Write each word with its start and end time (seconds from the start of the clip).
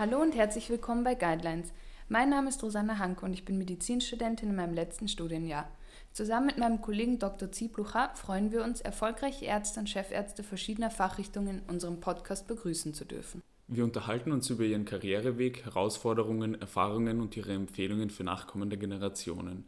Hallo 0.00 0.22
und 0.22 0.34
herzlich 0.34 0.70
willkommen 0.70 1.04
bei 1.04 1.14
Guidelines. 1.14 1.74
Mein 2.08 2.30
Name 2.30 2.48
ist 2.48 2.62
Rosanna 2.62 2.96
Hanke 2.96 3.22
und 3.26 3.34
ich 3.34 3.44
bin 3.44 3.58
Medizinstudentin 3.58 4.48
in 4.48 4.56
meinem 4.56 4.72
letzten 4.72 5.08
Studienjahr. 5.08 5.70
Zusammen 6.14 6.46
mit 6.46 6.56
meinem 6.56 6.80
Kollegen 6.80 7.18
Dr. 7.18 7.52
Zieblucher 7.52 8.10
freuen 8.14 8.50
wir 8.50 8.64
uns, 8.64 8.80
erfolgreiche 8.80 9.44
Ärzte 9.44 9.78
und 9.78 9.90
Chefärzte 9.90 10.42
verschiedener 10.42 10.90
Fachrichtungen 10.90 11.58
in 11.58 11.68
unserem 11.68 12.00
Podcast 12.00 12.48
begrüßen 12.48 12.94
zu 12.94 13.04
dürfen. 13.04 13.42
Wir 13.68 13.84
unterhalten 13.84 14.32
uns 14.32 14.48
über 14.48 14.64
ihren 14.64 14.86
Karriereweg, 14.86 15.66
Herausforderungen, 15.66 16.58
Erfahrungen 16.58 17.20
und 17.20 17.36
ihre 17.36 17.52
Empfehlungen 17.52 18.08
für 18.08 18.24
nachkommende 18.24 18.78
Generationen. 18.78 19.66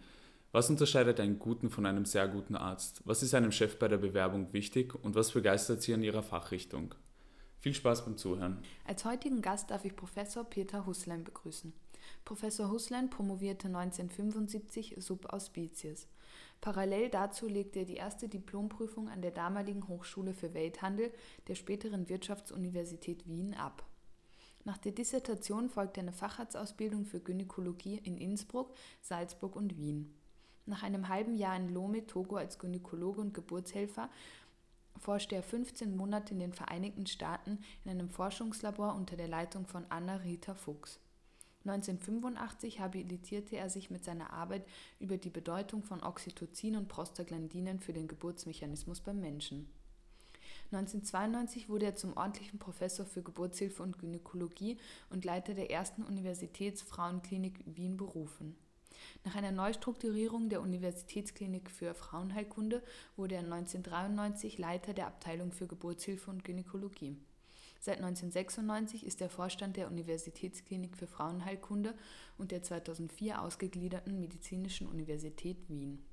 Was 0.51 0.71
unterscheidet 0.71 1.21
einen 1.21 1.41
guten 1.41 1.69
von 1.69 1.85
einem 1.85 2.07
sehr 2.07 2.27
guten 2.27 2.57
Arzt? 2.57 3.03
Was 3.05 3.23
ist 3.23 3.35
einem 3.35 3.53
Chef 3.53 3.79
bei 3.79 3.89
der 3.89 3.99
Bewerbung 3.99 4.51
wichtig 4.55 4.95
und 4.95 5.15
was 5.15 5.33
begeistert 5.33 5.83
Sie 5.83 5.93
an 5.93 6.03
Ihrer 6.03 6.23
Fachrichtung? 6.23 6.95
Viel 7.63 7.75
Spaß 7.75 8.05
beim 8.05 8.17
Zuhören. 8.17 8.59
Als 8.85 9.05
heutigen 9.05 9.41
Gast 9.41 9.71
darf 9.71 9.85
ich 9.85 9.95
Professor 9.95 10.43
Peter 10.43 10.85
Huslein 10.85 11.23
begrüßen. 11.23 11.73
Professor 12.25 12.73
Huslein 12.73 13.09
promovierte 13.09 13.69
1975 13.69 14.97
sub 14.99 15.33
auspiciis. 15.33 16.09
Parallel 16.61 17.09
dazu 17.09 17.47
legte 17.47 17.79
er 17.79 17.85
die 17.85 17.95
erste 17.95 18.29
Diplomprüfung 18.29 19.09
an 19.09 19.23
der 19.23 19.31
damaligen 19.31 19.87
Hochschule 19.87 20.35
für 20.35 20.55
Welthandel 20.55 21.13
der 21.47 21.55
späteren 21.55 22.09
Wirtschaftsuniversität 22.09 23.29
Wien 23.29 23.55
ab. 23.55 23.87
Nach 24.65 24.79
der 24.79 24.91
Dissertation 24.91 25.69
folgte 25.69 26.01
eine 26.01 26.13
Facharztausbildung 26.13 27.05
für 27.05 27.21
Gynäkologie 27.21 28.01
in 28.03 28.17
Innsbruck, 28.17 28.75
Salzburg 29.03 29.55
und 29.55 29.77
Wien. 29.77 30.13
Nach 30.67 30.83
einem 30.83 31.09
halben 31.09 31.35
Jahr 31.35 31.57
in 31.57 31.73
Lome, 31.73 32.07
Togo 32.07 32.37
als 32.37 32.59
Gynäkologe 32.59 33.21
und 33.21 33.35
Geburtshelfer 33.35 34.09
forschte 34.99 35.35
er 35.35 35.43
15 35.43 35.97
Monate 35.97 36.35
in 36.35 36.41
den 36.41 36.53
Vereinigten 36.53 37.07
Staaten 37.07 37.59
in 37.85 37.91
einem 37.91 38.11
Forschungslabor 38.11 38.95
unter 38.95 39.17
der 39.17 39.29
Leitung 39.29 39.67
von 39.67 39.85
Anna 39.89 40.17
Rita 40.17 40.55
Fuchs. 40.55 41.01
1985 41.65 42.81
habilitierte 42.81 43.57
er 43.57 43.71
sich 43.71 43.91
mit 43.91 44.05
seiner 44.05 44.33
Arbeit 44.33 44.67
über 44.99 45.17
die 45.17 45.31
Bedeutung 45.31 45.83
von 45.83 46.03
Oxytocin 46.03 46.77
und 46.77 46.89
Prostaglandinen 46.89 47.79
für 47.79 47.93
den 47.93 48.09
Geburtsmechanismus 48.09 49.01
beim 49.01 49.21
Menschen. 49.21 49.69
1992 50.73 51.69
wurde 51.69 51.87
er 51.87 51.97
zum 51.97 52.17
ordentlichen 52.17 52.59
Professor 52.59 53.07
für 53.07 53.23
Geburtshilfe 53.23 53.83
und 53.83 53.99
Gynäkologie 53.99 54.79
und 55.11 55.25
Leiter 55.25 55.55
der 55.55 55.71
ersten 55.71 56.03
Universitätsfrauenklinik 56.03 57.61
Wien 57.67 57.97
berufen. 57.97 58.57
Nach 59.25 59.37
einer 59.37 59.53
Neustrukturierung 59.53 60.49
der 60.49 60.61
Universitätsklinik 60.61 61.71
für 61.71 61.95
Frauenheilkunde 61.95 62.83
wurde 63.17 63.37
er 63.37 63.43
1993 63.43 64.59
Leiter 64.59 64.95
der 64.95 65.07
Abteilung 65.07 65.53
für 65.53 65.69
Geburtshilfe 65.69 66.29
und 66.29 66.45
Gynäkologie. 66.45 67.17
Seit 67.81 67.99
1996 67.99 69.07
ist 69.07 69.21
er 69.21 69.29
Vorstand 69.29 69.77
der 69.77 69.89
Universitätsklinik 69.89 70.97
für 70.97 71.07
Frauenheilkunde 71.07 71.95
und 72.37 72.51
der 72.51 72.63
2004 72.63 73.41
ausgegliederten 73.41 74.19
Medizinischen 74.19 74.89
Universität 74.89 75.69
Wien. 75.69 76.05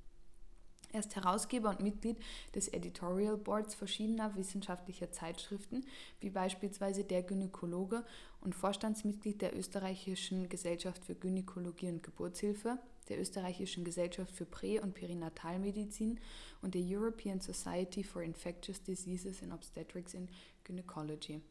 Er 0.92 1.00
ist 1.00 1.14
Herausgeber 1.14 1.70
und 1.70 1.80
Mitglied 1.80 2.16
des 2.54 2.66
Editorial 2.68 3.36
Boards 3.36 3.76
verschiedener 3.76 4.34
wissenschaftlicher 4.34 5.12
Zeitschriften, 5.12 5.84
wie 6.20 6.30
beispielsweise 6.30 7.04
Der 7.04 7.22
Gynäkologe 7.22 8.04
und 8.40 8.56
Vorstandsmitglied 8.56 9.40
der 9.40 9.56
Österreichischen 9.56 10.48
Gesellschaft 10.48 11.04
für 11.04 11.14
Gynäkologie 11.14 11.88
und 11.88 12.02
Geburtshilfe, 12.02 12.78
der 13.10 13.20
Österreichischen 13.20 13.84
Gesellschaft 13.84 14.34
für 14.34 14.46
Prä- 14.46 14.80
und 14.80 14.94
Perinatalmedizin 14.94 16.18
und 16.62 16.74
der 16.74 16.82
European 16.82 17.40
Society 17.40 18.02
for 18.02 18.22
Infectious 18.22 18.82
Diseases 18.82 19.42
in 19.42 19.52
Obstetrics 19.52 20.14
and 20.14 20.30
Gynecology. 20.64 21.42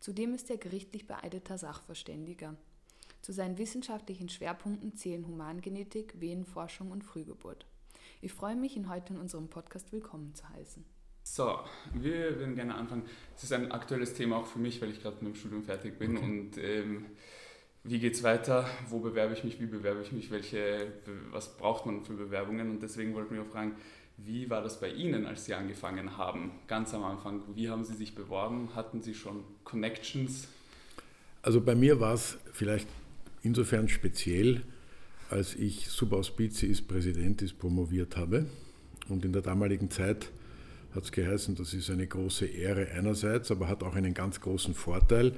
Zudem 0.00 0.34
ist 0.34 0.48
er 0.50 0.56
gerichtlich 0.56 1.06
beeideter 1.06 1.58
Sachverständiger. 1.58 2.56
Zu 3.20 3.32
seinen 3.32 3.58
wissenschaftlichen 3.58 4.28
Schwerpunkten 4.28 4.94
zählen 4.94 5.26
Humangenetik, 5.26 6.20
Venenforschung 6.20 6.92
und 6.92 7.02
Frühgeburt. 7.02 7.66
Ich 8.22 8.32
freue 8.32 8.56
mich, 8.56 8.76
ihn 8.76 8.88
heute 8.88 9.14
in 9.14 9.18
unserem 9.18 9.48
Podcast 9.48 9.92
willkommen 9.92 10.34
zu 10.34 10.48
heißen. 10.48 10.84
So, 11.24 11.58
wir 11.92 12.38
würden 12.38 12.54
gerne 12.54 12.76
anfangen. 12.76 13.02
Es 13.36 13.42
ist 13.42 13.52
ein 13.52 13.72
aktuelles 13.72 14.14
Thema 14.14 14.36
auch 14.36 14.46
für 14.46 14.60
mich, 14.60 14.80
weil 14.80 14.90
ich 14.90 15.02
gerade 15.02 15.16
mit 15.24 15.34
dem 15.34 15.36
Studium 15.36 15.64
fertig 15.64 15.98
bin. 15.98 16.16
Okay. 16.16 16.24
Und 16.24 16.58
ähm, 16.58 17.06
wie 17.88 17.98
geht 17.98 18.14
es 18.14 18.22
weiter? 18.22 18.68
Wo 18.88 18.98
bewerbe 18.98 19.34
ich 19.34 19.44
mich? 19.44 19.60
Wie 19.60 19.66
bewerbe 19.66 20.02
ich 20.02 20.12
mich? 20.12 20.30
Welche, 20.30 20.92
was 21.30 21.56
braucht 21.56 21.86
man 21.86 22.04
für 22.04 22.14
Bewerbungen? 22.14 22.70
Und 22.70 22.82
deswegen 22.82 23.14
wollten 23.14 23.34
wir 23.34 23.42
auch 23.42 23.52
fragen, 23.52 23.76
wie 24.18 24.48
war 24.50 24.62
das 24.62 24.80
bei 24.80 24.90
Ihnen, 24.90 25.26
als 25.26 25.44
Sie 25.44 25.54
angefangen 25.54 26.16
haben? 26.16 26.50
Ganz 26.66 26.94
am 26.94 27.04
Anfang, 27.04 27.42
wie 27.54 27.68
haben 27.68 27.84
Sie 27.84 27.94
sich 27.94 28.14
beworben? 28.14 28.70
Hatten 28.74 29.02
Sie 29.02 29.14
schon 29.14 29.44
Connections? 29.62 30.48
Also 31.42 31.60
bei 31.60 31.74
mir 31.74 32.00
war 32.00 32.14
es 32.14 32.38
vielleicht 32.52 32.88
insofern 33.42 33.88
speziell, 33.88 34.62
als 35.30 35.54
ich 35.54 35.88
Subauspiciis 35.88 36.82
Präsidentis 36.82 37.52
promoviert 37.52 38.16
habe. 38.16 38.46
Und 39.08 39.24
in 39.24 39.32
der 39.32 39.42
damaligen 39.42 39.90
Zeit 39.90 40.30
hat 40.94 41.04
es 41.04 41.12
geheißen, 41.12 41.54
das 41.54 41.74
ist 41.74 41.90
eine 41.90 42.06
große 42.06 42.46
Ehre 42.46 42.88
einerseits, 42.90 43.50
aber 43.50 43.68
hat 43.68 43.82
auch 43.84 43.94
einen 43.94 44.14
ganz 44.14 44.40
großen 44.40 44.74
Vorteil. 44.74 45.36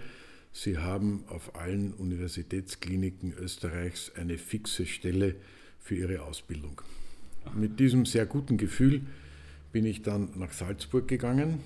Sie 0.52 0.78
haben 0.78 1.24
auf 1.28 1.54
allen 1.56 1.92
Universitätskliniken 1.94 3.32
Österreichs 3.32 4.12
eine 4.16 4.38
fixe 4.38 4.86
Stelle 4.86 5.36
für 5.78 5.94
Ihre 5.94 6.22
Ausbildung. 6.22 6.82
Mit 7.54 7.78
diesem 7.80 8.06
sehr 8.06 8.26
guten 8.26 8.56
Gefühl 8.56 9.02
bin 9.72 9.84
ich 9.84 10.02
dann 10.02 10.30
nach 10.36 10.52
Salzburg 10.52 11.08
gegangen, 11.08 11.60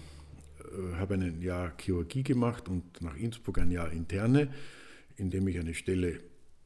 äh, 0.61 0.97
habe 0.97 1.15
ein 1.15 1.41
Jahr 1.43 1.73
Chirurgie 1.79 2.23
gemacht 2.23 2.69
und 2.69 3.01
nach 3.01 3.17
Innsbruck 3.17 3.59
ein 3.59 3.71
Jahr 3.71 3.91
interne, 3.91 4.49
in 5.17 5.31
dem 5.31 5.47
ich 5.49 5.59
eine 5.59 5.75
Stelle 5.75 6.21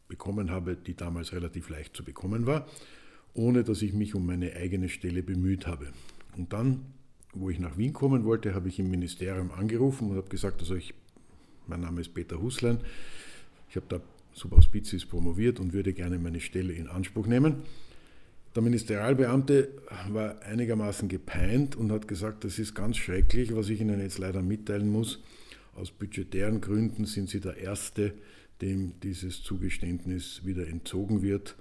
bekommen 0.09 0.51
habe, 0.51 0.77
die 0.77 0.95
damals 0.95 1.33
relativ 1.33 1.69
leicht 1.69 1.97
zu 1.97 2.05
bekommen 2.05 2.47
war, 2.47 2.67
ohne 3.35 3.65
dass 3.65 3.83
ich 3.83 3.93
mich 3.93 4.15
um 4.15 4.27
meine 4.27 4.55
eigene 4.55 4.89
Stelle 4.89 5.23
bemüht 5.23 5.67
habe. 5.67 5.89
Und 6.37 6.53
dann, 6.53 6.87
wo 7.33 7.51
ich 7.51 7.59
nach 7.59 7.77
Wien 7.77 7.93
kommen 7.93 8.25
wollte, 8.25 8.55
habe 8.55 8.69
ich 8.69 8.79
im 8.79 8.91
Ministerium 8.91 9.51
angerufen 9.51 10.11
und 10.11 10.17
habe 10.17 10.29
gesagt, 10.29 10.61
also 10.61 10.75
ich, 10.75 10.95
mein 11.69 11.81
Name 11.81 12.01
ist 12.01 12.15
Peter 12.15 12.41
Huslein, 12.41 12.79
ich 13.69 13.77
habe 13.77 13.87
da 13.89 14.01
Subauspiciis 14.33 15.07
promoviert 15.07 15.61
und 15.61 15.73
würde 15.73 15.93
gerne 15.93 16.19
meine 16.19 16.41
Stelle 16.41 16.73
in 16.73 16.89
Anspruch 16.89 17.27
nehmen. 17.27 17.63
Der 18.55 18.63
Ministerialbeamte 18.63 19.69
war 20.11 20.43
einigermaßen 20.43 21.09
gepeint 21.09 21.77
und 21.77 21.93
hat 21.93 22.09
gesagt, 22.09 22.45
das 22.45 22.59
ist 22.59 22.75
ganz 22.75 22.97
schrecklich, 22.97 23.55
was 23.55 23.69
ich 23.69 23.81
Ihnen 23.81 24.01
jetzt 24.01 24.19
leider 24.19 24.43
mitteilen 24.43 24.89
muss. 24.89 25.23
Aus 25.75 25.91
budgetären 25.91 26.61
Gründen 26.61 27.05
sind 27.05 27.29
Sie 27.29 27.41
der 27.41 27.59
Erste, 27.59 28.15
dem 28.63 28.99
dieses 29.03 29.43
Zugeständnis 29.43 30.43
wieder 30.45 30.67
entzogen 30.67 31.23
wird. 31.23 31.57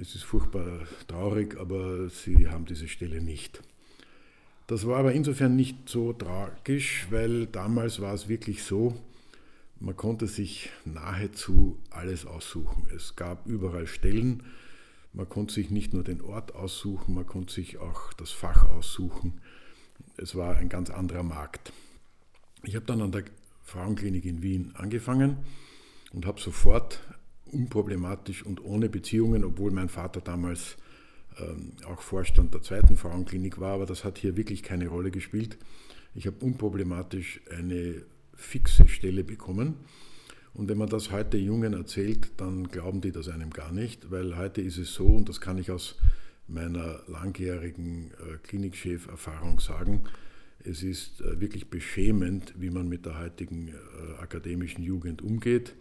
Es 0.00 0.14
ist 0.14 0.24
furchtbar 0.24 0.80
traurig, 1.06 1.56
aber 1.60 2.08
sie 2.08 2.48
haben 2.48 2.64
diese 2.64 2.88
Stelle 2.88 3.20
nicht. 3.20 3.62
Das 4.66 4.86
war 4.86 4.98
aber 4.98 5.12
insofern 5.12 5.54
nicht 5.54 5.88
so 5.88 6.12
tragisch, 6.12 7.06
weil 7.10 7.46
damals 7.46 8.00
war 8.00 8.14
es 8.14 8.28
wirklich 8.28 8.62
so, 8.62 8.96
man 9.82 9.96
konnte 9.96 10.28
sich 10.28 10.70
nahezu 10.84 11.76
alles 11.90 12.24
aussuchen. 12.24 12.86
Es 12.94 13.16
gab 13.16 13.46
überall 13.46 13.88
Stellen, 13.88 14.44
man 15.12 15.28
konnte 15.28 15.52
sich 15.52 15.70
nicht 15.70 15.92
nur 15.92 16.04
den 16.04 16.20
Ort 16.20 16.54
aussuchen, 16.54 17.14
man 17.14 17.26
konnte 17.26 17.52
sich 17.52 17.78
auch 17.78 18.12
das 18.12 18.30
Fach 18.30 18.68
aussuchen. 18.70 19.40
Es 20.16 20.36
war 20.36 20.56
ein 20.56 20.68
ganz 20.68 20.88
anderer 20.90 21.24
Markt. 21.24 21.72
Ich 22.62 22.76
habe 22.76 22.86
dann 22.86 23.02
an 23.02 23.10
der 23.10 23.24
Frauenklinik 23.64 24.24
in 24.24 24.42
Wien 24.42 24.70
angefangen 24.74 25.38
und 26.12 26.26
habe 26.26 26.40
sofort 26.40 27.00
unproblematisch 27.46 28.46
und 28.46 28.64
ohne 28.64 28.88
Beziehungen, 28.88 29.44
obwohl 29.44 29.72
mein 29.72 29.88
Vater 29.88 30.20
damals 30.20 30.76
ähm, 31.38 31.72
auch 31.86 32.00
Vorstand 32.02 32.54
der 32.54 32.62
zweiten 32.62 32.96
Frauenklinik 32.96 33.58
war, 33.58 33.74
aber 33.74 33.86
das 33.86 34.04
hat 34.04 34.16
hier 34.16 34.36
wirklich 34.36 34.62
keine 34.62 34.86
Rolle 34.86 35.10
gespielt. 35.10 35.58
Ich 36.14 36.28
habe 36.28 36.36
unproblematisch 36.40 37.40
eine 37.50 38.04
fixe 38.42 38.88
Stelle 38.88 39.24
bekommen. 39.24 39.76
Und 40.54 40.68
wenn 40.68 40.76
man 40.76 40.88
das 40.88 41.10
heute 41.10 41.38
Jungen 41.38 41.72
erzählt, 41.72 42.32
dann 42.36 42.68
glauben 42.68 43.00
die 43.00 43.12
das 43.12 43.28
einem 43.28 43.50
gar 43.50 43.72
nicht, 43.72 44.10
weil 44.10 44.36
heute 44.36 44.60
ist 44.60 44.76
es 44.76 44.92
so, 44.92 45.06
und 45.06 45.28
das 45.28 45.40
kann 45.40 45.56
ich 45.56 45.70
aus 45.70 45.96
meiner 46.46 47.00
langjährigen 47.06 48.10
äh, 48.10 48.36
Klinikchef-Erfahrung 48.42 49.60
sagen, 49.60 50.02
es 50.64 50.82
ist 50.82 51.22
äh, 51.22 51.40
wirklich 51.40 51.68
beschämend, 51.70 52.54
wie 52.58 52.70
man 52.70 52.88
mit 52.88 53.06
der 53.06 53.18
heutigen 53.18 53.68
äh, 53.68 54.20
akademischen 54.20 54.82
Jugend 54.82 55.22
umgeht. 55.22 55.74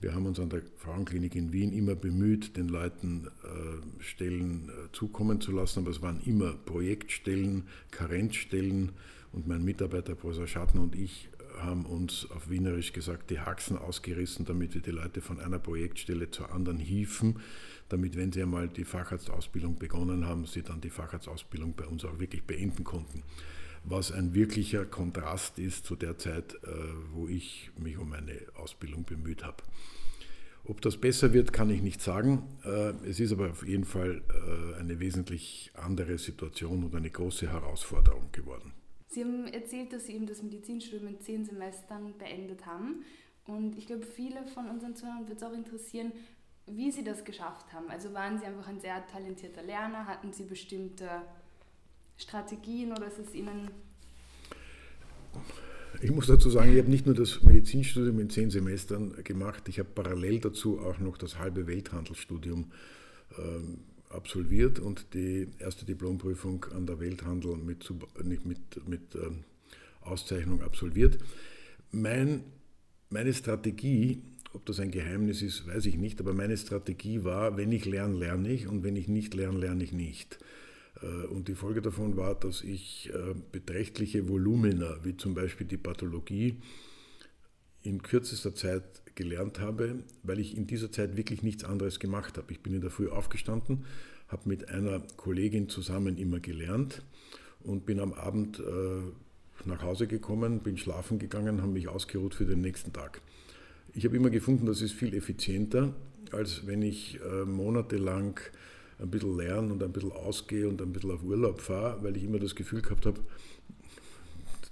Wir 0.00 0.14
haben 0.14 0.26
uns 0.26 0.38
an 0.40 0.50
der 0.50 0.62
Frauenklinik 0.76 1.34
in 1.34 1.52
Wien 1.52 1.72
immer 1.72 1.96
bemüht, 1.96 2.56
den 2.56 2.68
Leuten 2.68 3.26
Stellen 3.98 4.70
zukommen 4.92 5.40
zu 5.40 5.50
lassen, 5.50 5.80
aber 5.80 5.90
es 5.90 6.00
waren 6.00 6.20
immer 6.24 6.52
Projektstellen, 6.52 7.64
Karenzstellen 7.90 8.92
und 9.32 9.48
mein 9.48 9.64
Mitarbeiter 9.64 10.14
Professor 10.14 10.46
Schatten 10.46 10.78
und 10.78 10.94
ich 10.94 11.28
haben 11.62 11.86
uns 11.86 12.30
auf 12.30 12.50
Wienerisch 12.50 12.92
gesagt 12.92 13.30
die 13.30 13.40
Haxen 13.40 13.76
ausgerissen, 13.76 14.44
damit 14.44 14.74
wir 14.74 14.80
die 14.80 14.90
Leute 14.90 15.20
von 15.20 15.40
einer 15.40 15.58
Projektstelle 15.58 16.30
zur 16.30 16.52
anderen 16.52 16.78
hieven, 16.78 17.40
damit 17.88 18.16
wenn 18.16 18.32
sie 18.32 18.42
einmal 18.42 18.68
die 18.68 18.84
Facharztausbildung 18.84 19.78
begonnen 19.78 20.26
haben, 20.26 20.46
sie 20.46 20.62
dann 20.62 20.80
die 20.80 20.90
Facharztausbildung 20.90 21.74
bei 21.74 21.86
uns 21.86 22.04
auch 22.04 22.18
wirklich 22.18 22.44
beenden 22.44 22.84
konnten. 22.84 23.22
was 23.84 24.12
ein 24.12 24.34
wirklicher 24.34 24.84
Kontrast 24.84 25.58
ist 25.58 25.86
zu 25.86 25.96
der 25.96 26.18
Zeit, 26.18 26.54
äh, 26.54 26.68
wo 27.12 27.28
ich 27.28 27.70
mich 27.78 27.96
um 27.96 28.12
eine 28.12 28.34
Ausbildung 28.54 29.04
bemüht 29.04 29.44
habe. 29.44 29.62
Ob 30.64 30.82
das 30.82 30.98
besser 30.98 31.32
wird, 31.32 31.52
kann 31.52 31.70
ich 31.70 31.80
nicht 31.80 32.02
sagen. 32.02 32.42
Äh, 32.64 32.92
es 33.08 33.20
ist 33.20 33.32
aber 33.32 33.50
auf 33.50 33.66
jeden 33.66 33.84
Fall 33.84 34.22
äh, 34.28 34.78
eine 34.78 35.00
wesentlich 35.00 35.70
andere 35.74 36.18
Situation 36.18 36.84
und 36.84 36.94
eine 36.94 37.10
große 37.10 37.50
Herausforderung 37.50 38.30
geworden. 38.32 38.72
Sie 39.08 39.24
haben 39.24 39.46
erzählt, 39.48 39.92
dass 39.92 40.06
Sie 40.06 40.14
eben 40.14 40.26
das 40.26 40.42
Medizinstudium 40.42 41.08
in 41.08 41.20
zehn 41.20 41.44
Semestern 41.44 42.16
beendet 42.18 42.66
haben. 42.66 43.04
Und 43.46 43.76
ich 43.76 43.86
glaube, 43.86 44.04
viele 44.04 44.46
von 44.46 44.68
unseren 44.68 44.94
Zuhörern 44.94 45.26
wird 45.26 45.38
es 45.38 45.42
auch 45.42 45.54
interessieren, 45.54 46.12
wie 46.66 46.90
Sie 46.90 47.02
das 47.02 47.24
geschafft 47.24 47.72
haben. 47.72 47.88
Also 47.90 48.12
waren 48.12 48.38
Sie 48.38 48.44
einfach 48.44 48.68
ein 48.68 48.80
sehr 48.80 49.06
talentierter 49.06 49.62
Lerner? 49.62 50.06
Hatten 50.06 50.32
Sie 50.32 50.44
bestimmte 50.44 51.08
Strategien 52.18 52.92
oder 52.92 53.06
ist 53.06 53.18
es 53.18 53.34
Ihnen 53.34 53.70
ich 56.00 56.10
muss 56.12 56.26
dazu 56.26 56.50
sagen, 56.50 56.72
ich 56.72 56.78
habe 56.78 56.90
nicht 56.90 57.06
nur 57.06 57.14
das 57.14 57.42
Medizinstudium 57.42 58.20
in 58.20 58.30
zehn 58.30 58.50
Semestern 58.50 59.24
gemacht, 59.24 59.68
ich 59.68 59.78
habe 59.78 59.88
parallel 59.94 60.40
dazu 60.40 60.80
auch 60.80 60.98
noch 60.98 61.18
das 61.18 61.38
halbe 61.38 61.66
Welthandelsstudium 61.66 62.70
ähm, 63.38 63.80
absolviert 64.10 64.78
und 64.78 65.14
die 65.14 65.48
erste 65.58 65.84
Diplomprüfung 65.84 66.64
an 66.74 66.86
der 66.86 67.00
Welthandel 67.00 67.56
mit, 67.56 67.88
mit, 68.24 68.88
mit 68.88 69.14
ähm, 69.14 69.44
Auszeichnung 70.00 70.62
absolviert. 70.62 71.18
Mein, 71.90 72.44
meine 73.10 73.32
Strategie, 73.32 74.22
ob 74.52 74.64
das 74.66 74.80
ein 74.80 74.90
Geheimnis 74.90 75.42
ist, 75.42 75.66
weiß 75.66 75.86
ich 75.86 75.96
nicht, 75.96 76.20
aber 76.20 76.32
meine 76.32 76.56
Strategie 76.56 77.24
war, 77.24 77.56
wenn 77.56 77.72
ich 77.72 77.84
lerne, 77.84 78.18
lerne 78.18 78.50
ich 78.50 78.66
und 78.66 78.82
wenn 78.82 78.96
ich 78.96 79.08
nicht 79.08 79.34
lerne, 79.34 79.58
lerne 79.58 79.84
ich 79.84 79.92
nicht. 79.92 80.38
Äh, 81.02 81.26
und 81.26 81.48
die 81.48 81.54
Folge 81.54 81.82
davon 81.82 82.16
war, 82.16 82.34
dass 82.34 82.62
ich 82.62 83.10
äh, 83.12 83.34
beträchtliche 83.52 84.28
Volumina, 84.28 84.98
wie 85.02 85.16
zum 85.16 85.34
Beispiel 85.34 85.66
die 85.66 85.76
Pathologie, 85.76 86.56
in 87.82 88.02
kürzester 88.02 88.54
Zeit 88.54 88.82
gelernt 89.14 89.60
habe, 89.60 90.02
weil 90.22 90.38
ich 90.38 90.56
in 90.56 90.66
dieser 90.66 90.92
Zeit 90.92 91.16
wirklich 91.16 91.42
nichts 91.42 91.64
anderes 91.64 91.98
gemacht 91.98 92.36
habe. 92.36 92.52
Ich 92.52 92.60
bin 92.60 92.74
in 92.74 92.80
der 92.80 92.90
Früh 92.90 93.08
aufgestanden, 93.08 93.84
habe 94.28 94.48
mit 94.48 94.68
einer 94.68 95.00
Kollegin 95.16 95.68
zusammen 95.68 96.18
immer 96.18 96.40
gelernt 96.40 97.02
und 97.60 97.86
bin 97.86 97.98
am 98.00 98.12
Abend 98.12 98.60
äh, 98.60 99.64
nach 99.64 99.82
Hause 99.82 100.06
gekommen, 100.06 100.60
bin 100.60 100.78
schlafen 100.78 101.18
gegangen, 101.18 101.62
habe 101.62 101.72
mich 101.72 101.88
ausgeruht 101.88 102.34
für 102.34 102.44
den 102.44 102.60
nächsten 102.60 102.92
Tag. 102.92 103.20
Ich 103.94 104.04
habe 104.04 104.16
immer 104.16 104.30
gefunden, 104.30 104.66
das 104.66 104.82
ist 104.82 104.92
viel 104.92 105.14
effizienter, 105.14 105.94
als 106.30 106.66
wenn 106.66 106.82
ich 106.82 107.18
monatelang 107.46 108.38
ein 109.00 109.10
bisschen 109.10 109.36
lerne 109.36 109.72
und 109.72 109.82
ein 109.82 109.92
bisschen 109.92 110.12
ausgehe 110.12 110.68
und 110.68 110.80
ein 110.82 110.92
bisschen 110.92 111.10
auf 111.10 111.22
Urlaub 111.22 111.60
fahre, 111.60 112.02
weil 112.02 112.16
ich 112.16 112.24
immer 112.24 112.38
das 112.38 112.54
Gefühl 112.54 112.82
gehabt 112.82 113.06
habe, 113.06 113.20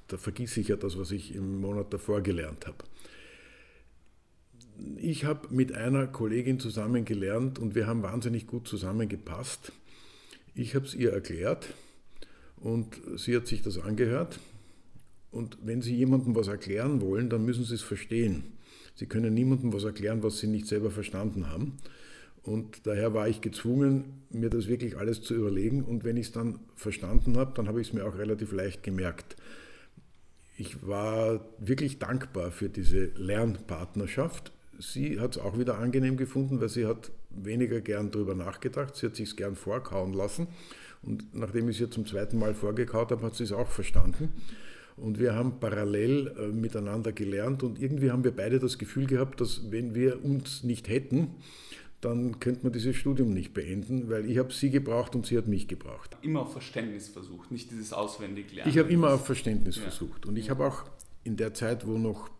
da 0.08 0.16
vergieße 0.16 0.60
ich 0.60 0.68
ja 0.68 0.76
das, 0.76 0.98
was 0.98 1.10
ich 1.10 1.34
im 1.34 1.60
Monat 1.60 1.92
davor 1.92 2.20
gelernt 2.20 2.66
habe. 2.66 2.76
Ich 4.96 5.24
habe 5.24 5.48
mit 5.54 5.74
einer 5.74 6.06
Kollegin 6.06 6.60
zusammen 6.60 7.04
gelernt 7.04 7.58
und 7.58 7.74
wir 7.74 7.86
haben 7.86 8.02
wahnsinnig 8.02 8.46
gut 8.46 8.68
zusammengepasst. 8.68 9.72
Ich 10.54 10.74
habe 10.74 10.86
es 10.86 10.94
ihr 10.94 11.12
erklärt 11.12 11.74
und 12.56 13.00
sie 13.16 13.36
hat 13.36 13.46
sich 13.46 13.62
das 13.62 13.78
angehört. 13.78 14.38
Und 15.30 15.58
wenn 15.62 15.82
Sie 15.82 15.94
jemandem 15.94 16.34
was 16.34 16.48
erklären 16.48 17.02
wollen, 17.02 17.28
dann 17.28 17.44
müssen 17.44 17.64
Sie 17.64 17.74
es 17.74 17.82
verstehen. 17.82 18.44
Sie 18.94 19.04
können 19.04 19.34
niemandem 19.34 19.72
was 19.72 19.84
erklären, 19.84 20.22
was 20.22 20.38
Sie 20.38 20.46
nicht 20.46 20.66
selber 20.66 20.90
verstanden 20.90 21.50
haben. 21.50 21.76
Und 22.42 22.86
daher 22.86 23.12
war 23.12 23.28
ich 23.28 23.42
gezwungen, 23.42 24.22
mir 24.30 24.48
das 24.48 24.68
wirklich 24.68 24.96
alles 24.96 25.20
zu 25.20 25.34
überlegen. 25.34 25.84
Und 25.84 26.04
wenn 26.04 26.16
ich 26.16 26.28
es 26.28 26.32
dann 26.32 26.60
verstanden 26.74 27.36
habe, 27.36 27.52
dann 27.54 27.68
habe 27.68 27.82
ich 27.82 27.88
es 27.88 27.92
mir 27.92 28.06
auch 28.06 28.16
relativ 28.16 28.52
leicht 28.52 28.82
gemerkt. 28.82 29.36
Ich 30.56 30.86
war 30.86 31.44
wirklich 31.58 31.98
dankbar 31.98 32.50
für 32.50 32.70
diese 32.70 33.06
Lernpartnerschaft. 33.16 34.52
Sie 34.78 35.20
hat 35.20 35.36
es 35.36 35.42
auch 35.42 35.58
wieder 35.58 35.78
angenehm 35.78 36.16
gefunden, 36.16 36.60
weil 36.60 36.68
sie 36.68 36.86
hat 36.86 37.10
weniger 37.30 37.80
gern 37.80 38.10
darüber 38.10 38.34
nachgedacht. 38.34 38.96
Sie 38.96 39.06
hat 39.06 39.16
sich 39.16 39.36
gern 39.36 39.54
vorkauen 39.54 40.12
lassen. 40.12 40.48
Und 41.02 41.34
nachdem 41.34 41.68
ich 41.68 41.76
es 41.76 41.80
ihr 41.82 41.90
zum 41.90 42.06
zweiten 42.06 42.38
Mal 42.38 42.54
vorgekaut 42.54 43.10
habe, 43.10 43.22
hat 43.22 43.34
sie 43.34 43.44
es 43.44 43.52
auch 43.52 43.68
verstanden. 43.68 44.32
Und 44.96 45.18
wir 45.18 45.34
haben 45.34 45.60
parallel 45.60 46.34
äh, 46.38 46.48
miteinander 46.48 47.12
gelernt 47.12 47.62
und 47.62 47.80
irgendwie 47.80 48.10
haben 48.10 48.24
wir 48.24 48.34
beide 48.34 48.58
das 48.58 48.78
Gefühl 48.78 49.06
gehabt, 49.06 49.40
dass 49.42 49.70
wenn 49.70 49.94
wir 49.94 50.24
uns 50.24 50.64
nicht 50.64 50.88
hätten, 50.88 51.34
dann 52.00 52.40
könnte 52.40 52.62
man 52.62 52.72
dieses 52.72 52.96
Studium 52.96 53.32
nicht 53.34 53.52
beenden, 53.52 54.08
weil 54.08 54.28
ich 54.30 54.38
habe 54.38 54.52
sie 54.52 54.70
gebraucht 54.70 55.14
und 55.14 55.26
sie 55.26 55.36
hat 55.36 55.48
mich 55.48 55.68
gebraucht. 55.68 56.16
Immer 56.22 56.42
auf 56.42 56.52
Verständnis 56.52 57.08
versucht, 57.08 57.50
nicht 57.50 57.70
dieses 57.70 57.92
Auswendiglernen. 57.92 58.70
Ich 58.72 58.78
habe 58.78 58.90
immer 58.90 59.12
auf 59.12 59.26
Verständnis 59.26 59.76
ja. 59.76 59.82
versucht. 59.82 60.24
Und 60.24 60.36
ich 60.36 60.46
ja. 60.46 60.50
habe 60.50 60.66
auch 60.66 60.84
in 61.24 61.36
der 61.36 61.52
Zeit, 61.52 61.86
wo 61.86 61.98
noch 61.98 62.30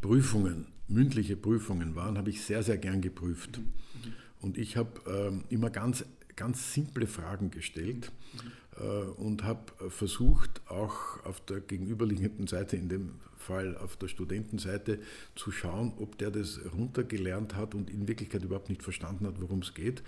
Prüfungen, 0.00 0.66
mündliche 0.88 1.36
Prüfungen 1.36 1.94
waren, 1.94 2.18
habe 2.18 2.30
ich 2.30 2.42
sehr, 2.42 2.62
sehr 2.62 2.78
gern 2.78 3.00
geprüft. 3.00 3.58
Mhm. 3.58 3.64
mhm. 3.64 4.12
Und 4.40 4.58
ich 4.58 4.76
habe 4.76 5.00
ähm, 5.06 5.44
immer 5.48 5.70
ganz, 5.70 6.04
ganz 6.36 6.74
simple 6.74 7.06
Fragen 7.06 7.50
gestellt. 7.50 8.12
Mhm 8.34 8.52
äh, 8.78 8.82
und 8.82 9.44
habe 9.44 9.90
versucht, 9.90 10.62
auch 10.68 11.24
auf 11.24 11.40
der 11.40 11.60
gegenüberliegenden 11.60 12.46
Seite, 12.46 12.76
in 12.76 12.88
dem 12.88 13.14
Fall 13.36 13.76
auf 13.76 13.96
der 13.96 14.08
Studentenseite, 14.08 14.98
zu 15.34 15.52
schauen, 15.52 15.92
ob 15.98 16.18
der 16.18 16.30
das 16.30 16.60
runtergelernt 16.76 17.54
hat 17.54 17.74
und 17.74 17.90
in 17.90 18.08
Wirklichkeit 18.08 18.42
überhaupt 18.42 18.70
nicht 18.70 18.82
verstanden 18.82 19.26
hat, 19.26 19.40
worum 19.40 19.60
es 19.60 19.74
geht, 19.74 20.02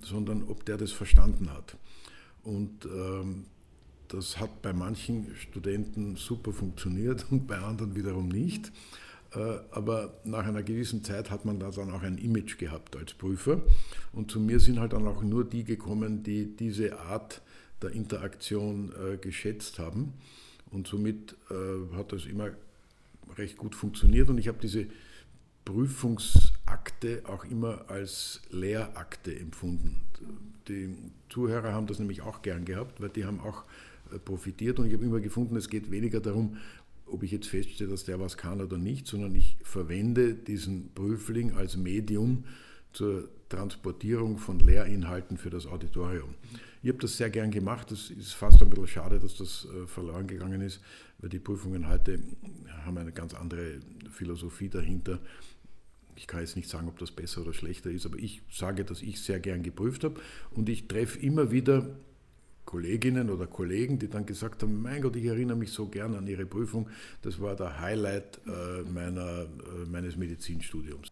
sondern 0.00 0.42
ob 0.44 0.64
der 0.64 0.76
das 0.76 0.92
verstanden 0.92 1.50
hat. 1.52 1.76
Und 2.42 2.86
ähm, 2.86 3.44
das 4.08 4.40
hat 4.40 4.62
bei 4.62 4.72
manchen 4.72 5.34
Studenten 5.36 6.16
super 6.16 6.52
funktioniert 6.52 7.26
und 7.30 7.46
bei 7.46 7.58
anderen 7.58 7.94
wiederum 7.94 8.28
nicht. 8.28 8.68
Äh, 8.68 8.70
aber 9.32 10.14
nach 10.24 10.44
einer 10.44 10.62
gewissen 10.62 11.04
Zeit 11.04 11.30
hat 11.30 11.44
man 11.44 11.60
da 11.60 11.70
dann 11.70 11.90
auch 11.92 12.02
ein 12.02 12.18
Image 12.18 12.58
gehabt 12.58 12.96
als 12.96 13.14
Prüfer. 13.14 13.62
Und 14.12 14.30
zu 14.30 14.40
mir 14.40 14.58
sind 14.58 14.80
halt 14.80 14.92
dann 14.92 15.06
auch 15.06 15.22
nur 15.22 15.44
die 15.44 15.64
gekommen, 15.64 16.22
die 16.22 16.56
diese 16.56 16.98
Art 16.98 17.40
der 17.82 17.90
Interaktion 17.90 18.92
äh, 18.92 19.16
geschätzt 19.16 19.78
haben. 19.78 20.14
Und 20.70 20.86
somit 20.86 21.36
äh, 21.50 21.96
hat 21.96 22.12
das 22.12 22.26
immer 22.26 22.50
recht 23.36 23.56
gut 23.56 23.74
funktioniert. 23.74 24.28
Und 24.28 24.38
ich 24.38 24.48
habe 24.48 24.58
diese 24.60 24.86
Prüfungsakte 25.64 27.22
auch 27.26 27.44
immer 27.44 27.84
als 27.88 28.40
Lehrakte 28.50 29.38
empfunden. 29.38 30.00
Die 30.68 30.96
Zuhörer 31.28 31.72
haben 31.72 31.86
das 31.86 31.98
nämlich 31.98 32.22
auch 32.22 32.42
gern 32.42 32.64
gehabt, 32.64 33.00
weil 33.00 33.08
die 33.08 33.24
haben 33.24 33.40
auch 33.40 33.64
äh, 34.12 34.18
profitiert. 34.18 34.78
Und 34.78 34.86
ich 34.86 34.94
habe 34.94 35.04
immer 35.04 35.20
gefunden, 35.20 35.56
es 35.56 35.68
geht 35.68 35.90
weniger 35.90 36.20
darum, 36.20 36.56
ob 37.10 37.22
ich 37.22 37.30
jetzt 37.30 37.48
feststelle, 37.48 37.90
dass 37.90 38.04
der 38.04 38.20
was 38.20 38.36
kann 38.36 38.60
oder 38.60 38.78
nicht, 38.78 39.06
sondern 39.06 39.34
ich 39.34 39.56
verwende 39.62 40.34
diesen 40.34 40.92
Prüfling 40.94 41.52
als 41.54 41.76
Medium 41.76 42.44
zur 42.92 43.28
Transportierung 43.48 44.38
von 44.38 44.60
Lehrinhalten 44.60 45.36
für 45.36 45.50
das 45.50 45.66
Auditorium. 45.66 46.34
Ich 46.82 46.88
habe 46.88 46.98
das 46.98 47.16
sehr 47.16 47.30
gern 47.30 47.50
gemacht. 47.50 47.90
Es 47.92 48.10
ist 48.10 48.32
fast 48.32 48.62
ein 48.62 48.70
bisschen 48.70 48.86
schade, 48.86 49.18
dass 49.18 49.36
das 49.36 49.66
äh, 49.66 49.86
verloren 49.86 50.26
gegangen 50.26 50.62
ist, 50.62 50.80
weil 51.18 51.28
die 51.28 51.38
Prüfungen 51.38 51.88
heute 51.88 52.20
haben 52.84 52.96
eine 52.96 53.12
ganz 53.12 53.34
andere 53.34 53.80
Philosophie 54.10 54.68
dahinter. 54.68 55.18
Ich 56.16 56.26
kann 56.26 56.40
jetzt 56.40 56.56
nicht 56.56 56.68
sagen, 56.68 56.88
ob 56.88 56.98
das 56.98 57.10
besser 57.10 57.42
oder 57.42 57.52
schlechter 57.52 57.90
ist, 57.90 58.06
aber 58.06 58.18
ich 58.18 58.42
sage, 58.50 58.84
dass 58.84 59.02
ich 59.02 59.20
sehr 59.20 59.40
gern 59.40 59.62
geprüft 59.62 60.04
habe 60.04 60.20
und 60.52 60.68
ich 60.68 60.88
treffe 60.88 61.18
immer 61.18 61.50
wieder 61.50 61.96
Kolleginnen 62.70 63.30
oder 63.30 63.48
Kollegen, 63.48 63.98
die 63.98 64.08
dann 64.08 64.24
gesagt 64.24 64.62
haben, 64.62 64.80
mein 64.80 65.02
Gott, 65.02 65.16
ich 65.16 65.24
erinnere 65.24 65.56
mich 65.56 65.72
so 65.72 65.88
gern 65.88 66.14
an 66.14 66.28
Ihre 66.28 66.46
Prüfung, 66.46 66.88
das 67.22 67.40
war 67.40 67.56
der 67.56 67.80
Highlight 67.80 68.40
äh, 68.46 68.82
meiner, 68.88 69.42
äh, 69.42 69.86
meines 69.90 70.16
Medizinstudiums. 70.16 71.08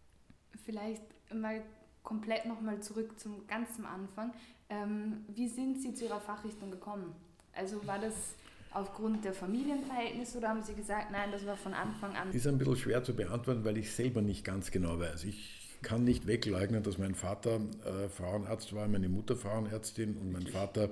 Vielleicht 0.63 1.03
mal 1.33 1.61
komplett 2.01 2.45
nochmal 2.45 2.79
zurück 2.79 3.19
zum 3.19 3.45
ganzen 3.45 3.83
Anfang. 3.83 4.31
Ähm, 4.69 5.25
wie 5.35 5.49
sind 5.49 5.81
Sie 5.81 5.93
zu 5.93 6.05
Ihrer 6.05 6.21
Fachrichtung 6.21 6.71
gekommen? 6.71 7.13
Also 7.53 7.85
war 7.85 7.99
das 7.99 8.35
aufgrund 8.71 9.25
der 9.25 9.33
Familienverhältnisse 9.33 10.37
oder 10.37 10.49
haben 10.49 10.63
Sie 10.63 10.75
gesagt, 10.75 11.11
nein, 11.11 11.29
das 11.33 11.45
war 11.45 11.57
von 11.57 11.73
Anfang 11.73 12.15
an? 12.15 12.27
Das 12.27 12.35
ist 12.37 12.47
ein 12.47 12.57
bisschen 12.57 12.77
schwer 12.77 13.03
zu 13.03 13.13
beantworten, 13.13 13.65
weil 13.65 13.77
ich 13.77 13.91
selber 13.91 14.21
nicht 14.21 14.45
ganz 14.45 14.71
genau 14.71 14.97
weiß. 14.97 15.25
Ich 15.25 15.59
kann 15.81 16.05
nicht 16.05 16.25
wegleugnen, 16.25 16.83
dass 16.83 16.97
mein 16.97 17.15
Vater 17.15 17.59
äh, 17.85 18.07
Frauenarzt 18.07 18.73
war, 18.73 18.87
meine 18.87 19.09
Mutter 19.09 19.35
Frauenärztin 19.35 20.15
und 20.17 20.31
mein 20.31 20.47
Vater 20.47 20.89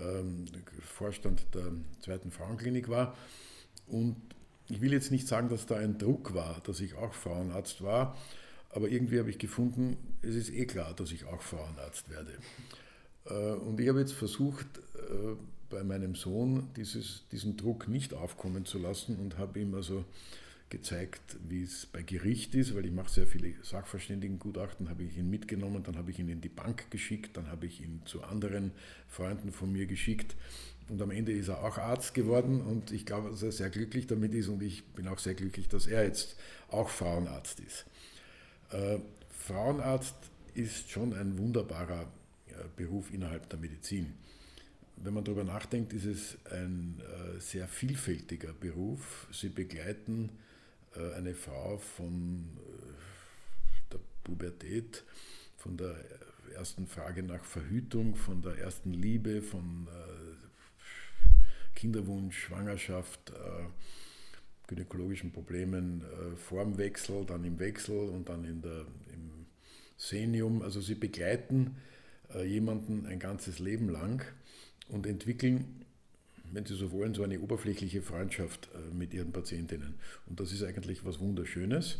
ähm, 0.00 0.46
Vorstand 0.80 1.46
der 1.54 1.72
zweiten 2.00 2.30
Frauenklinik 2.30 2.88
war. 2.88 3.16
Und 3.86 4.16
ich 4.68 4.80
will 4.80 4.92
jetzt 4.92 5.10
nicht 5.10 5.26
sagen, 5.26 5.48
dass 5.48 5.66
da 5.66 5.76
ein 5.76 5.98
Druck 5.98 6.34
war, 6.34 6.60
dass 6.64 6.80
ich 6.80 6.94
auch 6.94 7.14
Frauenarzt 7.14 7.82
war, 7.82 8.16
aber 8.70 8.88
irgendwie 8.88 9.18
habe 9.18 9.30
ich 9.30 9.38
gefunden, 9.38 9.96
es 10.22 10.34
ist 10.34 10.52
eh 10.52 10.66
klar, 10.66 10.94
dass 10.94 11.10
ich 11.10 11.24
auch 11.24 11.40
Frauenarzt 11.40 12.10
werde. 12.10 12.32
Äh, 13.26 13.54
und 13.60 13.80
ich 13.80 13.88
habe 13.88 14.00
jetzt 14.00 14.12
versucht, 14.12 14.66
äh, 14.96 15.36
bei 15.70 15.84
meinem 15.84 16.14
Sohn 16.14 16.68
dieses, 16.76 17.24
diesen 17.30 17.56
Druck 17.56 17.88
nicht 17.88 18.14
aufkommen 18.14 18.64
zu 18.64 18.78
lassen 18.78 19.16
und 19.16 19.38
habe 19.38 19.60
ihm 19.60 19.74
also 19.74 20.04
gezeigt, 20.70 21.36
wie 21.48 21.62
es 21.62 21.86
bei 21.86 22.02
Gericht 22.02 22.54
ist, 22.54 22.74
weil 22.74 22.86
ich 22.86 22.92
mache 22.92 23.10
sehr 23.10 23.26
viele 23.26 23.54
Sachverständigengutachten, 23.62 24.88
habe 24.88 25.02
ich 25.02 25.16
ihn 25.16 25.30
mitgenommen, 25.30 25.82
dann 25.82 25.96
habe 25.96 26.10
ich 26.10 26.18
ihn 26.18 26.28
in 26.28 26.40
die 26.40 26.48
Bank 26.48 26.90
geschickt, 26.90 27.36
dann 27.36 27.48
habe 27.48 27.66
ich 27.66 27.80
ihn 27.80 28.02
zu 28.04 28.22
anderen 28.22 28.72
Freunden 29.08 29.52
von 29.52 29.72
mir 29.72 29.86
geschickt 29.86 30.36
Und 30.88 31.02
am 31.02 31.10
Ende 31.10 31.32
ist 31.32 31.48
er 31.48 31.62
auch 31.62 31.78
Arzt 31.78 32.14
geworden 32.14 32.60
und 32.60 32.92
ich 32.92 33.04
glaube, 33.04 33.30
dass 33.30 33.42
er 33.42 33.52
sehr 33.52 33.70
glücklich 33.70 34.06
damit 34.06 34.34
ist 34.34 34.48
und 34.48 34.62
ich 34.62 34.84
bin 34.86 35.08
auch 35.08 35.18
sehr 35.18 35.34
glücklich, 35.34 35.68
dass 35.68 35.86
er 35.86 36.04
jetzt 36.04 36.36
auch 36.68 36.88
Frauenarzt 36.88 37.60
ist. 37.60 37.84
Äh, 38.70 38.98
Frauenarzt 39.30 40.16
ist 40.54 40.90
schon 40.90 41.12
ein 41.12 41.38
wunderbarer 41.38 42.10
äh, 42.46 42.52
Beruf 42.76 43.12
innerhalb 43.12 43.48
der 43.50 43.58
Medizin. 43.58 44.14
Wenn 44.96 45.14
man 45.14 45.24
darüber 45.24 45.44
nachdenkt, 45.44 45.92
ist 45.92 46.06
es 46.06 46.38
ein 46.50 47.00
äh, 47.00 47.40
sehr 47.40 47.68
vielfältiger 47.68 48.52
Beruf. 48.52 49.28
Sie 49.30 49.48
begleiten 49.48 50.30
eine 51.16 51.34
Frau 51.34 51.78
von 51.78 52.56
äh, 52.56 53.92
der 53.92 54.00
Pubertät, 54.24 55.04
von 55.56 55.76
der 55.76 55.96
ersten 56.54 56.86
Frage 56.86 57.22
nach 57.22 57.44
Verhütung, 57.44 58.14
von 58.16 58.42
der 58.42 58.58
ersten 58.58 58.92
Liebe, 58.92 59.42
von 59.42 59.88
äh, 59.88 61.74
Kinderwunsch, 61.74 62.36
Schwangerschaft, 62.36 63.32
gynäkologischen 64.66 65.30
Problemen 65.30 66.02
vor 66.34 66.64
dem 66.64 66.76
Wechsel, 66.76 67.24
dann 67.24 67.44
im 67.44 67.60
Wechsel 67.60 68.08
und 68.08 68.28
dann 68.28 68.44
in 68.44 68.60
der, 68.62 68.84
im 69.14 69.46
Senium. 69.96 70.62
Also 70.62 70.80
sie 70.80 70.96
begleiten 70.96 71.76
jemanden 72.44 73.06
ein 73.06 73.20
ganzes 73.20 73.60
Leben 73.60 73.88
lang 73.90 74.24
und 74.88 75.06
entwickeln 75.06 75.77
wenn 76.52 76.66
Sie 76.66 76.74
so 76.74 76.92
wollen, 76.92 77.14
so 77.14 77.22
eine 77.22 77.40
oberflächliche 77.40 78.02
Freundschaft 78.02 78.68
äh, 78.74 78.94
mit 78.94 79.14
Ihren 79.14 79.32
Patientinnen. 79.32 79.94
Und 80.26 80.40
das 80.40 80.52
ist 80.52 80.62
eigentlich 80.62 81.04
was 81.04 81.20
Wunderschönes. 81.20 81.98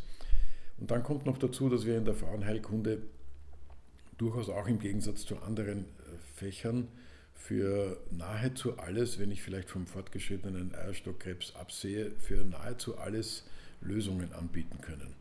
Und 0.78 0.90
dann 0.90 1.02
kommt 1.02 1.26
noch 1.26 1.38
dazu, 1.38 1.68
dass 1.68 1.86
wir 1.86 1.96
in 1.96 2.04
der 2.04 2.14
Frauenheilkunde 2.14 3.02
durchaus 4.16 4.48
auch 4.48 4.66
im 4.66 4.78
Gegensatz 4.78 5.24
zu 5.24 5.38
anderen 5.38 5.80
äh, 5.80 5.84
Fächern 6.34 6.88
für 7.34 7.98
nahezu 8.10 8.78
alles, 8.78 9.18
wenn 9.18 9.30
ich 9.30 9.42
vielleicht 9.42 9.70
vom 9.70 9.86
fortgeschrittenen 9.86 10.74
Eierstockkrebs 10.74 11.54
absehe, 11.54 12.10
für 12.18 12.44
nahezu 12.44 12.98
alles 12.98 13.44
Lösungen 13.80 14.32
anbieten 14.32 14.80
können 14.80 15.14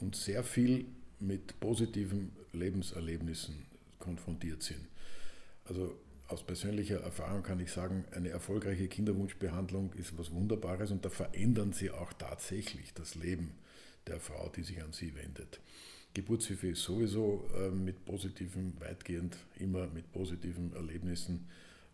und 0.00 0.16
sehr 0.16 0.42
viel 0.42 0.84
mit 1.20 1.58
positiven 1.60 2.32
Lebenserlebnissen 2.52 3.54
konfrontiert 3.98 4.62
sind. 4.62 4.80
Also 5.64 5.94
aus 6.30 6.42
persönlicher 6.42 7.00
Erfahrung 7.00 7.42
kann 7.42 7.60
ich 7.60 7.72
sagen, 7.72 8.04
eine 8.12 8.28
erfolgreiche 8.28 8.88
Kinderwunschbehandlung 8.88 9.92
ist 9.94 10.16
was 10.16 10.30
Wunderbares 10.32 10.90
und 10.90 11.04
da 11.04 11.08
verändern 11.08 11.72
sie 11.72 11.90
auch 11.90 12.12
tatsächlich 12.12 12.94
das 12.94 13.14
Leben 13.14 13.52
der 14.06 14.20
Frau, 14.20 14.48
die 14.48 14.62
sich 14.62 14.82
an 14.82 14.92
sie 14.92 15.14
wendet. 15.14 15.60
Geburtshilfe 16.14 16.68
ist 16.68 16.82
sowieso 16.82 17.48
äh, 17.54 17.70
mit 17.70 18.04
positiven, 18.04 18.74
weitgehend 18.80 19.36
immer 19.56 19.86
mit 19.86 20.12
positiven 20.12 20.72
Erlebnissen 20.72 21.46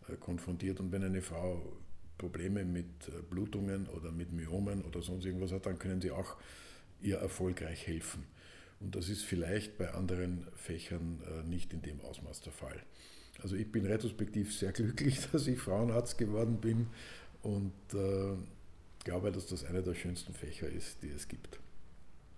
äh, 0.07 0.15
konfrontiert. 0.15 0.79
Und 0.79 0.91
wenn 0.91 1.03
eine 1.03 1.21
Frau 1.21 1.77
Probleme 2.17 2.65
mit 2.65 3.07
äh, 3.07 3.21
Blutungen 3.29 3.87
oder 3.87 4.11
mit 4.11 4.31
Myomen 4.31 4.81
oder 4.83 5.01
sonst 5.03 5.25
irgendwas 5.25 5.51
hat, 5.51 5.67
dann 5.67 5.77
können 5.77 6.01
sie 6.01 6.11
auch 6.11 6.37
ihr 7.01 7.17
erfolgreich 7.17 7.85
helfen. 7.85 8.23
Und 8.79 8.95
das 8.95 9.09
ist 9.09 9.23
vielleicht 9.23 9.77
bei 9.77 9.91
anderen 9.93 10.47
Fächern 10.55 11.19
nicht 11.47 11.73
in 11.73 11.81
dem 11.81 11.99
Ausmaß 12.01 12.41
der 12.41 12.53
Fall. 12.53 12.79
Also 13.41 13.55
ich 13.55 13.71
bin 13.71 13.85
retrospektiv 13.85 14.55
sehr 14.55 14.71
glücklich, 14.71 15.19
dass 15.31 15.47
ich 15.47 15.59
Frauenarzt 15.59 16.17
geworden 16.17 16.57
bin 16.57 16.87
und 17.43 17.73
äh, 17.93 18.35
glaube, 19.03 19.31
dass 19.31 19.47
das 19.47 19.63
einer 19.65 19.81
der 19.81 19.93
schönsten 19.93 20.33
Fächer 20.33 20.69
ist, 20.69 21.01
die 21.03 21.09
es 21.09 21.27
gibt. 21.27 21.59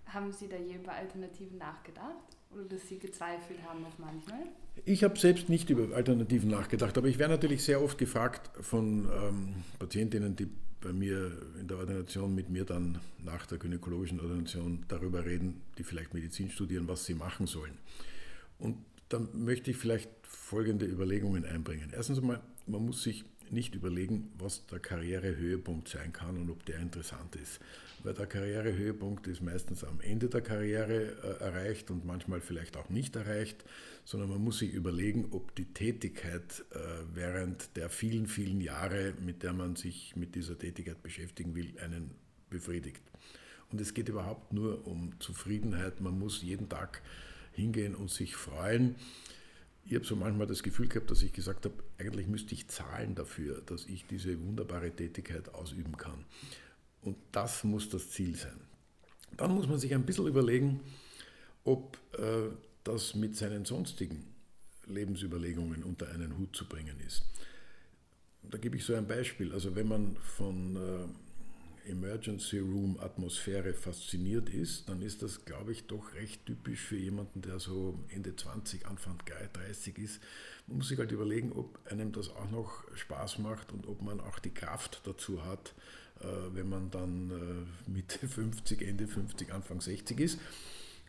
Haben 0.06 0.32
Sie 0.32 0.48
da 0.48 0.56
je 0.56 0.74
über 0.76 0.92
Alternativen 0.92 1.58
nachgedacht 1.58 2.36
oder 2.52 2.64
dass 2.64 2.88
Sie 2.88 2.98
gezweifelt 2.98 3.62
haben 3.64 3.82
noch 3.82 3.98
manchmal? 3.98 4.40
Ich 4.84 5.04
habe 5.04 5.18
selbst 5.18 5.48
nicht 5.48 5.70
über 5.70 5.94
Alternativen 5.94 6.50
nachgedacht, 6.50 6.96
aber 6.96 7.08
ich 7.08 7.18
werde 7.18 7.34
natürlich 7.34 7.62
sehr 7.64 7.82
oft 7.82 7.98
gefragt 7.98 8.50
von 8.60 9.08
ähm, 9.12 9.54
Patientinnen, 9.78 10.36
die 10.36 10.48
bei 10.80 10.92
mir 10.92 11.30
in 11.60 11.68
der 11.68 11.78
Ordination 11.78 12.34
mit 12.34 12.48
mir 12.48 12.64
dann 12.64 12.98
nach 13.22 13.46
der 13.46 13.58
gynäkologischen 13.58 14.20
Ordination 14.20 14.84
darüber 14.88 15.24
reden, 15.24 15.60
die 15.78 15.84
vielleicht 15.84 16.14
Medizin 16.14 16.50
studieren, 16.50 16.88
was 16.88 17.04
sie 17.04 17.14
machen 17.14 17.46
sollen. 17.46 17.76
Und 18.58 18.76
dann 19.10 19.28
möchte 19.44 19.70
ich 19.72 19.76
vielleicht 19.76 20.08
folgende 20.22 20.86
Überlegungen 20.86 21.44
einbringen. 21.44 21.90
Erstens 21.92 22.18
einmal, 22.18 22.40
man 22.66 22.86
muss 22.86 23.02
sich 23.02 23.24
nicht 23.50 23.74
überlegen, 23.74 24.30
was 24.38 24.64
der 24.66 24.78
Karrierehöhepunkt 24.78 25.88
sein 25.88 26.12
kann 26.12 26.38
und 26.38 26.50
ob 26.50 26.64
der 26.64 26.78
interessant 26.78 27.34
ist. 27.36 27.60
Weil 28.04 28.14
der 28.14 28.26
Karrierehöhepunkt 28.26 29.26
ist 29.26 29.42
meistens 29.42 29.84
am 29.84 30.00
Ende 30.00 30.28
der 30.28 30.40
Karriere 30.40 31.16
äh, 31.22 31.42
erreicht 31.42 31.90
und 31.90 32.06
manchmal 32.06 32.40
vielleicht 32.40 32.76
auch 32.76 32.88
nicht 32.88 33.16
erreicht, 33.16 33.64
sondern 34.04 34.30
man 34.30 34.42
muss 34.42 34.60
sich 34.60 34.72
überlegen, 34.72 35.26
ob 35.32 35.54
die 35.56 35.66
Tätigkeit 35.66 36.64
äh, 36.70 36.78
während 37.12 37.76
der 37.76 37.90
vielen, 37.90 38.26
vielen 38.26 38.60
Jahre, 38.60 39.14
mit 39.20 39.42
der 39.42 39.52
man 39.52 39.74
sich 39.74 40.14
mit 40.14 40.36
dieser 40.36 40.56
Tätigkeit 40.56 41.02
beschäftigen 41.02 41.54
will, 41.56 41.74
einen 41.80 42.12
befriedigt. 42.48 43.02
Und 43.70 43.80
es 43.80 43.92
geht 43.92 44.08
überhaupt 44.08 44.52
nur 44.52 44.86
um 44.86 45.18
Zufriedenheit. 45.20 46.00
Man 46.00 46.18
muss 46.18 46.42
jeden 46.42 46.68
Tag 46.68 47.02
hingehen 47.52 47.94
und 47.94 48.10
sich 48.10 48.36
freuen. 48.36 48.96
Ich 49.84 49.94
habe 49.94 50.04
so 50.04 50.14
manchmal 50.14 50.46
das 50.46 50.62
Gefühl 50.62 50.88
gehabt, 50.88 51.10
dass 51.10 51.22
ich 51.22 51.32
gesagt 51.32 51.64
habe, 51.64 51.74
eigentlich 51.98 52.26
müsste 52.26 52.54
ich 52.54 52.68
zahlen 52.68 53.14
dafür, 53.14 53.62
dass 53.66 53.86
ich 53.86 54.06
diese 54.06 54.38
wunderbare 54.40 54.90
Tätigkeit 54.90 55.52
ausüben 55.54 55.96
kann. 55.96 56.24
Und 57.02 57.16
das 57.32 57.64
muss 57.64 57.88
das 57.88 58.10
Ziel 58.10 58.36
sein. 58.36 58.60
Dann 59.36 59.54
muss 59.54 59.66
man 59.66 59.78
sich 59.78 59.94
ein 59.94 60.04
bisschen 60.04 60.26
überlegen, 60.26 60.80
ob 61.64 61.98
äh, 62.18 62.50
das 62.84 63.14
mit 63.14 63.36
seinen 63.36 63.64
sonstigen 63.64 64.26
Lebensüberlegungen 64.86 65.82
unter 65.82 66.08
einen 66.10 66.36
Hut 66.36 66.54
zu 66.54 66.66
bringen 66.66 66.98
ist. 67.06 67.24
Da 68.42 68.58
gebe 68.58 68.76
ich 68.76 68.84
so 68.84 68.94
ein 68.94 69.06
Beispiel. 69.06 69.52
Also 69.52 69.74
wenn 69.76 69.88
man 69.88 70.16
von 70.16 70.76
äh, 70.76 71.29
Emergency 71.86 72.58
Room 72.58 72.98
Atmosphäre 73.00 73.72
fasziniert 73.72 74.48
ist, 74.48 74.88
dann 74.88 75.02
ist 75.02 75.22
das, 75.22 75.44
glaube 75.44 75.72
ich, 75.72 75.86
doch 75.86 76.14
recht 76.14 76.46
typisch 76.46 76.80
für 76.80 76.96
jemanden, 76.96 77.42
der 77.42 77.58
so 77.58 77.98
Ende 78.08 78.34
20, 78.34 78.86
Anfang 78.86 79.18
30 79.54 79.98
ist. 79.98 80.20
Man 80.66 80.78
muss 80.78 80.88
sich 80.88 80.98
halt 80.98 81.12
überlegen, 81.12 81.52
ob 81.52 81.78
einem 81.90 82.12
das 82.12 82.28
auch 82.30 82.50
noch 82.50 82.84
Spaß 82.94 83.38
macht 83.38 83.72
und 83.72 83.86
ob 83.86 84.02
man 84.02 84.20
auch 84.20 84.38
die 84.38 84.54
Kraft 84.54 85.02
dazu 85.04 85.44
hat, 85.44 85.74
äh, 86.20 86.26
wenn 86.52 86.68
man 86.68 86.90
dann 86.90 87.66
äh, 87.86 87.90
Mitte 87.90 88.28
50, 88.28 88.82
Ende 88.82 89.06
50, 89.06 89.52
Anfang 89.52 89.80
60 89.80 90.20
ist. 90.20 90.40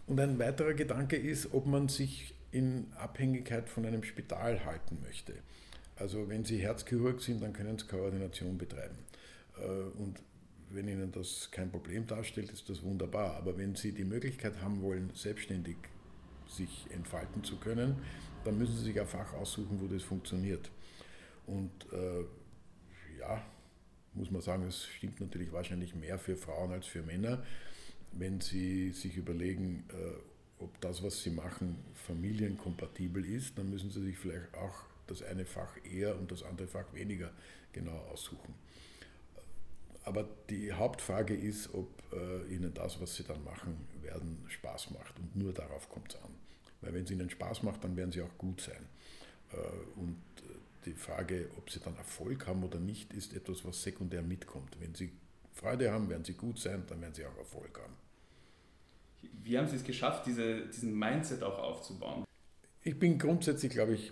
Und 0.08 0.20
ein 0.20 0.40
weiterer 0.40 0.74
Gedanke 0.74 1.16
ist, 1.16 1.54
ob 1.54 1.66
man 1.66 1.88
sich 1.88 2.34
in 2.52 2.92
Abhängigkeit 2.98 3.70
von 3.70 3.86
einem 3.86 4.04
Spital 4.04 4.66
halten 4.66 5.00
möchte. 5.02 5.34
Also 5.96 6.28
wenn 6.30 6.44
Sie 6.44 6.58
Herzchirurg 6.58 7.22
sind, 7.22 7.42
dann 7.42 7.54
können 7.54 7.78
Sie 7.78 7.86
Koordination 7.86 8.58
betreiben. 8.58 8.98
Äh, 9.58 9.66
und 10.02 10.22
wenn 10.74 10.88
Ihnen 10.88 11.12
das 11.12 11.50
kein 11.52 11.72
Problem 11.72 12.08
darstellt, 12.08 12.52
ist 12.52 12.70
das 12.70 12.84
wunderbar. 12.84 13.36
Aber 13.36 13.58
wenn 13.58 13.76
Sie 13.76 13.92
die 13.92 14.04
Möglichkeit 14.04 14.62
haben 14.62 14.82
wollen, 14.82 15.12
selbstständig 15.14 15.78
sich 16.48 16.88
entfalten 16.92 17.44
zu 17.44 17.58
können, 17.58 17.96
dann 18.44 18.58
müssen 18.58 18.76
Sie 18.78 18.86
sich 18.86 19.00
ein 19.00 19.08
Fach 19.08 19.34
aussuchen, 19.34 19.80
wo 19.82 19.88
das 19.88 20.04
funktioniert. 20.04 20.70
Und 21.48 21.72
äh, 21.92 22.24
ja, 23.20 23.42
muss 24.14 24.32
man 24.32 24.42
sagen, 24.42 24.64
es 24.64 24.86
stimmt 24.86 25.20
natürlich 25.20 25.52
wahrscheinlich 25.52 25.96
mehr 25.96 26.18
für 26.18 26.36
Frauen 26.36 26.72
als 26.72 26.88
für 26.88 27.02
Männer. 27.02 27.44
Wenn 28.12 28.42
Sie 28.42 28.92
sich 28.92 29.16
überlegen, 29.18 29.86
äh, 29.90 30.64
ob 30.64 30.80
das, 30.82 31.02
was 31.02 31.22
Sie 31.24 31.32
machen, 31.32 31.78
familienkompatibel 31.94 33.26
ist, 33.26 33.58
dann 33.58 33.70
müssen 33.70 33.90
Sie 33.90 34.04
sich 34.04 34.18
vielleicht 34.18 34.54
auch 34.54 34.86
das 35.08 35.24
eine 35.24 35.46
Fach 35.46 35.76
eher 35.84 36.18
und 36.18 36.32
das 36.32 36.44
andere 36.44 36.68
Fach 36.68 36.94
weniger 36.94 37.32
genau 37.72 37.98
aussuchen. 38.12 38.54
Aber 40.04 40.28
die 40.50 40.74
Hauptfrage 40.74 41.36
ist, 41.36 41.74
ob 41.74 41.88
äh, 42.12 42.54
Ihnen 42.54 42.74
das, 42.74 43.00
was 43.00 43.16
Sie 43.16 43.24
dann 43.24 43.44
machen 43.44 43.88
werden, 44.02 44.44
Spaß 44.48 44.92
macht. 44.92 45.20
Und 45.20 45.36
nur 45.36 45.54
darauf 45.54 45.90
kommt 45.90 46.14
es 46.14 46.22
an. 46.22 46.32
Weil 46.82 46.94
wenn 46.94 47.04
es 47.04 47.12
Ihnen 47.12 47.30
Spaß 47.30 47.64
macht, 47.64 47.84
dann 47.84 47.96
werden 47.96 48.12
Sie 48.12 48.22
auch 48.22 48.38
gut 48.38 48.62
sein. 48.62 48.88
Äh, 49.54 50.00
und 50.00 50.18
äh, 50.40 50.86
die 50.86 50.94
Frage, 50.94 51.50
ob 51.58 51.70
Sie 51.70 51.80
dann 51.80 51.96
Erfolg 51.98 52.48
haben 52.48 52.64
oder 52.64 52.80
nicht, 52.80 53.14
ist 53.14 53.36
etwas, 53.36 53.64
was 53.64 53.84
sekundär 53.84 54.24
mitkommt. 54.24 54.76
Wenn 54.80 54.96
Sie 54.96 55.12
Freude 55.54 55.92
haben, 55.92 56.10
werden 56.10 56.26
Sie 56.26 56.34
gut 56.34 56.60
sein, 56.60 56.84
dann 56.88 57.02
werden 57.02 57.14
Sie 57.14 57.26
auch 57.26 57.38
Erfolg 57.38 57.80
haben. 57.80 57.94
Wie 59.44 59.58
haben 59.58 59.68
Sie 59.68 59.76
es 59.76 59.84
geschafft, 59.84 60.26
diese, 60.26 60.66
diesen 60.68 60.98
Mindset 60.98 61.44
auch 61.44 61.60
aufzubauen? 61.60 62.26
Ich 62.84 62.98
bin 62.98 63.20
grundsätzlich, 63.20 63.72
glaube 63.72 63.94
ich, 63.94 64.12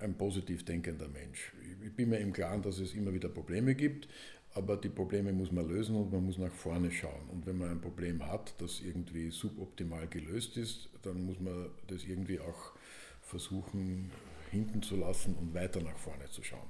ein 0.00 0.14
positiv 0.14 0.64
denkender 0.64 1.08
Mensch. 1.08 1.52
Ich 1.84 1.94
bin 1.94 2.08
mir 2.08 2.18
im 2.18 2.32
Klaren, 2.32 2.62
dass 2.62 2.78
es 2.78 2.94
immer 2.94 3.12
wieder 3.12 3.28
Probleme 3.28 3.74
gibt, 3.74 4.08
aber 4.54 4.76
die 4.76 4.88
Probleme 4.88 5.32
muss 5.32 5.52
man 5.52 5.68
lösen 5.68 5.94
und 5.96 6.12
man 6.12 6.24
muss 6.24 6.38
nach 6.38 6.52
vorne 6.52 6.90
schauen. 6.90 7.28
Und 7.30 7.46
wenn 7.46 7.58
man 7.58 7.70
ein 7.70 7.80
Problem 7.80 8.26
hat, 8.26 8.54
das 8.58 8.80
irgendwie 8.80 9.30
suboptimal 9.30 10.08
gelöst 10.08 10.56
ist, 10.56 10.88
dann 11.02 11.24
muss 11.24 11.38
man 11.38 11.70
das 11.86 12.04
irgendwie 12.04 12.40
auch 12.40 12.72
versuchen 13.20 14.10
hinten 14.50 14.82
zu 14.82 14.96
lassen 14.96 15.34
und 15.36 15.54
weiter 15.54 15.80
nach 15.80 15.96
vorne 15.96 16.28
zu 16.30 16.42
schauen. 16.42 16.68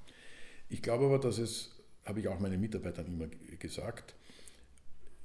Ich 0.68 0.82
glaube 0.82 1.06
aber, 1.06 1.18
dass 1.18 1.38
es, 1.38 1.74
habe 2.04 2.20
ich 2.20 2.28
auch 2.28 2.38
meinen 2.38 2.60
Mitarbeitern 2.60 3.06
immer 3.06 3.28
gesagt, 3.58 4.14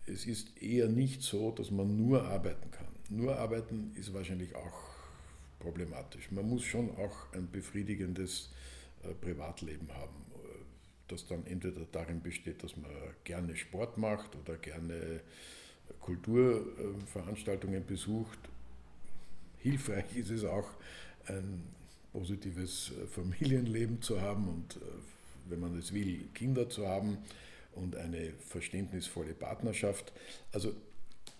es 0.07 0.25
ist 0.25 0.61
eher 0.61 0.87
nicht 0.87 1.23
so, 1.23 1.51
dass 1.51 1.71
man 1.71 1.97
nur 1.97 2.23
arbeiten 2.23 2.71
kann. 2.71 2.87
Nur 3.09 3.37
arbeiten 3.37 3.91
ist 3.95 4.13
wahrscheinlich 4.13 4.55
auch 4.55 4.95
problematisch. 5.59 6.31
Man 6.31 6.47
muss 6.47 6.63
schon 6.63 6.89
auch 6.91 7.33
ein 7.33 7.49
befriedigendes 7.51 8.49
äh, 9.03 9.13
Privatleben 9.13 9.89
haben 9.93 10.25
das 11.07 11.27
dann 11.27 11.45
entweder 11.45 11.85
darin 11.91 12.21
besteht, 12.21 12.63
dass 12.63 12.75
man 12.77 12.91
gerne 13.23 13.55
Sport 13.55 13.97
macht 13.97 14.35
oder 14.35 14.57
gerne 14.57 15.21
Kulturveranstaltungen 15.99 17.85
besucht. 17.85 18.39
Hilfreich 19.59 20.15
ist 20.15 20.29
es 20.29 20.43
auch, 20.43 20.69
ein 21.27 21.63
positives 22.11 22.91
Familienleben 23.11 24.01
zu 24.01 24.21
haben 24.21 24.47
und, 24.47 24.79
wenn 25.49 25.59
man 25.59 25.77
es 25.77 25.93
will, 25.93 26.27
Kinder 26.33 26.69
zu 26.69 26.87
haben 26.87 27.17
und 27.73 27.95
eine 27.95 28.31
verständnisvolle 28.47 29.33
Partnerschaft. 29.33 30.13
Also 30.51 30.73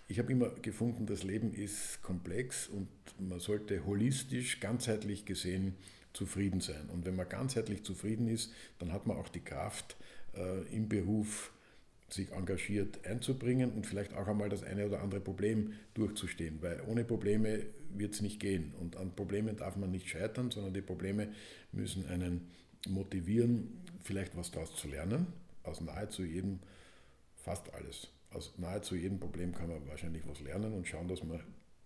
ich 0.07 0.19
habe 0.19 0.31
immer 0.31 0.50
gefunden, 0.50 1.05
das 1.05 1.24
Leben 1.24 1.53
ist 1.53 2.01
komplex 2.03 2.67
und 2.67 2.88
man 3.19 3.39
sollte 3.39 3.86
holistisch, 3.86 4.60
ganzheitlich 4.60 5.25
gesehen 5.25 5.75
zufrieden 6.15 6.62
sein. 6.62 6.89
Und 6.91 7.05
wenn 7.05 7.15
man 7.15 7.29
ganzheitlich 7.29 7.84
zufrieden 7.84 8.27
ist, 8.27 8.51
dann 8.79 8.91
hat 8.91 9.07
man 9.07 9.17
auch 9.17 9.29
die 9.29 9.43
Kraft, 9.43 9.95
äh, 10.36 10.62
im 10.75 10.89
Beruf 10.89 11.51
sich 12.10 12.31
engagiert 12.31 13.05
einzubringen 13.05 13.72
und 13.72 13.88
vielleicht 13.88 14.13
auch 14.13 14.27
einmal 14.27 14.50
das 14.50 14.63
eine 14.63 14.86
oder 14.86 15.01
andere 15.01 15.19
Problem 15.19 15.74
durchzustehen, 15.95 16.62
weil 16.62 16.81
ohne 16.88 17.03
Probleme 17.03 17.65
wird 17.89 18.13
es 18.13 18.22
nicht 18.22 18.39
gehen. 18.39 18.74
Und 18.79 18.95
an 18.95 19.15
Problemen 19.15 19.57
darf 19.57 19.75
man 19.75 19.91
nicht 19.91 20.07
scheitern, 20.07 20.51
sondern 20.51 20.74
die 20.74 20.81
Probleme 20.81 21.29
müssen 21.72 22.05
einen 22.07 22.51
motivieren, 22.88 23.81
vielleicht 24.03 24.38
was 24.38 24.51
daraus 24.51 24.75
zu 24.75 24.88
lernen, 24.88 25.27
aus 25.63 25.81
nahezu 25.81 26.24
jedem, 26.24 26.60
fast 27.36 27.74
alles 27.74 28.10
aus 28.36 28.53
nahezu 28.57 28.95
jedem 28.95 29.19
Problem 29.19 29.53
kann 29.53 29.69
man 29.69 29.88
wahrscheinlich 29.88 30.27
was 30.27 30.41
lernen 30.41 30.74
und 30.74 30.88
schauen, 30.88 31.07
dass 31.07 31.24
man 31.24 31.39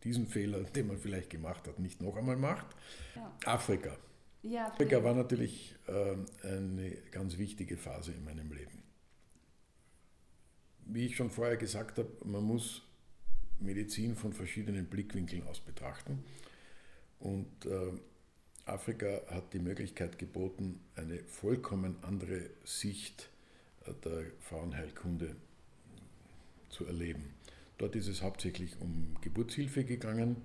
diesen 0.03 0.27
Fehler, 0.27 0.59
den 0.63 0.87
man 0.87 0.97
vielleicht 0.97 1.29
gemacht 1.29 1.67
hat, 1.67 1.79
nicht 1.79 2.01
noch 2.01 2.17
einmal 2.17 2.37
macht. 2.37 2.67
Ja. 3.15 3.31
Afrika. 3.45 3.95
Ja, 4.41 4.67
Afrika 4.67 5.03
war 5.03 5.13
natürlich 5.13 5.75
äh, 5.87 6.15
eine 6.47 6.91
ganz 7.11 7.37
wichtige 7.37 7.75
Phase 7.77 8.13
in 8.13 8.23
meinem 8.23 8.51
Leben. 8.51 8.83
Wie 10.85 11.05
ich 11.05 11.15
schon 11.15 11.29
vorher 11.29 11.57
gesagt 11.57 11.97
habe, 11.97 12.09
man 12.23 12.43
muss 12.43 12.83
Medizin 13.59 14.15
von 14.15 14.33
verschiedenen 14.33 14.85
Blickwinkeln 14.85 15.45
aus 15.47 15.59
betrachten. 15.59 16.23
Und 17.19 17.65
äh, 17.65 17.91
Afrika 18.65 19.21
hat 19.27 19.53
die 19.53 19.59
Möglichkeit 19.59 20.17
geboten, 20.17 20.79
eine 20.95 21.19
vollkommen 21.25 21.97
andere 22.03 22.49
Sicht 22.63 23.29
äh, 23.85 23.93
der 24.05 24.25
Frauenheilkunde 24.39 25.35
zu 26.69 26.85
erleben. 26.85 27.33
Dort 27.77 27.95
ist 27.95 28.07
es 28.07 28.21
hauptsächlich 28.21 28.79
um 28.79 29.15
Geburtshilfe 29.21 29.83
gegangen. 29.83 30.37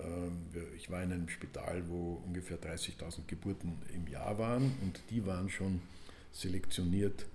Ähm, 0.00 0.46
ich 0.76 0.90
war 0.90 1.02
in 1.02 1.12
einem 1.12 1.28
Spital, 1.28 1.88
wo 1.88 2.22
ungefähr 2.26 2.58
30.000 2.60 3.26
Geburten 3.26 3.78
im 3.94 4.06
Jahr 4.08 4.38
waren 4.38 4.74
und 4.82 5.00
die 5.10 5.26
waren 5.26 5.48
schon 5.48 5.80
selektioniert 6.32 7.26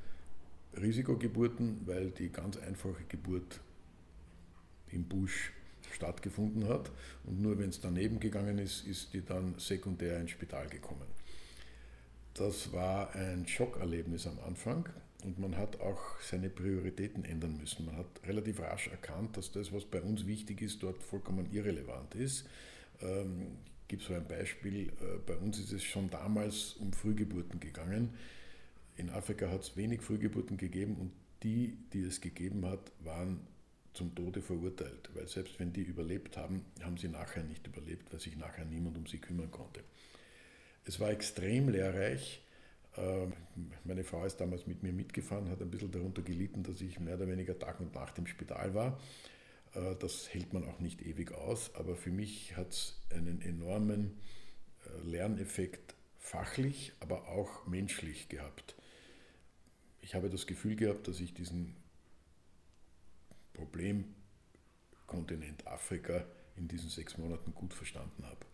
Risikogeburten, 0.79 1.81
weil 1.85 2.11
die 2.11 2.29
ganz 2.29 2.57
einfache 2.57 3.03
Geburt 3.09 3.59
im 4.91 5.03
Busch 5.03 5.51
stattgefunden 5.91 6.67
hat 6.69 6.91
und 7.25 7.41
nur 7.41 7.57
wenn 7.59 7.69
es 7.69 7.81
daneben 7.81 8.19
gegangen 8.19 8.57
ist, 8.57 8.87
ist 8.87 9.13
die 9.13 9.23
dann 9.23 9.55
sekundär 9.57 10.19
ins 10.19 10.31
Spital 10.31 10.67
gekommen. 10.67 11.07
Das 12.33 12.71
war 12.71 13.13
ein 13.13 13.45
Schockerlebnis 13.45 14.25
am 14.25 14.39
Anfang. 14.47 14.87
Und 15.23 15.39
man 15.39 15.57
hat 15.57 15.79
auch 15.79 16.19
seine 16.21 16.49
Prioritäten 16.49 17.25
ändern 17.25 17.57
müssen. 17.57 17.85
Man 17.85 17.97
hat 17.97 18.07
relativ 18.25 18.59
rasch 18.59 18.87
erkannt, 18.87 19.37
dass 19.37 19.51
das, 19.51 19.71
was 19.71 19.85
bei 19.85 20.01
uns 20.01 20.25
wichtig 20.25 20.61
ist, 20.61 20.81
dort 20.81 21.03
vollkommen 21.03 21.51
irrelevant 21.51 22.15
ist. 22.15 22.47
Ähm, 23.01 23.57
ich 23.83 23.87
gebe 23.87 24.03
so 24.03 24.13
ein 24.13 24.27
Beispiel. 24.27 24.89
Äh, 24.89 25.19
bei 25.25 25.35
uns 25.35 25.59
ist 25.59 25.71
es 25.71 25.83
schon 25.83 26.09
damals 26.09 26.73
um 26.73 26.93
Frühgeburten 26.93 27.59
gegangen. 27.59 28.13
In 28.97 29.09
Afrika 29.09 29.49
hat 29.49 29.61
es 29.61 29.77
wenig 29.77 30.01
Frühgeburten 30.01 30.57
gegeben 30.57 30.95
und 30.95 31.11
die, 31.43 31.77
die 31.93 32.01
es 32.01 32.21
gegeben 32.21 32.65
hat, 32.65 32.91
waren 32.99 33.41
zum 33.93 34.15
Tode 34.15 34.41
verurteilt, 34.41 35.09
weil 35.13 35.27
selbst 35.27 35.59
wenn 35.59 35.73
die 35.73 35.81
überlebt 35.81 36.37
haben, 36.37 36.63
haben 36.81 36.97
sie 36.97 37.09
nachher 37.09 37.43
nicht 37.43 37.67
überlebt, 37.67 38.11
weil 38.11 38.19
sich 38.19 38.37
nachher 38.37 38.65
niemand 38.65 38.97
um 38.97 39.05
sie 39.05 39.17
kümmern 39.17 39.51
konnte. 39.51 39.81
Es 40.85 40.99
war 40.99 41.11
extrem 41.11 41.69
lehrreich 41.69 42.41
meine 43.85 44.03
Frau 44.03 44.25
ist 44.25 44.37
damals 44.37 44.67
mit 44.67 44.83
mir 44.83 44.91
mitgefahren, 44.91 45.49
hat 45.49 45.61
ein 45.61 45.71
bisschen 45.71 45.91
darunter 45.91 46.21
gelitten, 46.21 46.63
dass 46.63 46.81
ich 46.81 46.99
mehr 46.99 47.15
oder 47.15 47.27
weniger 47.27 47.57
Tag 47.57 47.79
und 47.79 47.95
Nacht 47.95 48.17
im 48.17 48.27
Spital 48.27 48.73
war. 48.73 48.99
Äh, 49.73 49.95
das 49.95 50.33
hält 50.33 50.53
man 50.53 50.67
auch 50.67 50.79
nicht 50.79 51.01
ewig 51.01 51.31
aus, 51.31 51.73
aber 51.75 51.95
für 51.95 52.11
mich 52.11 52.57
hat 52.57 52.71
es 52.71 52.99
einen 53.09 53.41
enormen 53.41 54.19
äh, 54.85 55.07
Lerneffekt 55.07 55.95
fachlich, 56.17 56.91
aber 56.99 57.29
auch 57.29 57.65
menschlich 57.67 58.29
gehabt. 58.29 58.75
Ich 60.01 60.15
habe 60.15 60.29
das 60.29 60.47
Gefühl 60.47 60.75
gehabt, 60.75 61.07
dass 61.07 61.19
ich 61.19 61.33
diesen 61.33 61.75
Problemkontinent 63.53 65.67
Afrika 65.67 66.25
in 66.55 66.67
diesen 66.67 66.89
sechs 66.89 67.17
Monaten 67.17 67.53
gut 67.53 67.73
verstanden 67.73 68.25
habe. 68.25 68.45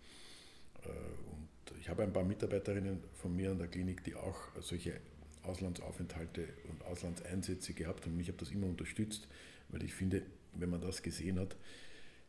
Äh, 0.83 0.89
und 1.31 1.46
ich 1.79 1.89
habe 1.89 2.03
ein 2.03 2.13
paar 2.13 2.23
Mitarbeiterinnen 2.23 3.03
von 3.15 3.35
mir 3.35 3.51
an 3.51 3.57
der 3.57 3.67
Klinik, 3.67 4.03
die 4.03 4.15
auch 4.15 4.37
solche 4.61 4.99
Auslandsaufenthalte 5.43 6.47
und 6.69 6.83
Auslandseinsätze 6.85 7.73
gehabt 7.73 8.05
haben. 8.05 8.13
Und 8.13 8.19
ich 8.19 8.27
habe 8.27 8.37
das 8.37 8.51
immer 8.51 8.67
unterstützt, 8.67 9.27
weil 9.69 9.83
ich 9.83 9.93
finde, 9.93 10.23
wenn 10.53 10.69
man 10.69 10.81
das 10.81 11.01
gesehen 11.01 11.39
hat, 11.39 11.55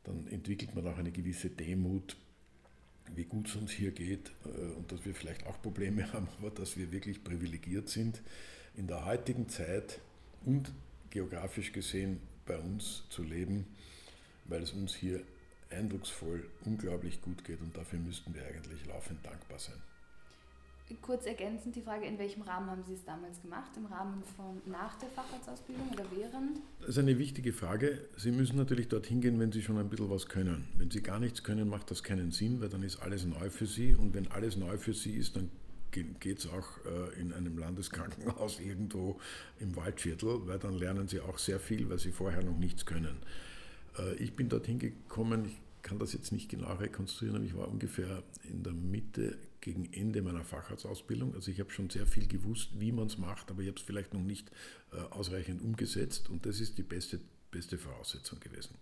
dann 0.05 0.27
entwickelt 0.29 0.75
man 0.75 0.87
auch 0.87 0.97
eine 0.97 1.11
gewisse 1.11 1.51
Demut, 1.51 2.17
wie 3.15 3.25
gut 3.25 3.49
es 3.49 3.57
uns 3.57 3.73
hier 3.73 3.91
geht 3.91 4.31
äh, 4.45 4.77
und 4.77 4.93
dass 4.93 5.05
wir 5.05 5.15
vielleicht 5.15 5.47
auch 5.47 5.61
Probleme 5.61 6.13
haben, 6.13 6.29
aber 6.39 6.51
dass 6.51 6.77
wir 6.77 6.93
wirklich 6.93 7.25
privilegiert 7.25 7.89
sind, 7.89 8.23
in 8.77 8.87
der 8.87 9.05
heutigen 9.07 9.49
Zeit 9.49 10.01
und 10.45 10.73
geografisch 11.11 11.73
gesehen 11.73 12.21
bei 12.47 12.59
uns 12.59 13.05
zu 13.09 13.23
leben, 13.23 13.67
weil 14.45 14.63
es 14.63 14.73
uns 14.73 14.95
hier 14.95 15.23
eindrucksvoll, 15.71 16.45
unglaublich 16.65 17.21
gut 17.21 17.45
geht 17.45 17.61
und 17.61 17.77
dafür 17.77 17.99
müssten 17.99 18.35
wir 18.35 18.45
eigentlich 18.47 18.87
laufend 18.87 19.25
dankbar 19.25 19.59
sein. 19.59 19.81
Kurz 21.03 21.27
ergänzend 21.27 21.77
die 21.77 21.83
Frage, 21.83 22.07
in 22.07 22.19
welchem 22.19 22.43
Rahmen 22.43 22.71
haben 22.71 22.83
Sie 22.83 22.95
es 22.95 23.05
damals 23.05 23.43
gemacht? 23.43 23.71
Im 23.77 23.85
Rahmen 23.87 24.23
von 24.37 24.63
nach 24.65 24.99
der 24.99 25.11
Facharztausbildung 25.11 25.91
oder 25.91 26.05
während? 26.17 26.61
Das 26.81 26.91
ist 26.91 26.99
eine 26.99 27.19
wichtige 27.19 27.53
Frage. 27.53 28.09
Sie 28.17 28.33
müssen 28.33 28.57
natürlich 28.57 28.89
dorthin 28.89 29.21
gehen, 29.21 29.39
wenn 29.39 29.53
Sie 29.53 29.61
schon 29.61 29.77
ein 29.77 29.91
bisschen 29.91 30.09
was 30.09 30.29
können. 30.29 30.67
Wenn 30.79 30.91
Sie 30.91 31.03
gar 31.03 31.19
nichts 31.19 31.43
können, 31.45 31.69
macht 31.69 31.91
das 31.91 32.03
keinen 32.03 32.31
Sinn, 32.31 32.63
weil 32.63 32.71
dann 32.71 32.83
ist 32.83 33.03
alles 33.03 33.27
neu 33.27 33.51
für 33.51 33.67
Sie. 33.67 33.95
Und 33.95 34.15
wenn 34.15 34.29
alles 34.29 34.57
neu 34.57 34.79
für 34.79 34.95
Sie 34.95 35.15
ist, 35.15 35.37
dann 35.37 35.51
geht 35.93 36.39
es 36.39 36.47
auch 36.49 36.85
äh, 36.87 37.21
in 37.21 37.35
einem 37.35 37.59
Landeskrankenhaus 37.59 38.59
irgendwo 38.65 39.21
im 39.61 39.77
Waldviertel, 39.77 40.47
weil 40.47 40.59
dann 40.59 40.75
lernen 40.75 41.07
Sie 41.07 41.21
auch 41.21 41.39
sehr 41.39 41.61
viel, 41.61 41.89
weil 41.91 41.99
Sie 41.99 42.13
vorher 42.13 42.43
noch 42.43 42.57
nichts 42.57 42.87
können. 42.87 43.19
Äh, 43.99 44.15
ich 44.15 44.35
bin 44.35 44.49
dorthin 44.49 44.79
gekommen, 44.79 45.47
ich 45.47 45.57
kann 45.83 45.99
das 45.99 46.13
jetzt 46.13 46.33
nicht 46.33 46.51
genau 46.51 46.75
rekonstruieren, 46.75 47.37
aber 47.37 47.45
ich 47.47 47.57
war 47.57 47.69
ungefähr 47.69 48.23
in 48.45 48.63
der 48.63 48.73
Mitte 48.73 49.39
gegen 49.61 49.93
Ende 49.93 50.23
meiner 50.23 50.45
Facharztausbildung. 50.45 51.35
Also 51.35 51.51
ich 51.51 51.61
habe 51.61 51.71
schon 51.71 51.91
sehr 51.91 52.07
viel 52.07 52.27
gewusst, 52.27 52.71
wie 52.79 52.93
man 52.93 53.07
es 53.07 53.19
macht, 53.19 53.51
aber 53.51 53.63
ich 53.63 53.69
habe 53.69 53.79
es 53.79 53.85
vielleicht 53.85 54.15
noch 54.15 54.23
nicht 54.23 54.51
äh, 54.93 54.97
ausreichend 54.97 55.63
umgesetzt 55.63 56.29
und 56.31 56.47
das 56.47 56.61
ist 56.61 56.79
die 56.79 56.83
beste, 56.83 57.21
beste 57.51 57.79
Voraussetzung 57.79 58.41
gewesen. 58.41 58.75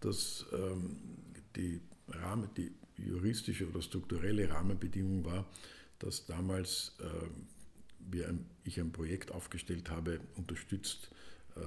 Dass 0.00 0.46
ähm, 0.52 0.96
die, 1.54 1.80
Rahmen, 2.08 2.50
die 2.56 2.72
juristische 2.96 3.68
oder 3.68 3.82
strukturelle 3.82 4.48
Rahmenbedingung 4.50 5.24
war, 5.24 5.46
dass 5.98 6.26
damals 6.26 6.96
äh, 7.00 7.04
wir 8.10 8.28
ein, 8.28 8.46
ich 8.64 8.78
ein 8.78 8.92
Projekt 8.92 9.32
aufgestellt 9.32 9.90
habe, 9.90 10.20
unterstützt 10.36 11.10
äh, 11.56 11.60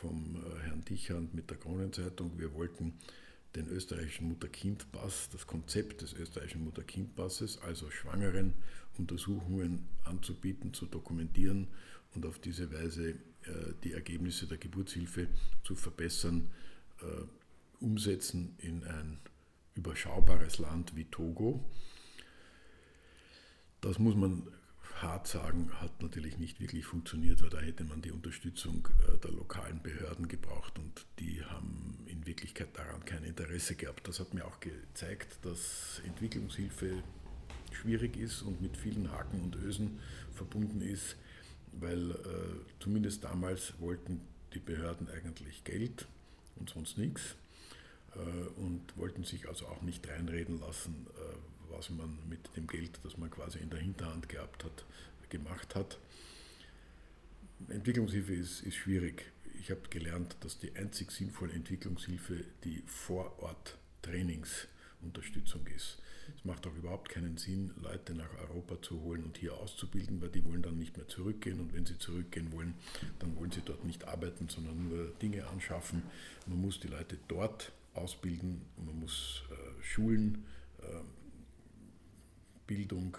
vom 0.00 0.36
äh, 0.36 0.60
Herrn 0.66 0.84
Dichand 0.84 1.34
mit 1.34 1.50
der 1.50 1.58
Kronenzeitung. 1.58 2.38
Wir 2.38 2.54
wollten 2.54 2.94
den 3.54 3.68
österreichischen 3.68 4.28
Mutter-Kind-Pass, 4.28 5.28
das 5.32 5.46
Konzept 5.46 6.02
des 6.02 6.14
österreichischen 6.14 6.64
Mutter-Kind-Passes, 6.64 7.60
also 7.62 7.90
Schwangeren 7.90 8.54
Untersuchungen 8.96 9.86
anzubieten, 10.04 10.72
zu 10.72 10.86
dokumentieren 10.86 11.68
und 12.14 12.26
auf 12.26 12.38
diese 12.38 12.72
Weise 12.72 13.10
äh, 13.10 13.16
die 13.84 13.92
Ergebnisse 13.92 14.46
der 14.46 14.58
Geburtshilfe 14.58 15.28
zu 15.64 15.74
verbessern, 15.74 16.50
äh, 17.00 17.84
umsetzen 17.84 18.54
in 18.58 18.84
ein 18.84 19.18
überschaubares 19.74 20.58
Land 20.58 20.96
wie 20.96 21.04
Togo. 21.04 21.64
Das 23.80 23.98
muss 23.98 24.14
man 24.14 24.46
hart 25.02 25.26
sagen, 25.26 25.70
hat 25.80 26.02
natürlich 26.02 26.38
nicht 26.38 26.60
wirklich 26.60 26.84
funktioniert, 26.84 27.42
weil 27.42 27.50
da 27.50 27.60
hätte 27.60 27.84
man 27.84 28.02
die 28.02 28.10
Unterstützung 28.10 28.88
äh, 29.08 29.18
der 29.18 29.32
lokalen 29.32 29.82
Behörden 29.82 30.28
gebraucht 30.28 30.78
und 30.78 31.06
die 31.18 31.44
haben 31.44 32.04
in 32.06 32.26
Wirklichkeit 32.26 32.68
daran 32.74 33.04
kein 33.04 33.24
Interesse 33.24 33.74
gehabt. 33.74 34.06
Das 34.08 34.20
hat 34.20 34.34
mir 34.34 34.44
auch 34.46 34.60
gezeigt, 34.60 35.38
dass 35.42 36.00
Entwicklungshilfe 36.06 37.02
schwierig 37.72 38.16
ist 38.16 38.42
und 38.42 38.60
mit 38.60 38.76
vielen 38.76 39.10
Haken 39.10 39.40
und 39.40 39.56
Ösen 39.56 40.00
verbunden 40.34 40.80
ist, 40.80 41.16
weil 41.72 42.10
äh, 42.10 42.14
zumindest 42.80 43.24
damals 43.24 43.74
wollten 43.80 44.20
die 44.54 44.58
Behörden 44.58 45.08
eigentlich 45.08 45.64
Geld 45.64 46.06
und 46.56 46.68
sonst 46.68 46.98
nichts 46.98 47.36
äh, 48.16 48.60
und 48.60 48.96
wollten 48.96 49.24
sich 49.24 49.48
also 49.48 49.66
auch 49.66 49.82
nicht 49.82 50.08
reinreden 50.08 50.60
lassen, 50.60 51.06
was 51.70 51.90
man 51.90 52.18
mit 52.28 52.54
dem 52.56 52.66
Geld, 52.66 52.98
das 53.02 53.16
man 53.16 53.30
quasi 53.30 53.58
in 53.58 53.70
der 53.70 53.80
Hinterhand 53.80 54.28
gehabt 54.28 54.64
hat, 54.64 54.84
gemacht 55.30 55.74
hat. 55.74 55.98
Entwicklungshilfe 57.68 58.34
ist, 58.34 58.60
ist 58.62 58.76
schwierig. 58.76 59.32
Ich 59.58 59.70
habe 59.70 59.80
gelernt, 59.90 60.36
dass 60.40 60.58
die 60.58 60.74
einzig 60.76 61.10
sinnvolle 61.10 61.52
Entwicklungshilfe 61.52 62.44
die 62.64 62.82
Vorort-Trainingsunterstützung 62.86 65.66
ist. 65.68 65.98
Es 66.36 66.44
macht 66.44 66.66
auch 66.66 66.74
überhaupt 66.74 67.08
keinen 67.08 67.36
Sinn, 67.36 67.72
Leute 67.82 68.14
nach 68.14 68.30
Europa 68.38 68.80
zu 68.82 69.00
holen 69.00 69.24
und 69.24 69.38
hier 69.38 69.54
auszubilden, 69.54 70.20
weil 70.20 70.28
die 70.28 70.44
wollen 70.44 70.62
dann 70.62 70.78
nicht 70.78 70.96
mehr 70.96 71.08
zurückgehen 71.08 71.60
und 71.60 71.74
wenn 71.74 71.86
sie 71.86 71.98
zurückgehen 71.98 72.52
wollen, 72.52 72.74
dann 73.18 73.36
wollen 73.36 73.50
sie 73.50 73.62
dort 73.62 73.84
nicht 73.84 74.04
arbeiten, 74.04 74.48
sondern 74.48 74.88
nur 74.88 75.08
Dinge 75.20 75.46
anschaffen. 75.48 76.02
Man 76.46 76.60
muss 76.60 76.80
die 76.80 76.88
Leute 76.88 77.18
dort 77.28 77.72
ausbilden, 77.94 78.62
man 78.76 79.00
muss 79.00 79.42
äh, 79.50 79.82
schulen, 79.82 80.44
äh, 80.82 81.00
Bildung 82.70 83.16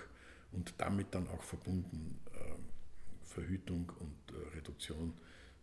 und 0.54 0.74
damit 0.78 1.14
dann 1.14 1.28
auch 1.28 1.44
verbunden 1.44 2.18
äh, 2.34 3.26
Verhütung 3.26 3.92
und 4.00 4.34
äh, 4.34 4.56
Reduktion 4.56 5.14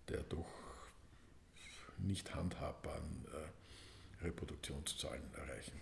der 0.09 0.23
doch 0.25 0.47
nicht 1.97 2.35
handhabbaren 2.35 3.25
äh, 3.33 4.25
Reproduktionszahlen 4.25 5.23
erreichen. 5.35 5.81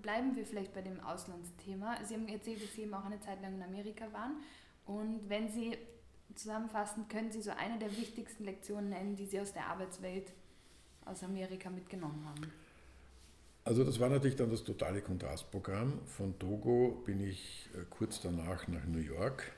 Bleiben 0.00 0.34
wir 0.34 0.46
vielleicht 0.46 0.72
bei 0.72 0.80
dem 0.80 1.00
Auslandsthema. 1.00 2.02
Sie 2.04 2.14
haben 2.14 2.28
erzählt, 2.28 2.62
dass 2.62 2.74
Sie 2.74 2.82
eben 2.82 2.94
auch 2.94 3.04
eine 3.04 3.20
Zeit 3.20 3.42
lang 3.42 3.54
in 3.54 3.62
Amerika 3.62 4.10
waren. 4.12 4.36
Und 4.86 5.28
wenn 5.28 5.48
Sie 5.50 5.76
zusammenfassen, 6.34 7.08
können 7.08 7.30
Sie 7.30 7.42
so 7.42 7.50
eine 7.50 7.78
der 7.78 7.94
wichtigsten 7.96 8.44
Lektionen 8.44 8.90
nennen, 8.90 9.16
die 9.16 9.26
Sie 9.26 9.40
aus 9.40 9.52
der 9.52 9.66
Arbeitswelt 9.66 10.32
aus 11.04 11.22
Amerika 11.22 11.68
mitgenommen 11.68 12.24
haben? 12.26 12.52
Also 13.68 13.84
das 13.84 14.00
war 14.00 14.08
natürlich 14.08 14.36
dann 14.36 14.50
das 14.50 14.64
totale 14.64 15.02
Kontrastprogramm. 15.02 16.00
Von 16.06 16.38
Togo 16.38 17.02
bin 17.04 17.20
ich 17.20 17.68
äh, 17.74 17.84
kurz 17.90 18.18
danach 18.18 18.66
nach 18.66 18.86
New 18.86 18.98
York. 18.98 19.52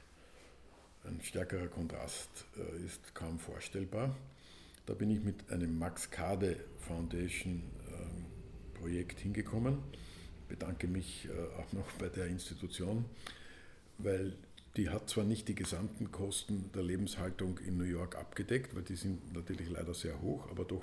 Ein 1.05 1.21
stärkerer 1.23 1.69
Kontrast 1.69 2.29
äh, 2.57 2.85
ist 2.85 3.15
kaum 3.15 3.39
vorstellbar. 3.39 4.17
Da 4.87 4.95
bin 4.95 5.13
ich 5.13 5.23
mit 5.23 5.49
einem 5.53 5.79
Max 5.79 6.11
Kade 6.11 6.57
Foundation 6.89 7.63
ähm, 7.89 8.27
Projekt 8.81 9.21
hingekommen. 9.21 9.79
Ich 10.41 10.49
bedanke 10.49 10.89
mich 10.89 11.29
äh, 11.29 11.61
auch 11.61 11.73
noch 11.73 11.93
bei 12.01 12.09
der 12.09 12.27
Institution, 12.27 13.05
weil 13.99 14.33
die 14.77 14.91
hat 14.91 15.09
zwar 15.09 15.23
nicht 15.23 15.47
die 15.47 15.55
gesamten 15.55 16.11
Kosten 16.11 16.73
der 16.75 16.83
Lebenshaltung 16.83 17.59
in 17.59 17.79
New 17.79 17.85
York 17.85 18.17
abgedeckt, 18.17 18.75
weil 18.75 18.83
die 18.83 18.97
sind 18.97 19.33
natürlich 19.35 19.71
leider 19.71 19.95
sehr 19.95 20.21
hoch, 20.21 20.51
aber 20.51 20.65
doch 20.65 20.83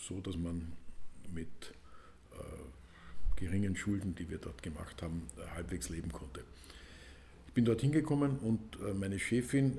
so, 0.00 0.22
dass 0.22 0.38
man 0.38 0.72
mit 1.34 1.74
geringen 3.42 3.76
Schulden, 3.76 4.14
die 4.14 4.30
wir 4.30 4.38
dort 4.38 4.62
gemacht 4.62 5.02
haben, 5.02 5.26
halbwegs 5.54 5.88
leben 5.88 6.12
konnte. 6.12 6.44
Ich 7.48 7.54
bin 7.54 7.64
dort 7.64 7.80
hingekommen 7.80 8.38
und 8.38 8.78
äh, 8.80 8.94
meine 8.94 9.18
Chefin, 9.18 9.78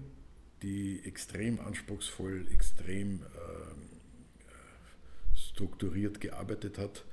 die 0.61 1.01
extrem 1.05 1.59
anspruchsvoll, 1.59 2.45
extrem 2.53 3.21
äh, 3.21 3.25
strukturiert 5.35 6.19
gearbeitet 6.19 6.77
hat, 6.77 7.05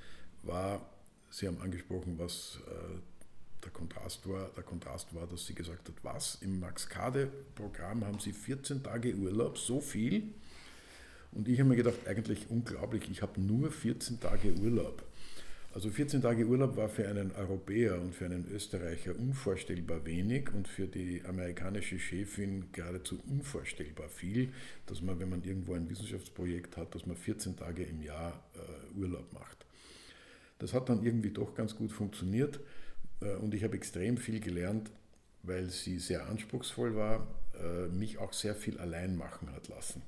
war, 0.43 0.87
Sie 1.31 1.47
haben 1.47 1.61
angesprochen, 1.61 2.19
was 2.19 2.59
äh, 2.67 2.99
der 3.65 3.71
Kontrast 3.71 4.29
war. 4.29 4.51
Der 4.57 4.65
Kontrast 4.65 5.15
war, 5.15 5.27
dass 5.27 5.47
sie 5.47 5.55
gesagt 5.55 5.89
hat, 5.89 5.95
was, 6.03 6.39
im 6.41 6.59
Max-Kade-Programm 6.59 8.05
haben 8.05 8.19
Sie 8.19 8.33
14 8.33 8.83
Tage 8.83 9.15
Urlaub, 9.15 9.57
so 9.57 9.81
viel? 9.81 10.35
Und 11.33 11.49
ich 11.49 11.61
habe 11.61 11.69
mir 11.69 11.77
gedacht, 11.77 12.07
eigentlich 12.07 12.51
unglaublich, 12.51 13.09
ich 13.11 13.23
habe 13.23 13.41
nur 13.41 13.71
14 13.71 14.19
Tage 14.19 14.53
Urlaub. 14.55 15.05
Also 15.73 15.89
14 15.89 16.21
Tage 16.21 16.47
Urlaub 16.47 16.77
war 16.77 16.89
für 16.89 17.09
einen 17.09 17.31
Europäer 17.31 18.01
und 18.01 18.13
für 18.13 18.25
einen 18.25 18.45
Österreicher 18.51 19.17
unvorstellbar 19.17 20.05
wenig 20.05 20.53
und 20.53 20.67
für 20.67 20.89
die 20.89 21.23
amerikanische 21.25 21.97
Chefin 22.01 22.73
geradezu 22.73 23.21
unvorstellbar 23.29 24.09
viel, 24.09 24.53
dass 24.87 25.01
man, 25.01 25.21
wenn 25.21 25.29
man 25.29 25.45
irgendwo 25.45 25.75
ein 25.75 25.89
Wissenschaftsprojekt 25.89 26.77
hat, 26.77 26.93
dass 26.97 27.07
man 27.07 27.17
14 27.17 27.57
Tage 27.57 27.85
im 27.85 28.03
Jahr 28.03 28.43
äh, 28.57 28.99
Urlaub 28.99 29.33
macht. 29.33 29.65
Das 30.59 30.75
hat 30.75 30.89
dann 30.89 31.05
irgendwie 31.05 31.31
doch 31.31 31.55
ganz 31.55 31.77
gut 31.77 31.93
funktioniert 31.93 32.59
äh, 33.21 33.37
und 33.37 33.55
ich 33.55 33.63
habe 33.63 33.77
extrem 33.77 34.17
viel 34.17 34.41
gelernt, 34.41 34.91
weil 35.45 35.71
sie 35.71 36.01
sehr 36.01 36.27
anspruchsvoll 36.29 36.97
war, 36.97 37.29
äh, 37.63 37.87
mich 37.87 38.19
auch 38.19 38.33
sehr 38.33 38.57
viel 38.57 38.77
allein 38.79 39.17
machen 39.17 39.53
hat 39.53 39.69
lassen. 39.69 40.03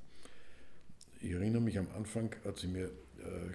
Ich 1.21 1.31
erinnere 1.31 1.61
mich, 1.61 1.79
am 1.79 1.87
Anfang 1.95 2.35
hat 2.43 2.57
sie 2.57 2.67
mir 2.67 2.91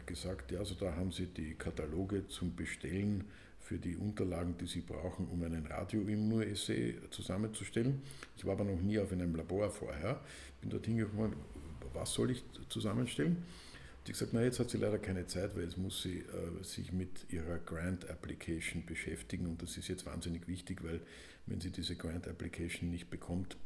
gesagt, 0.06 0.52
ja, 0.52 0.60
also 0.60 0.74
da 0.74 0.94
haben 0.94 1.12
Sie 1.12 1.26
die 1.26 1.54
Kataloge 1.54 2.26
zum 2.28 2.54
Bestellen 2.54 3.24
für 3.60 3.78
die 3.78 3.96
Unterlagen, 3.96 4.56
die 4.58 4.66
Sie 4.66 4.80
brauchen, 4.80 5.28
um 5.28 5.42
einen 5.42 5.66
Radioimmunessay 5.66 6.96
zusammenzustellen. 7.10 8.00
Ich 8.36 8.44
war 8.44 8.52
aber 8.52 8.64
noch 8.64 8.80
nie 8.80 8.98
auf 8.98 9.12
einem 9.12 9.34
Labor 9.34 9.70
vorher, 9.70 10.20
bin 10.60 10.70
dort 10.70 10.86
hingekommen, 10.86 11.34
was 11.92 12.12
soll 12.12 12.30
ich 12.30 12.42
zusammenstellen? 12.68 13.36
Und 13.36 14.06
ich 14.06 14.12
gesagt, 14.12 14.32
na 14.32 14.42
jetzt 14.42 14.58
hat 14.58 14.70
sie 14.70 14.78
leider 14.78 14.98
keine 14.98 15.26
Zeit, 15.26 15.54
weil 15.54 15.64
jetzt 15.64 15.76
muss 15.76 16.02
sie 16.02 16.20
äh, 16.20 16.64
sich 16.64 16.92
mit 16.92 17.30
ihrer 17.30 17.58
Grant 17.58 18.08
Application 18.08 18.86
beschäftigen 18.86 19.46
und 19.46 19.60
das 19.60 19.76
ist 19.76 19.88
jetzt 19.88 20.06
wahnsinnig 20.06 20.48
wichtig, 20.48 20.82
weil 20.82 21.00
wenn 21.46 21.60
sie 21.60 21.70
diese 21.70 21.96
Grant 21.96 22.26
Application 22.26 22.90
nicht 22.90 23.10
bekommt, 23.10 23.56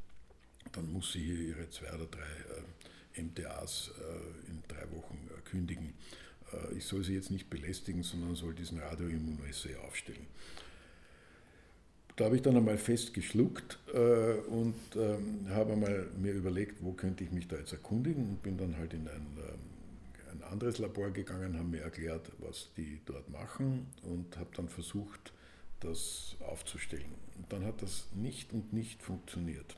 dann 0.72 0.92
muss 0.92 1.12
sie 1.12 1.20
hier 1.20 1.38
ihre 1.38 1.70
zwei 1.70 1.92
oder 1.94 2.06
drei 2.06 2.20
äh, 2.20 2.62
MTAs 3.16 3.90
äh, 3.98 4.50
in 4.50 4.62
drei 4.68 4.90
Wochen 4.96 5.18
äh, 5.30 5.40
kündigen. 5.48 5.94
Äh, 6.52 6.76
ich 6.76 6.84
soll 6.84 7.04
sie 7.04 7.14
jetzt 7.14 7.30
nicht 7.30 7.50
belästigen, 7.50 8.02
sondern 8.02 8.34
soll 8.34 8.54
diesen 8.54 8.78
Radioimmunoassay 8.78 9.76
aufstellen. 9.86 10.26
Da 12.16 12.26
habe 12.26 12.36
ich 12.36 12.42
dann 12.42 12.56
einmal 12.56 12.76
fest 12.76 13.14
geschluckt 13.14 13.78
und 14.48 14.74
ähm, 14.96 15.46
habe 15.48 15.72
einmal 15.72 16.08
mir 16.18 16.32
überlegt, 16.32 16.84
wo 16.84 16.92
könnte 16.92 17.24
ich 17.24 17.32
mich 17.32 17.48
da 17.48 17.56
jetzt 17.56 17.72
erkundigen 17.72 18.28
und 18.28 18.42
bin 18.42 18.58
dann 18.58 18.76
halt 18.76 18.92
in 18.92 19.08
ein, 19.08 19.26
ähm, 19.38 20.30
ein 20.30 20.42
anderes 20.42 20.76
Labor 20.76 21.10
gegangen, 21.10 21.56
habe 21.56 21.68
mir 21.68 21.80
erklärt, 21.80 22.30
was 22.38 22.68
die 22.76 23.00
dort 23.06 23.30
machen 23.30 23.86
und 24.02 24.36
habe 24.36 24.50
dann 24.54 24.68
versucht, 24.68 25.32
das 25.80 26.36
aufzustellen. 26.40 27.14
Und 27.38 27.50
dann 27.50 27.64
hat 27.64 27.80
das 27.80 28.08
nicht 28.14 28.52
und 28.52 28.74
nicht 28.74 29.02
funktioniert. 29.02 29.76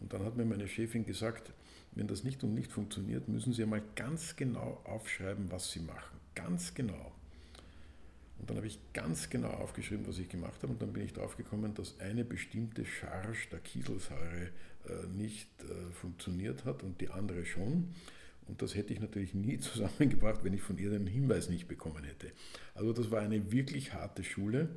Und 0.00 0.12
dann 0.12 0.24
hat 0.24 0.36
mir 0.36 0.44
meine 0.44 0.68
Chefin 0.68 1.04
gesagt, 1.06 1.52
wenn 1.94 2.06
das 2.06 2.24
nicht 2.24 2.42
und 2.42 2.54
nicht 2.54 2.72
funktioniert, 2.72 3.28
müssen 3.28 3.52
Sie 3.52 3.62
einmal 3.62 3.82
ganz 3.94 4.36
genau 4.36 4.80
aufschreiben, 4.84 5.50
was 5.50 5.70
Sie 5.70 5.80
machen. 5.80 6.18
Ganz 6.34 6.74
genau. 6.74 7.12
Und 8.38 8.50
dann 8.50 8.56
habe 8.56 8.66
ich 8.66 8.78
ganz 8.92 9.30
genau 9.30 9.50
aufgeschrieben, 9.50 10.06
was 10.06 10.18
ich 10.18 10.28
gemacht 10.28 10.62
habe. 10.62 10.72
Und 10.72 10.82
dann 10.82 10.92
bin 10.92 11.04
ich 11.04 11.12
darauf 11.12 11.36
gekommen, 11.36 11.72
dass 11.74 12.00
eine 12.00 12.24
bestimmte 12.24 12.84
Charge 12.84 13.48
der 13.52 13.60
Kieselsäure 13.60 14.50
äh, 14.88 15.06
nicht 15.16 15.48
äh, 15.62 15.92
funktioniert 15.92 16.64
hat 16.64 16.82
und 16.82 17.00
die 17.00 17.10
andere 17.10 17.46
schon. 17.46 17.94
Und 18.46 18.60
das 18.60 18.74
hätte 18.74 18.92
ich 18.92 19.00
natürlich 19.00 19.34
nie 19.34 19.58
zusammengebracht, 19.60 20.44
wenn 20.44 20.52
ich 20.52 20.62
von 20.62 20.78
ihr 20.78 20.90
den 20.90 21.06
Hinweis 21.06 21.48
nicht 21.48 21.68
bekommen 21.68 22.04
hätte. 22.04 22.32
Also 22.74 22.92
das 22.92 23.10
war 23.10 23.20
eine 23.20 23.52
wirklich 23.52 23.94
harte 23.94 24.24
Schule, 24.24 24.68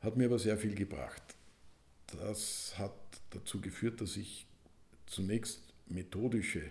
hat 0.00 0.16
mir 0.16 0.26
aber 0.26 0.38
sehr 0.38 0.56
viel 0.56 0.74
gebracht. 0.74 1.22
Das 2.06 2.74
hat 2.78 2.94
dazu 3.30 3.60
geführt, 3.60 4.00
dass 4.00 4.16
ich 4.16 4.46
zunächst 5.06 5.69
methodische 5.90 6.62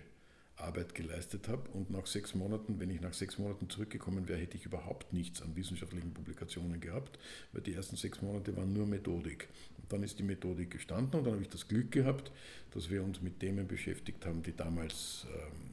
Arbeit 0.56 0.94
geleistet 0.94 1.48
habe 1.48 1.68
und 1.70 1.90
nach 1.90 2.06
sechs 2.06 2.34
Monaten, 2.34 2.78
wenn 2.80 2.90
ich 2.90 3.00
nach 3.00 3.14
sechs 3.14 3.38
Monaten 3.38 3.68
zurückgekommen 3.70 4.28
wäre, 4.28 4.38
hätte 4.38 4.56
ich 4.56 4.66
überhaupt 4.66 5.12
nichts 5.12 5.42
an 5.42 5.56
wissenschaftlichen 5.56 6.12
Publikationen 6.12 6.80
gehabt, 6.80 7.18
weil 7.52 7.62
die 7.62 7.74
ersten 7.74 7.96
sechs 7.96 8.20
Monate 8.22 8.56
waren 8.56 8.72
nur 8.72 8.86
Methodik. 8.86 9.48
Und 9.78 9.92
dann 9.92 10.02
ist 10.02 10.18
die 10.18 10.22
Methodik 10.22 10.70
gestanden 10.70 11.18
und 11.18 11.24
dann 11.24 11.34
habe 11.34 11.42
ich 11.42 11.48
das 11.48 11.66
Glück 11.66 11.90
gehabt, 11.90 12.30
dass 12.72 12.90
wir 12.90 13.02
uns 13.02 13.22
mit 13.22 13.40
Themen 13.40 13.66
beschäftigt 13.66 14.24
haben, 14.26 14.42
die 14.42 14.54
damals 14.54 15.26
ähm, 15.34 15.70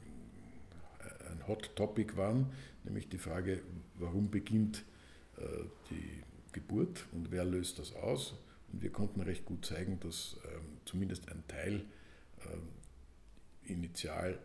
ein 1.32 1.46
Hot 1.46 1.70
Topic 1.76 2.16
waren, 2.16 2.46
nämlich 2.84 3.08
die 3.08 3.18
Frage, 3.18 3.60
warum 3.98 4.30
beginnt 4.30 4.84
äh, 5.36 5.42
die 5.90 6.22
Geburt 6.52 7.06
und 7.12 7.30
wer 7.30 7.44
löst 7.44 7.78
das 7.78 7.94
aus. 7.94 8.34
Und 8.72 8.82
wir 8.82 8.90
konnten 8.90 9.20
recht 9.20 9.44
gut 9.44 9.64
zeigen, 9.64 9.98
dass 10.00 10.36
ähm, 10.44 10.78
zumindest 10.84 11.30
ein 11.30 11.42
Teil 11.46 11.84
ähm, 12.44 12.77
initial 13.68 14.38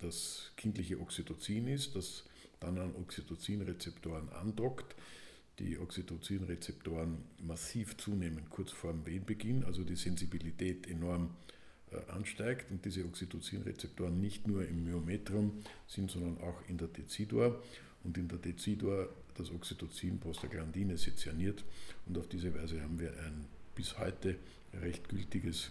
das 0.00 0.52
kindliche 0.56 1.00
Oxytocin 1.00 1.66
ist, 1.68 1.96
das 1.96 2.24
dann 2.60 2.78
an 2.78 2.94
Oxytocinrezeptoren 2.96 4.28
andockt, 4.30 4.94
die 5.58 5.78
Oxytocinrezeptoren 5.78 7.18
massiv 7.42 7.96
zunehmen 7.96 8.48
kurz 8.50 8.70
vor 8.70 8.92
dem 8.92 9.04
Wehenbeginn, 9.06 9.64
also 9.64 9.82
die 9.82 9.96
Sensibilität 9.96 10.88
enorm 10.88 11.34
äh, 11.90 11.96
ansteigt. 12.12 12.70
Und 12.70 12.84
diese 12.84 13.04
Oxytocinrezeptoren 13.04 14.20
nicht 14.20 14.46
nur 14.46 14.66
im 14.66 14.84
Myometrum 14.84 15.62
sind, 15.86 16.10
sondern 16.10 16.38
auch 16.38 16.68
in 16.68 16.78
der 16.78 16.88
Decidor 16.88 17.60
und 18.04 18.16
in 18.18 18.28
der 18.28 18.38
Decidor 18.38 19.08
das 19.34 19.50
Oxytocin 19.50 20.18
Prostaglandine 20.20 20.96
sezerniert. 20.96 21.64
Und 22.06 22.18
auf 22.18 22.28
diese 22.28 22.54
Weise 22.54 22.80
haben 22.82 22.98
wir 23.00 23.10
ein 23.10 23.44
bis 23.74 23.98
heute 23.98 24.36
recht 24.80 25.08
gültiges 25.08 25.70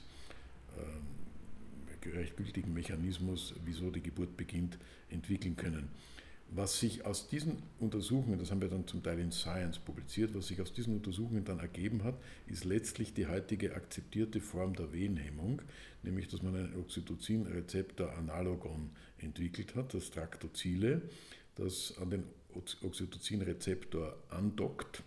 ähm, 0.78 1.27
recht 2.10 2.38
gültigen 2.38 2.74
Mechanismus, 2.74 3.54
wieso 3.66 3.92
die 3.92 4.02
Geburt 4.02 4.38
beginnt, 4.38 4.78
entwickeln 5.10 5.56
können. 5.56 5.90
Was 6.50 6.80
sich 6.80 7.06
aus 7.06 7.28
diesen 7.28 7.62
Untersuchungen, 7.80 8.40
das 8.40 8.52
haben 8.52 8.62
wir 8.62 8.70
dann 8.70 8.88
zum 8.88 9.04
Teil 9.04 9.20
in 9.20 9.34
Science 9.34 9.80
publiziert, 9.80 10.34
was 10.34 10.48
sich 10.48 10.62
aus 10.62 10.72
diesen 10.72 10.96
Untersuchungen 10.96 11.44
dann 11.44 11.60
ergeben 11.60 12.06
hat, 12.06 12.16
ist 12.48 12.64
letztlich 12.64 13.14
die 13.14 13.28
heutige 13.28 13.76
akzeptierte 13.76 14.40
Form 14.40 14.74
der 14.74 14.94
Wehenhemmung, 14.94 15.62
nämlich 16.04 16.30
dass 16.30 16.42
man 16.42 16.56
einen 16.56 16.80
Oxytocin-Rezeptor 16.80 18.14
Analogon 18.14 18.92
entwickelt 19.18 19.76
hat, 19.76 19.94
das 19.94 20.10
Tractozile, 20.10 21.02
das 21.56 21.98
an 21.98 22.12
den 22.12 22.24
Oxytocin-Rezeptor 22.82 24.16
andockt, 24.30 25.04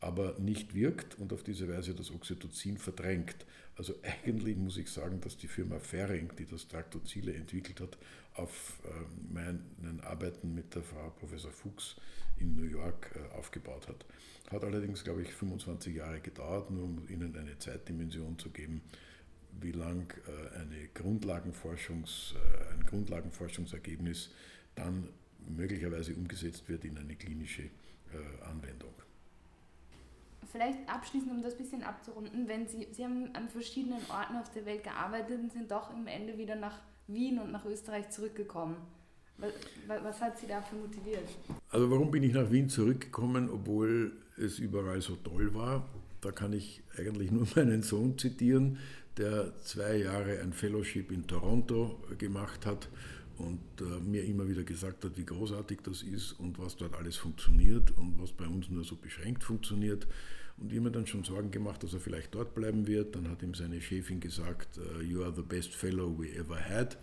aber 0.00 0.38
nicht 0.38 0.74
wirkt 0.74 1.18
und 1.18 1.32
auf 1.32 1.42
diese 1.42 1.66
Weise 1.66 1.94
das 1.94 2.10
Oxytocin 2.10 2.76
verdrängt. 2.76 3.46
Also 3.76 3.94
eigentlich 4.24 4.56
muss 4.56 4.76
ich 4.76 4.88
sagen, 4.88 5.20
dass 5.20 5.36
die 5.36 5.48
Firma 5.48 5.78
Ferring, 5.80 6.30
die 6.38 6.46
das 6.46 6.68
Tractozile 6.68 7.34
entwickelt 7.34 7.80
hat, 7.80 7.98
auf 8.34 8.78
ähm, 8.84 9.32
meinen 9.32 10.00
Arbeiten 10.00 10.54
mit 10.54 10.74
der 10.74 10.82
Frau 10.82 11.10
Professor 11.10 11.50
Fuchs 11.50 11.96
in 12.38 12.54
New 12.54 12.64
York 12.64 13.10
äh, 13.14 13.36
aufgebaut 13.36 13.88
hat. 13.88 14.04
Hat 14.50 14.64
allerdings, 14.64 15.04
glaube 15.04 15.22
ich, 15.22 15.32
25 15.32 15.96
Jahre 15.96 16.20
gedauert, 16.20 16.70
nur 16.70 16.84
um 16.84 17.08
Ihnen 17.08 17.36
eine 17.36 17.58
Zeitdimension 17.58 18.38
zu 18.38 18.50
geben, 18.50 18.82
wie 19.60 19.72
lang 19.72 20.12
äh, 20.26 20.58
eine 20.58 20.88
Grundlagenforschungs, 20.94 22.34
äh, 22.34 22.74
ein 22.74 22.84
Grundlagenforschungsergebnis 22.84 24.30
dann 24.74 25.08
möglicherweise 25.48 26.14
umgesetzt 26.14 26.68
wird 26.68 26.84
in 26.84 26.98
eine 26.98 27.14
klinische 27.16 27.70
Anwendung. 28.48 28.94
Vielleicht 30.54 30.88
abschließend, 30.88 31.32
um 31.32 31.42
das 31.42 31.54
ein 31.54 31.58
bisschen 31.58 31.82
abzurunden, 31.82 32.46
wenn 32.46 32.68
Sie, 32.68 32.86
Sie 32.92 33.02
haben 33.02 33.28
an 33.32 33.48
verschiedenen 33.48 33.98
Orten 34.08 34.36
auf 34.36 34.52
der 34.52 34.64
Welt 34.64 34.84
gearbeitet 34.84 35.40
und 35.40 35.52
sind 35.52 35.68
doch 35.68 35.92
im 35.92 36.06
Ende 36.06 36.38
wieder 36.38 36.54
nach 36.54 36.78
Wien 37.08 37.40
und 37.40 37.50
nach 37.50 37.64
Österreich 37.64 38.10
zurückgekommen. 38.10 38.76
Was, 39.38 39.50
was 40.04 40.20
hat 40.20 40.38
Sie 40.38 40.46
dafür 40.46 40.78
motiviert? 40.78 41.28
Also 41.70 41.90
warum 41.90 42.08
bin 42.12 42.22
ich 42.22 42.32
nach 42.32 42.52
Wien 42.52 42.68
zurückgekommen, 42.68 43.50
obwohl 43.50 44.12
es 44.36 44.60
überall 44.60 45.00
so 45.00 45.16
toll 45.16 45.52
war? 45.54 45.88
Da 46.20 46.30
kann 46.30 46.52
ich 46.52 46.84
eigentlich 46.96 47.32
nur 47.32 47.48
meinen 47.56 47.82
Sohn 47.82 48.16
zitieren, 48.16 48.78
der 49.16 49.58
zwei 49.64 49.96
Jahre 49.96 50.38
ein 50.38 50.52
Fellowship 50.52 51.10
in 51.10 51.26
Toronto 51.26 51.98
gemacht 52.16 52.64
hat 52.64 52.88
und 53.38 53.58
äh, 53.80 53.98
mir 54.08 54.22
immer 54.22 54.46
wieder 54.48 54.62
gesagt 54.62 55.04
hat, 55.04 55.16
wie 55.16 55.24
großartig 55.24 55.80
das 55.82 56.02
ist 56.02 56.38
und 56.38 56.60
was 56.60 56.76
dort 56.76 56.94
alles 56.94 57.16
funktioniert 57.16 57.90
und 57.96 58.20
was 58.20 58.30
bei 58.30 58.46
uns 58.46 58.70
nur 58.70 58.84
so 58.84 58.94
beschränkt 58.94 59.42
funktioniert. 59.42 60.06
Und 60.56 60.72
ich 60.72 60.80
mir 60.80 60.90
dann 60.90 61.06
schon 61.06 61.24
Sorgen 61.24 61.50
gemacht, 61.50 61.82
dass 61.82 61.94
er 61.94 62.00
vielleicht 62.00 62.34
dort 62.34 62.54
bleiben 62.54 62.86
wird. 62.86 63.16
Dann 63.16 63.28
hat 63.28 63.42
ihm 63.42 63.54
seine 63.54 63.80
Chefin 63.80 64.20
gesagt, 64.20 64.78
uh, 64.78 65.00
you 65.00 65.22
are 65.22 65.34
the 65.34 65.42
best 65.42 65.74
fellow 65.74 66.16
we 66.16 66.32
ever 66.36 66.58
had. 66.58 66.96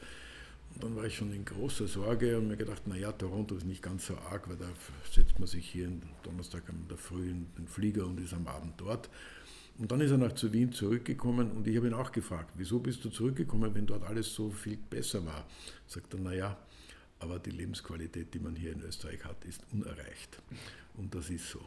Und 0.74 0.84
dann 0.84 0.96
war 0.96 1.06
ich 1.06 1.16
schon 1.16 1.34
in 1.34 1.44
großer 1.44 1.88
Sorge 1.88 2.38
und 2.38 2.48
mir 2.48 2.56
gedacht, 2.56 2.88
naja, 2.88 3.12
Toronto 3.12 3.56
ist 3.56 3.66
nicht 3.66 3.84
ganz 3.84 4.08
so 4.08 4.18
arg, 4.18 4.48
weil 4.50 4.56
da 4.56 4.70
setzt 5.12 5.38
man 5.38 5.48
sich 5.48 5.68
hier 5.70 5.88
am 5.88 6.02
Donnerstag 6.24 6.64
in 6.70 6.88
der 6.88 6.98
Früh 6.98 7.30
in 7.30 7.48
den 7.58 7.68
Flieger 7.68 8.06
und 8.06 8.20
ist 8.20 8.34
am 8.34 8.48
Abend 8.48 8.74
dort. 8.78 9.10
Und 9.78 9.92
dann 9.92 10.00
ist 10.00 10.12
er 10.12 10.18
nach 10.18 10.34
zu 10.34 10.54
Wien 10.54 10.72
zurückgekommen 10.72 11.52
und 11.52 11.68
ich 11.68 11.76
habe 11.76 11.88
ihn 11.88 11.94
auch 11.94 12.12
gefragt, 12.12 12.52
wieso 12.56 12.80
bist 12.80 13.04
du 13.04 13.10
zurückgekommen, 13.10 13.74
wenn 13.74 13.86
dort 13.86 14.04
alles 14.04 14.34
so 14.34 14.50
viel 14.50 14.78
besser 14.78 15.26
war? 15.26 15.46
Sagt 15.88 16.14
er, 16.14 16.20
naja, 16.20 16.58
aber 17.20 17.40
die 17.40 17.52
Lebensqualität, 17.52 18.34
die 18.34 18.40
man 18.40 18.56
hier 18.56 18.74
in 18.74 18.82
Österreich 18.82 19.24
hat, 19.26 19.44
ist 19.46 19.62
unerreicht. 19.72 20.42
Und 20.96 21.14
das 21.14 21.30
ist 21.30 21.50
so. 21.50 21.62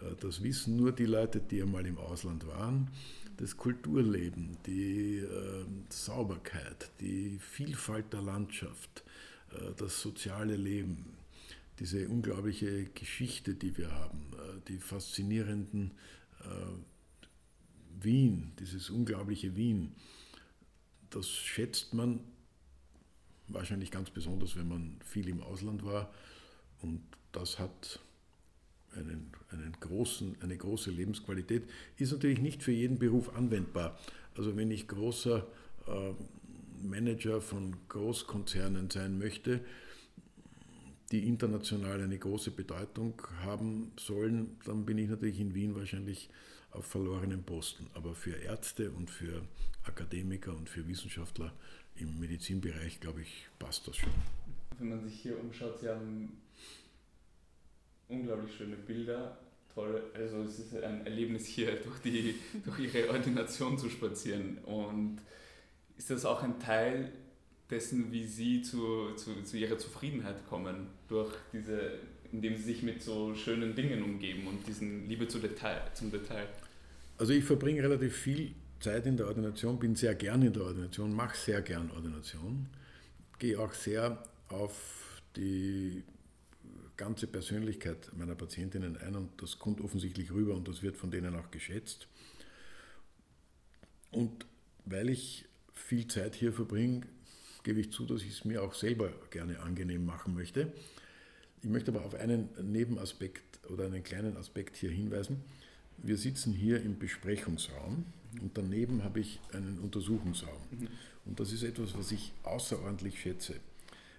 Äh, 0.00 0.14
das 0.20 0.42
wissen 0.42 0.76
nur 0.76 0.92
die 0.92 1.06
Leute, 1.06 1.40
die 1.40 1.62
einmal 1.62 1.86
im 1.86 1.98
Ausland 1.98 2.46
waren. 2.46 2.90
Das 3.36 3.56
Kulturleben, 3.56 4.58
die 4.66 5.18
äh, 5.18 5.64
Sauberkeit, 5.88 6.90
die 7.00 7.38
Vielfalt 7.38 8.12
der 8.12 8.22
Landschaft, 8.22 9.04
äh, 9.52 9.72
das 9.76 10.00
soziale 10.00 10.56
Leben, 10.56 11.16
diese 11.78 12.08
unglaubliche 12.08 12.84
Geschichte, 12.86 13.54
die 13.54 13.76
wir 13.78 13.90
haben, 13.90 14.26
die 14.68 14.76
faszinierenden 14.76 15.92
Wien, 17.98 18.52
dieses 18.58 18.90
unglaubliche 18.90 19.56
Wien, 19.56 19.94
das 21.08 21.30
schätzt 21.30 21.94
man 21.94 22.20
wahrscheinlich 23.48 23.90
ganz 23.90 24.10
besonders, 24.10 24.56
wenn 24.56 24.68
man 24.68 24.98
viel 25.04 25.26
im 25.30 25.42
Ausland 25.42 25.82
war. 25.82 26.12
Und 26.82 27.02
das 27.32 27.58
hat 27.58 27.98
einen, 28.94 29.30
einen 29.50 29.76
großen, 29.80 30.36
eine 30.42 30.56
große 30.56 30.90
Lebensqualität, 30.90 31.64
ist 31.96 32.12
natürlich 32.12 32.40
nicht 32.40 32.62
für 32.62 32.72
jeden 32.72 32.98
Beruf 32.98 33.34
anwendbar. 33.34 33.98
Also 34.36 34.56
wenn 34.56 34.70
ich 34.70 34.88
großer 34.88 35.46
äh, 35.86 36.12
Manager 36.82 37.40
von 37.40 37.76
Großkonzernen 37.88 38.90
sein 38.90 39.18
möchte, 39.18 39.60
die 41.12 41.26
international 41.26 42.00
eine 42.00 42.18
große 42.18 42.52
Bedeutung 42.52 43.20
haben 43.42 43.92
sollen, 43.98 44.58
dann 44.64 44.86
bin 44.86 44.98
ich 44.98 45.08
natürlich 45.08 45.40
in 45.40 45.54
Wien 45.54 45.74
wahrscheinlich 45.74 46.30
auf 46.70 46.86
verlorenen 46.86 47.42
Posten. 47.42 47.86
Aber 47.94 48.14
für 48.14 48.36
Ärzte 48.36 48.92
und 48.92 49.10
für 49.10 49.42
Akademiker 49.84 50.56
und 50.56 50.68
für 50.68 50.86
Wissenschaftler 50.86 51.52
im 51.96 52.20
Medizinbereich, 52.20 53.00
glaube 53.00 53.22
ich, 53.22 53.46
passt 53.58 53.88
das 53.88 53.96
schon. 53.96 54.10
Wenn 54.78 54.88
man 54.90 55.02
sich 55.02 55.20
hier 55.20 55.38
umschaut, 55.38 55.80
Sie 55.80 55.88
haben 55.88 56.32
unglaublich 58.10 58.54
schöne 58.54 58.76
Bilder. 58.76 59.38
Toll, 59.74 60.02
also 60.14 60.42
es 60.42 60.58
ist 60.58 60.74
ein 60.74 61.06
Erlebnis 61.06 61.46
hier 61.46 61.76
durch, 61.84 62.00
die, 62.04 62.34
durch 62.64 62.78
Ihre 62.80 63.10
Ordination 63.10 63.78
zu 63.78 63.88
spazieren. 63.88 64.58
Und 64.64 65.18
ist 65.96 66.10
das 66.10 66.24
auch 66.24 66.42
ein 66.42 66.58
Teil 66.58 67.12
dessen, 67.70 68.10
wie 68.10 68.26
Sie 68.26 68.62
zu, 68.62 69.14
zu, 69.14 69.42
zu 69.42 69.56
Ihrer 69.56 69.78
Zufriedenheit 69.78 70.46
kommen, 70.48 70.88
durch 71.08 71.32
diese, 71.52 71.92
indem 72.32 72.56
Sie 72.56 72.64
sich 72.64 72.82
mit 72.82 73.00
so 73.02 73.34
schönen 73.34 73.74
Dingen 73.74 74.02
umgeben 74.02 74.46
und 74.48 74.66
diesen 74.66 75.08
Liebe 75.08 75.28
zu 75.28 75.38
Detail, 75.38 75.80
zum 75.94 76.10
Detail? 76.10 76.48
Also 77.16 77.32
ich 77.32 77.44
verbringe 77.44 77.82
relativ 77.82 78.16
viel 78.16 78.52
Zeit 78.80 79.06
in 79.06 79.16
der 79.16 79.28
Ordination, 79.28 79.78
bin 79.78 79.94
sehr 79.94 80.14
gern 80.14 80.42
in 80.42 80.52
der 80.52 80.62
Ordination, 80.64 81.14
mache 81.14 81.36
sehr 81.36 81.60
gern 81.60 81.90
Ordination, 81.90 82.66
gehe 83.38 83.60
auch 83.60 83.72
sehr 83.72 84.24
auf 84.48 85.20
die 85.36 86.02
ganze 87.00 87.26
Persönlichkeit 87.26 88.12
meiner 88.14 88.34
Patientinnen 88.34 88.98
ein 88.98 89.16
und 89.16 89.40
das 89.40 89.58
kommt 89.58 89.80
offensichtlich 89.80 90.32
rüber 90.32 90.54
und 90.54 90.68
das 90.68 90.82
wird 90.82 90.98
von 90.98 91.10
denen 91.10 91.34
auch 91.34 91.50
geschätzt. 91.50 92.08
Und 94.10 94.44
weil 94.84 95.08
ich 95.08 95.46
viel 95.72 96.06
Zeit 96.08 96.34
hier 96.34 96.52
verbringe, 96.52 97.06
gebe 97.62 97.80
ich 97.80 97.90
zu, 97.90 98.04
dass 98.04 98.20
ich 98.20 98.32
es 98.32 98.44
mir 98.44 98.62
auch 98.62 98.74
selber 98.74 99.10
gerne 99.30 99.60
angenehm 99.60 100.04
machen 100.04 100.34
möchte. 100.34 100.74
Ich 101.62 101.70
möchte 101.70 101.90
aber 101.90 102.04
auf 102.04 102.14
einen 102.14 102.50
Nebenaspekt 102.60 103.60
oder 103.70 103.86
einen 103.86 104.02
kleinen 104.02 104.36
Aspekt 104.36 104.76
hier 104.76 104.90
hinweisen. 104.90 105.42
Wir 105.96 106.18
sitzen 106.18 106.52
hier 106.52 106.82
im 106.82 106.98
Besprechungsraum 106.98 108.04
und 108.42 108.58
daneben 108.58 109.04
habe 109.04 109.20
ich 109.20 109.40
einen 109.52 109.78
Untersuchungsraum. 109.78 110.60
Mhm. 110.70 110.88
Und 111.24 111.40
das 111.40 111.50
ist 111.52 111.62
etwas, 111.62 111.96
was 111.96 112.12
ich 112.12 112.32
außerordentlich 112.42 113.18
schätze, 113.18 113.56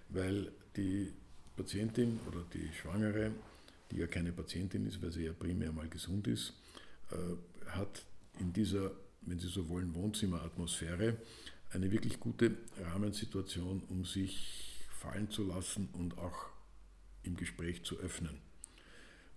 weil 0.08 0.50
die 0.76 1.12
Patientin 1.56 2.20
oder 2.28 2.44
die 2.52 2.68
Schwangere, 2.72 3.32
die 3.90 3.96
ja 3.98 4.06
keine 4.06 4.32
Patientin 4.32 4.86
ist, 4.86 5.02
weil 5.02 5.12
sie 5.12 5.24
ja 5.24 5.32
primär 5.32 5.72
mal 5.72 5.88
gesund 5.88 6.26
ist, 6.26 6.54
äh, 7.10 7.70
hat 7.70 8.02
in 8.38 8.52
dieser, 8.52 8.90
wenn 9.22 9.38
Sie 9.38 9.48
so 9.48 9.68
wollen, 9.68 9.94
Wohnzimmeratmosphäre 9.94 11.16
eine 11.72 11.90
wirklich 11.90 12.20
gute 12.20 12.56
Rahmensituation, 12.80 13.82
um 13.88 14.04
sich 14.04 14.84
fallen 14.90 15.30
zu 15.30 15.46
lassen 15.46 15.88
und 15.92 16.18
auch 16.18 16.46
im 17.22 17.36
Gespräch 17.36 17.82
zu 17.84 17.98
öffnen. 17.98 18.38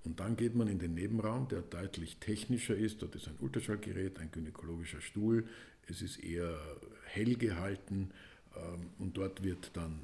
Und 0.03 0.19
dann 0.19 0.35
geht 0.35 0.55
man 0.55 0.67
in 0.67 0.79
den 0.79 0.93
Nebenraum, 0.93 1.47
der 1.47 1.61
deutlich 1.61 2.17
technischer 2.17 2.75
ist. 2.75 3.01
Dort 3.01 3.15
ist 3.15 3.27
ein 3.27 3.37
Ultraschallgerät, 3.39 4.19
ein 4.19 4.31
gynäkologischer 4.31 5.01
Stuhl. 5.01 5.47
Es 5.87 6.01
ist 6.01 6.17
eher 6.17 6.57
hell 7.05 7.35
gehalten 7.35 8.11
ähm, 8.55 8.89
und 8.99 9.17
dort 9.17 9.43
wird 9.43 9.71
dann 9.73 9.99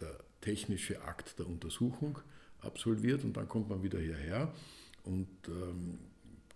der 0.00 0.18
technische 0.40 1.02
Akt 1.02 1.38
der 1.38 1.46
Untersuchung 1.46 2.18
absolviert 2.60 3.24
und 3.24 3.36
dann 3.36 3.48
kommt 3.48 3.68
man 3.68 3.82
wieder 3.82 3.98
hierher 3.98 4.52
und 5.04 5.28
ähm, 5.48 5.98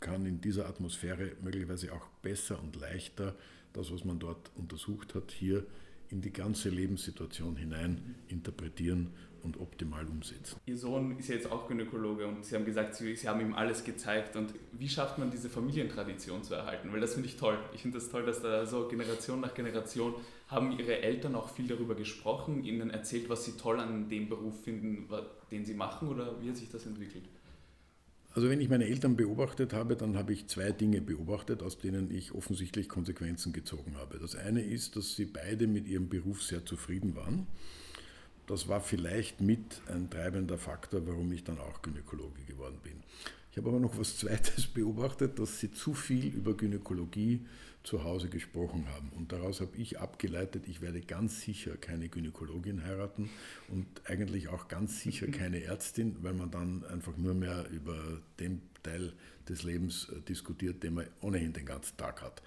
kann 0.01 0.27
in 0.27 0.41
dieser 0.41 0.67
Atmosphäre 0.69 1.33
möglicherweise 1.43 1.93
auch 1.93 2.07
besser 2.23 2.61
und 2.61 2.77
leichter 2.77 3.35
das, 3.73 3.93
was 3.93 4.05
man 4.05 4.19
dort 4.19 4.51
untersucht 4.57 5.15
hat, 5.15 5.31
hier 5.31 5.65
in 6.11 6.21
die 6.21 6.33
ganze 6.33 6.69
Lebenssituation 6.69 7.57
hinein 7.57 8.17
interpretieren 8.29 9.13
und 9.43 9.61
optimal 9.61 10.07
umsetzen. 10.07 10.57
Ihr 10.67 10.77
Sohn 10.77 11.19
ist 11.19 11.29
ja 11.29 11.35
jetzt 11.35 11.51
auch 11.51 11.69
Gynäkologe 11.69 12.27
und 12.27 12.45
Sie 12.45 12.55
haben 12.55 12.65
gesagt, 12.65 12.95
Sie, 12.95 13.15
Sie 13.17 13.29
haben 13.29 13.41
ihm 13.41 13.55
alles 13.55 13.85
gezeigt. 13.85 14.37
Und 14.37 14.55
wie 14.73 14.89
schafft 14.89 15.19
man 15.19 15.31
diese 15.31 15.49
Familientradition 15.49 16.43
zu 16.43 16.55
erhalten? 16.55 16.93
Weil 16.93 17.01
das 17.01 17.15
finde 17.15 17.29
ich 17.29 17.37
toll. 17.37 17.59
Ich 17.75 17.83
finde 17.83 17.99
das 17.99 18.09
toll, 18.09 18.25
dass 18.25 18.43
da 18.43 18.67
so 18.67 18.89
Generation 18.89 19.41
nach 19.41 19.55
Generation 19.55 20.15
haben 20.49 20.79
Ihre 20.79 21.01
Eltern 21.03 21.35
auch 21.35 21.49
viel 21.49 21.67
darüber 21.67 21.95
gesprochen, 21.95 22.65
Ihnen 22.65 22.91
erzählt, 22.91 23.29
was 23.29 23.45
Sie 23.45 23.53
toll 23.53 23.81
an 23.81 24.09
dem 24.09 24.29
Beruf 24.29 24.63
finden, 24.63 25.09
den 25.51 25.65
Sie 25.65 25.75
machen 25.75 26.09
oder 26.09 26.41
wie 26.41 26.49
hat 26.49 26.57
sich 26.57 26.71
das 26.71 26.87
entwickelt? 26.87 27.25
Also 28.35 28.49
wenn 28.49 28.63
ich 28.63 28.71
meine 28.71 28.87
Eltern 28.87 29.17
beobachtet 29.17 29.75
habe, 29.75 29.95
dann 29.95 30.17
habe 30.17 30.33
ich 30.33 30.47
zwei 30.47 30.73
Dinge 30.73 31.03
beobachtet, 31.03 31.63
aus 31.63 31.79
denen 31.79 32.11
ich 32.11 32.33
offensichtlich 32.33 32.89
Konsequenzen 32.89 33.53
gezogen 33.53 33.97
habe. 33.99 34.19
Das 34.19 34.37
eine 34.37 34.63
ist, 34.63 34.97
dass 34.97 35.17
sie 35.17 35.27
beide 35.27 35.67
mit 35.67 35.87
ihrem 35.87 36.09
Beruf 36.09 36.43
sehr 36.43 36.65
zufrieden 36.65 37.15
waren 37.15 37.47
das 38.47 38.69
war 38.69 38.81
vielleicht 38.81 39.41
mit 39.41 39.81
ein 39.89 40.11
treibender 40.11 40.59
Faktor, 40.59 41.07
warum 41.07 41.33
ich 41.33 41.45
dann 41.45 41.59
auch 41.59 41.83
Gynäkologe 41.83 42.43
geworden 42.43 42.79
bin. 42.83 43.03
Ich 43.51 43.59
habe 43.59 43.69
aber 43.69 43.81
noch 43.81 43.99
was 43.99 44.19
Zweites 44.19 44.67
beobachtet, 44.75 45.39
dass 45.39 45.61
sie 45.61 45.73
zu 45.73 45.95
viel 45.95 46.35
über 46.35 46.55
Gynäkologie 46.55 47.47
zu 47.83 48.05
Hause 48.05 48.29
gesprochen 48.29 48.87
haben. 48.95 49.11
Und 49.11 49.33
daraus 49.33 49.61
habe 49.61 49.77
ich 49.77 49.99
abgeleitet, 49.99 50.69
ich 50.69 50.81
werde 50.81 51.01
ganz 51.01 51.41
sicher 51.41 51.77
keine 51.77 52.09
Gynäkologin 52.09 52.85
heiraten 52.85 53.31
und 53.69 53.87
eigentlich 54.05 54.49
auch 54.49 54.69
ganz 54.69 55.01
sicher 55.01 55.27
keine 55.29 55.63
Ärztin, 55.65 56.17
weil 56.23 56.35
man 56.35 56.51
dann 56.51 56.85
einfach 56.85 57.17
nur 57.17 57.35
mehr 57.35 57.69
über 57.71 58.21
den 58.39 58.63
Teil 58.83 59.13
des 59.49 59.63
Lebens 59.63 60.09
äh, 60.11 60.21
diskutiert, 60.21 60.83
den 60.83 60.95
man 60.95 61.07
ohnehin 61.21 61.53
den 61.53 61.67
ganzen 61.67 61.97
Tag 61.97 62.23
hat. 62.23 62.43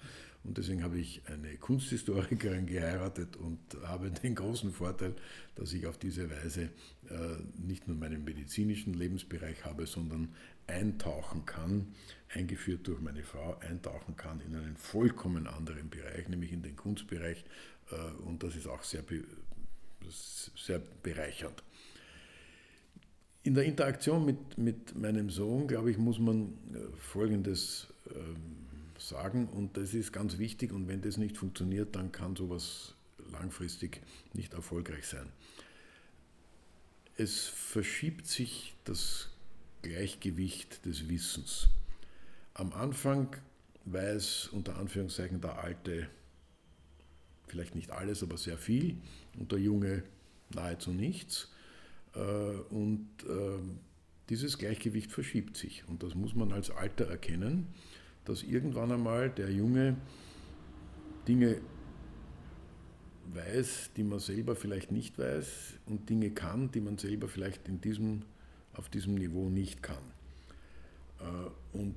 Und 0.46 0.58
deswegen 0.58 0.84
habe 0.84 0.98
ich 0.98 1.22
eine 1.26 1.56
Kunsthistorikerin 1.56 2.66
geheiratet 2.66 3.36
und 3.36 3.58
habe 3.84 4.10
den 4.10 4.36
großen 4.36 4.72
Vorteil, 4.72 5.14
dass 5.56 5.72
ich 5.72 5.86
auf 5.86 5.98
diese 5.98 6.30
Weise 6.30 6.70
äh, 7.10 7.36
nicht 7.56 7.88
nur 7.88 7.96
meinen 7.96 8.24
medizinischen 8.24 8.94
Lebensbereich 8.94 9.64
habe, 9.64 9.86
sondern 9.86 10.28
eintauchen 10.66 11.46
kann, 11.46 11.94
eingeführt 12.34 12.86
durch 12.86 13.00
meine 13.00 13.22
Frau, 13.22 13.56
eintauchen 13.60 14.16
kann 14.16 14.40
in 14.40 14.54
einen 14.56 14.76
vollkommen 14.76 15.46
anderen 15.46 15.88
Bereich, 15.90 16.28
nämlich 16.28 16.52
in 16.52 16.62
den 16.62 16.76
Kunstbereich. 16.76 17.44
Äh, 17.90 18.22
und 18.22 18.42
das 18.42 18.56
ist 18.56 18.66
auch 18.66 18.82
sehr, 18.82 19.02
sehr 20.56 20.80
bereichernd. 21.02 21.62
In 23.42 23.54
der 23.54 23.64
Interaktion 23.64 24.24
mit, 24.24 24.58
mit 24.58 24.96
meinem 24.96 25.30
Sohn, 25.30 25.68
glaube 25.68 25.90
ich, 25.90 25.98
muss 25.98 26.18
man 26.18 26.52
äh, 26.74 26.96
Folgendes 26.96 27.86
ähm, 28.10 28.66
sagen 28.98 29.48
und 29.48 29.76
das 29.76 29.94
ist 29.94 30.12
ganz 30.12 30.38
wichtig 30.38 30.72
und 30.72 30.88
wenn 30.88 31.02
das 31.02 31.16
nicht 31.16 31.36
funktioniert, 31.36 31.94
dann 31.94 32.12
kann 32.12 32.34
sowas 32.34 32.94
langfristig 33.30 34.00
nicht 34.32 34.54
erfolgreich 34.54 35.06
sein. 35.06 35.28
Es 37.16 37.46
verschiebt 37.46 38.26
sich 38.26 38.74
das 38.84 39.30
Gleichgewicht 39.82 40.84
des 40.84 41.08
Wissens. 41.08 41.68
Am 42.54 42.72
Anfang 42.72 43.36
weiß 43.84 44.48
unter 44.52 44.76
Anführungszeichen 44.78 45.40
der 45.40 45.58
Alte 45.58 46.08
vielleicht 47.46 47.74
nicht 47.74 47.90
alles, 47.90 48.22
aber 48.22 48.36
sehr 48.36 48.58
viel 48.58 48.96
und 49.38 49.52
der 49.52 49.60
Junge 49.60 50.02
nahezu 50.54 50.90
nichts. 50.90 51.52
Äh, 52.14 52.18
und 52.18 53.08
äh, 53.28 53.58
dieses 54.28 54.58
Gleichgewicht 54.58 55.12
verschiebt 55.12 55.56
sich 55.56 55.84
und 55.88 56.02
das 56.02 56.14
muss 56.14 56.34
man 56.34 56.52
als 56.52 56.70
Alter 56.70 57.06
erkennen, 57.06 57.68
dass 58.24 58.42
irgendwann 58.42 58.90
einmal 58.90 59.30
der 59.30 59.52
Junge 59.52 59.96
Dinge 61.28 61.60
weiß, 63.32 63.90
die 63.96 64.04
man 64.04 64.18
selber 64.18 64.56
vielleicht 64.56 64.92
nicht 64.92 65.18
weiß 65.18 65.74
und 65.86 66.08
Dinge 66.08 66.30
kann, 66.30 66.70
die 66.72 66.80
man 66.80 66.98
selber 66.98 67.28
vielleicht 67.28 67.68
in 67.68 67.80
diesem 67.80 68.22
auf 68.76 68.88
diesem 68.88 69.14
Niveau 69.14 69.48
nicht 69.48 69.82
kann. 69.82 70.02
Äh, 71.20 71.76
und 71.76 71.96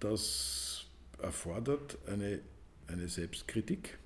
das 0.00 0.86
erfordert 1.22 1.98
eine, 2.06 2.40
eine 2.86 3.08
Selbstkritik 3.08 3.98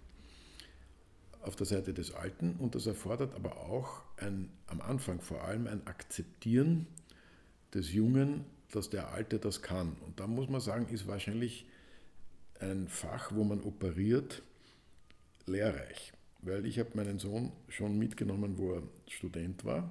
auf 1.42 1.56
der 1.56 1.66
Seite 1.66 1.94
des 1.94 2.12
Alten 2.12 2.56
und 2.58 2.74
das 2.74 2.86
erfordert 2.86 3.34
aber 3.34 3.56
auch 3.56 4.02
ein, 4.18 4.50
am 4.66 4.80
Anfang 4.80 5.20
vor 5.20 5.42
allem 5.44 5.66
ein 5.66 5.86
Akzeptieren 5.86 6.86
des 7.72 7.92
Jungen, 7.92 8.44
dass 8.72 8.90
der 8.90 9.12
Alte 9.12 9.38
das 9.38 9.62
kann. 9.62 9.96
Und 10.06 10.20
da 10.20 10.26
muss 10.26 10.48
man 10.48 10.60
sagen, 10.60 10.88
ist 10.88 11.06
wahrscheinlich 11.06 11.66
ein 12.60 12.88
Fach, 12.88 13.32
wo 13.34 13.42
man 13.42 13.62
operiert, 13.62 14.42
lehrreich. 15.46 16.12
Weil 16.42 16.66
ich 16.66 16.78
habe 16.78 16.90
meinen 16.94 17.18
Sohn 17.18 17.52
schon 17.68 17.98
mitgenommen, 17.98 18.58
wo 18.58 18.74
er 18.74 18.82
Student 19.08 19.64
war 19.64 19.90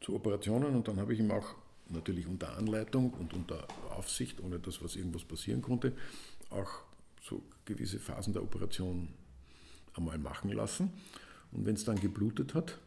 zu 0.00 0.14
Operationen 0.14 0.74
und 0.74 0.88
dann 0.88 0.98
habe 0.98 1.12
ich 1.12 1.20
ihm 1.20 1.30
auch 1.30 1.54
natürlich 1.88 2.26
unter 2.26 2.56
Anleitung 2.56 3.12
und 3.14 3.34
unter 3.34 3.66
Aufsicht, 3.90 4.40
ohne 4.40 4.58
dass 4.58 4.82
was 4.82 4.96
irgendwas 4.96 5.24
passieren 5.24 5.62
konnte, 5.62 5.92
auch 6.50 6.70
so 7.22 7.42
gewisse 7.64 7.98
Phasen 7.98 8.32
der 8.32 8.42
Operation 8.42 9.08
einmal 9.94 10.18
machen 10.18 10.50
lassen. 10.52 10.92
Und 11.52 11.66
wenn 11.66 11.74
es 11.74 11.84
dann 11.84 12.00
geblutet 12.00 12.54
hat 12.54 12.78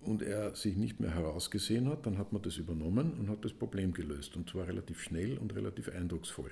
und 0.00 0.22
er 0.22 0.54
sich 0.54 0.76
nicht 0.76 1.00
mehr 1.00 1.14
herausgesehen 1.14 1.88
hat, 1.88 2.04
dann 2.04 2.18
hat 2.18 2.32
man 2.32 2.42
das 2.42 2.56
übernommen 2.56 3.12
und 3.12 3.28
hat 3.28 3.44
das 3.44 3.52
Problem 3.52 3.92
gelöst. 3.92 4.36
Und 4.36 4.50
zwar 4.50 4.66
relativ 4.66 5.00
schnell 5.00 5.38
und 5.38 5.54
relativ 5.54 5.88
eindrucksvoll. 5.88 6.50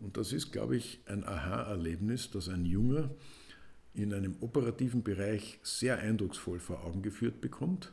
Und 0.00 0.16
das 0.16 0.32
ist, 0.32 0.52
glaube 0.52 0.76
ich, 0.76 1.00
ein 1.06 1.24
Aha-Erlebnis, 1.24 2.30
dass 2.30 2.48
ein 2.48 2.64
Junger 2.66 3.10
in 3.94 4.12
einem 4.12 4.36
operativen 4.40 5.02
Bereich 5.02 5.58
sehr 5.62 5.98
eindrucksvoll 5.98 6.60
vor 6.60 6.84
Augen 6.84 7.02
geführt 7.02 7.40
bekommt 7.40 7.92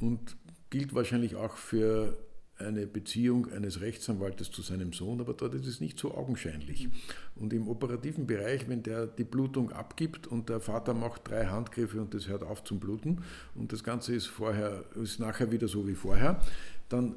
und 0.00 0.36
gilt 0.70 0.94
wahrscheinlich 0.94 1.36
auch 1.36 1.56
für 1.56 2.16
eine 2.58 2.86
Beziehung 2.86 3.50
eines 3.52 3.80
Rechtsanwaltes 3.80 4.50
zu 4.50 4.62
seinem 4.62 4.92
Sohn, 4.92 5.20
aber 5.20 5.34
dort 5.34 5.54
ist 5.54 5.66
es 5.66 5.80
nicht 5.80 5.98
so 5.98 6.14
augenscheinlich. 6.14 6.88
Und 7.34 7.52
im 7.52 7.68
operativen 7.68 8.26
Bereich, 8.26 8.68
wenn 8.68 8.82
der 8.82 9.06
die 9.06 9.24
Blutung 9.24 9.72
abgibt 9.72 10.26
und 10.26 10.48
der 10.48 10.60
Vater 10.60 10.94
macht 10.94 11.28
drei 11.28 11.46
Handgriffe 11.46 12.00
und 12.00 12.14
das 12.14 12.28
hört 12.28 12.44
auf 12.44 12.62
zum 12.62 12.78
Bluten 12.78 13.24
und 13.54 13.72
das 13.72 13.82
Ganze 13.82 14.14
ist, 14.14 14.26
vorher, 14.26 14.84
ist 14.94 15.18
nachher 15.18 15.50
wieder 15.50 15.66
so 15.66 15.88
wie 15.88 15.94
vorher, 15.94 16.40
dann 16.88 17.16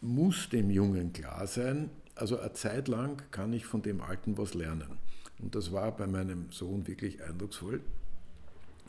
muss 0.00 0.48
dem 0.48 0.70
Jungen 0.70 1.12
klar 1.12 1.46
sein, 1.46 1.90
also 2.16 2.38
eine 2.38 2.52
Zeit 2.52 2.88
lang 2.88 3.22
kann 3.30 3.52
ich 3.52 3.66
von 3.66 3.82
dem 3.82 4.00
Alten 4.00 4.36
was 4.38 4.54
lernen. 4.54 4.98
Und 5.40 5.54
das 5.54 5.72
war 5.72 5.96
bei 5.96 6.06
meinem 6.06 6.50
Sohn 6.50 6.86
wirklich 6.86 7.22
eindrucksvoll. 7.22 7.80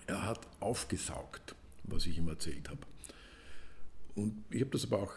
Er 0.07 0.25
hat 0.25 0.47
aufgesaugt, 0.59 1.55
was 1.83 2.05
ich 2.05 2.17
ihm 2.17 2.27
erzählt 2.27 2.69
habe. 2.69 2.81
Und 4.15 4.43
ich 4.49 4.61
habe 4.61 4.71
das 4.71 4.85
aber 4.85 5.03
auch 5.03 5.13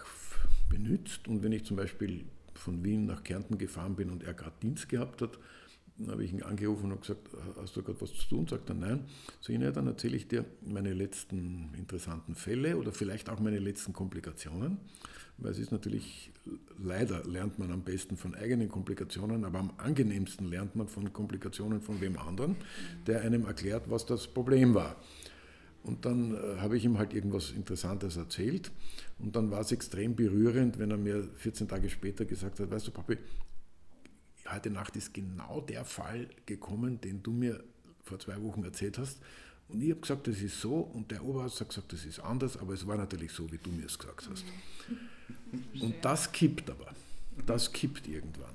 benutzt. 0.68 1.28
Und 1.28 1.42
wenn 1.42 1.52
ich 1.52 1.64
zum 1.64 1.76
Beispiel 1.76 2.24
von 2.54 2.84
Wien 2.84 3.06
nach 3.06 3.22
Kärnten 3.22 3.58
gefahren 3.58 3.96
bin 3.96 4.10
und 4.10 4.22
er 4.22 4.34
gerade 4.34 4.56
Dienst 4.62 4.88
gehabt 4.88 5.22
hat, 5.22 5.38
dann 5.98 6.12
habe 6.12 6.24
ich 6.24 6.32
ihn 6.32 6.42
angerufen 6.42 6.92
und 6.92 7.00
gesagt, 7.00 7.28
hast 7.56 7.76
du 7.76 7.82
gerade 7.82 8.00
was 8.00 8.12
zu 8.14 8.28
tun? 8.28 8.46
Sagt 8.46 8.68
er, 8.68 8.74
nein. 8.74 9.04
So, 9.40 9.52
ja, 9.52 9.72
dann 9.72 9.88
erzähle 9.88 10.16
ich 10.16 10.28
dir 10.28 10.44
meine 10.62 10.94
letzten 10.94 11.74
interessanten 11.76 12.36
Fälle 12.36 12.76
oder 12.76 12.92
vielleicht 12.92 13.28
auch 13.28 13.40
meine 13.40 13.58
letzten 13.58 13.92
Komplikationen. 13.92 14.78
Weil 15.38 15.52
es 15.52 15.58
ist 15.58 15.70
natürlich, 15.70 16.32
leider 16.78 17.24
lernt 17.24 17.58
man 17.58 17.70
am 17.70 17.82
besten 17.82 18.16
von 18.16 18.34
eigenen 18.34 18.68
Komplikationen, 18.68 19.44
aber 19.44 19.60
am 19.60 19.72
angenehmsten 19.78 20.48
lernt 20.48 20.74
man 20.74 20.88
von 20.88 21.12
Komplikationen 21.12 21.80
von 21.80 22.00
wem 22.00 22.18
anderen, 22.18 22.56
der 23.06 23.22
einem 23.22 23.44
erklärt, 23.44 23.88
was 23.88 24.04
das 24.06 24.26
Problem 24.26 24.74
war. 24.74 24.96
Und 25.82 26.04
dann 26.04 26.34
äh, 26.34 26.58
habe 26.58 26.76
ich 26.76 26.84
ihm 26.84 26.98
halt 26.98 27.14
irgendwas 27.14 27.50
Interessantes 27.50 28.16
erzählt. 28.16 28.70
Und 29.18 29.36
dann 29.36 29.50
war 29.50 29.60
es 29.60 29.72
extrem 29.72 30.14
berührend, 30.16 30.78
wenn 30.78 30.90
er 30.90 30.96
mir 30.96 31.28
14 31.36 31.68
Tage 31.68 31.88
später 31.88 32.24
gesagt 32.24 32.60
hat, 32.60 32.70
weißt 32.70 32.88
du, 32.88 32.90
Papi, 32.90 33.16
heute 34.50 34.70
Nacht 34.70 34.96
ist 34.96 35.14
genau 35.14 35.60
der 35.60 35.84
Fall 35.84 36.28
gekommen, 36.46 37.00
den 37.00 37.22
du 37.22 37.32
mir 37.32 37.62
vor 38.02 38.18
zwei 38.18 38.42
Wochen 38.42 38.64
erzählt 38.64 38.98
hast. 38.98 39.20
Und 39.68 39.82
ich 39.82 39.90
habe 39.90 40.00
gesagt, 40.00 40.26
das 40.26 40.40
ist 40.40 40.60
so. 40.60 40.76
Und 40.76 41.10
der 41.10 41.24
Oberarzt 41.24 41.60
hat 41.60 41.68
gesagt, 41.68 41.92
das 41.92 42.04
ist 42.04 42.20
anders. 42.20 42.56
Aber 42.56 42.72
es 42.72 42.86
war 42.86 42.96
natürlich 42.96 43.32
so, 43.32 43.50
wie 43.52 43.58
du 43.58 43.70
mir 43.70 43.86
es 43.86 43.98
gesagt 43.98 44.28
hast. 44.30 44.44
Und 45.80 45.94
das 46.02 46.32
kippt 46.32 46.70
aber. 46.70 46.94
Das 47.46 47.72
kippt 47.72 48.08
irgendwann. 48.08 48.54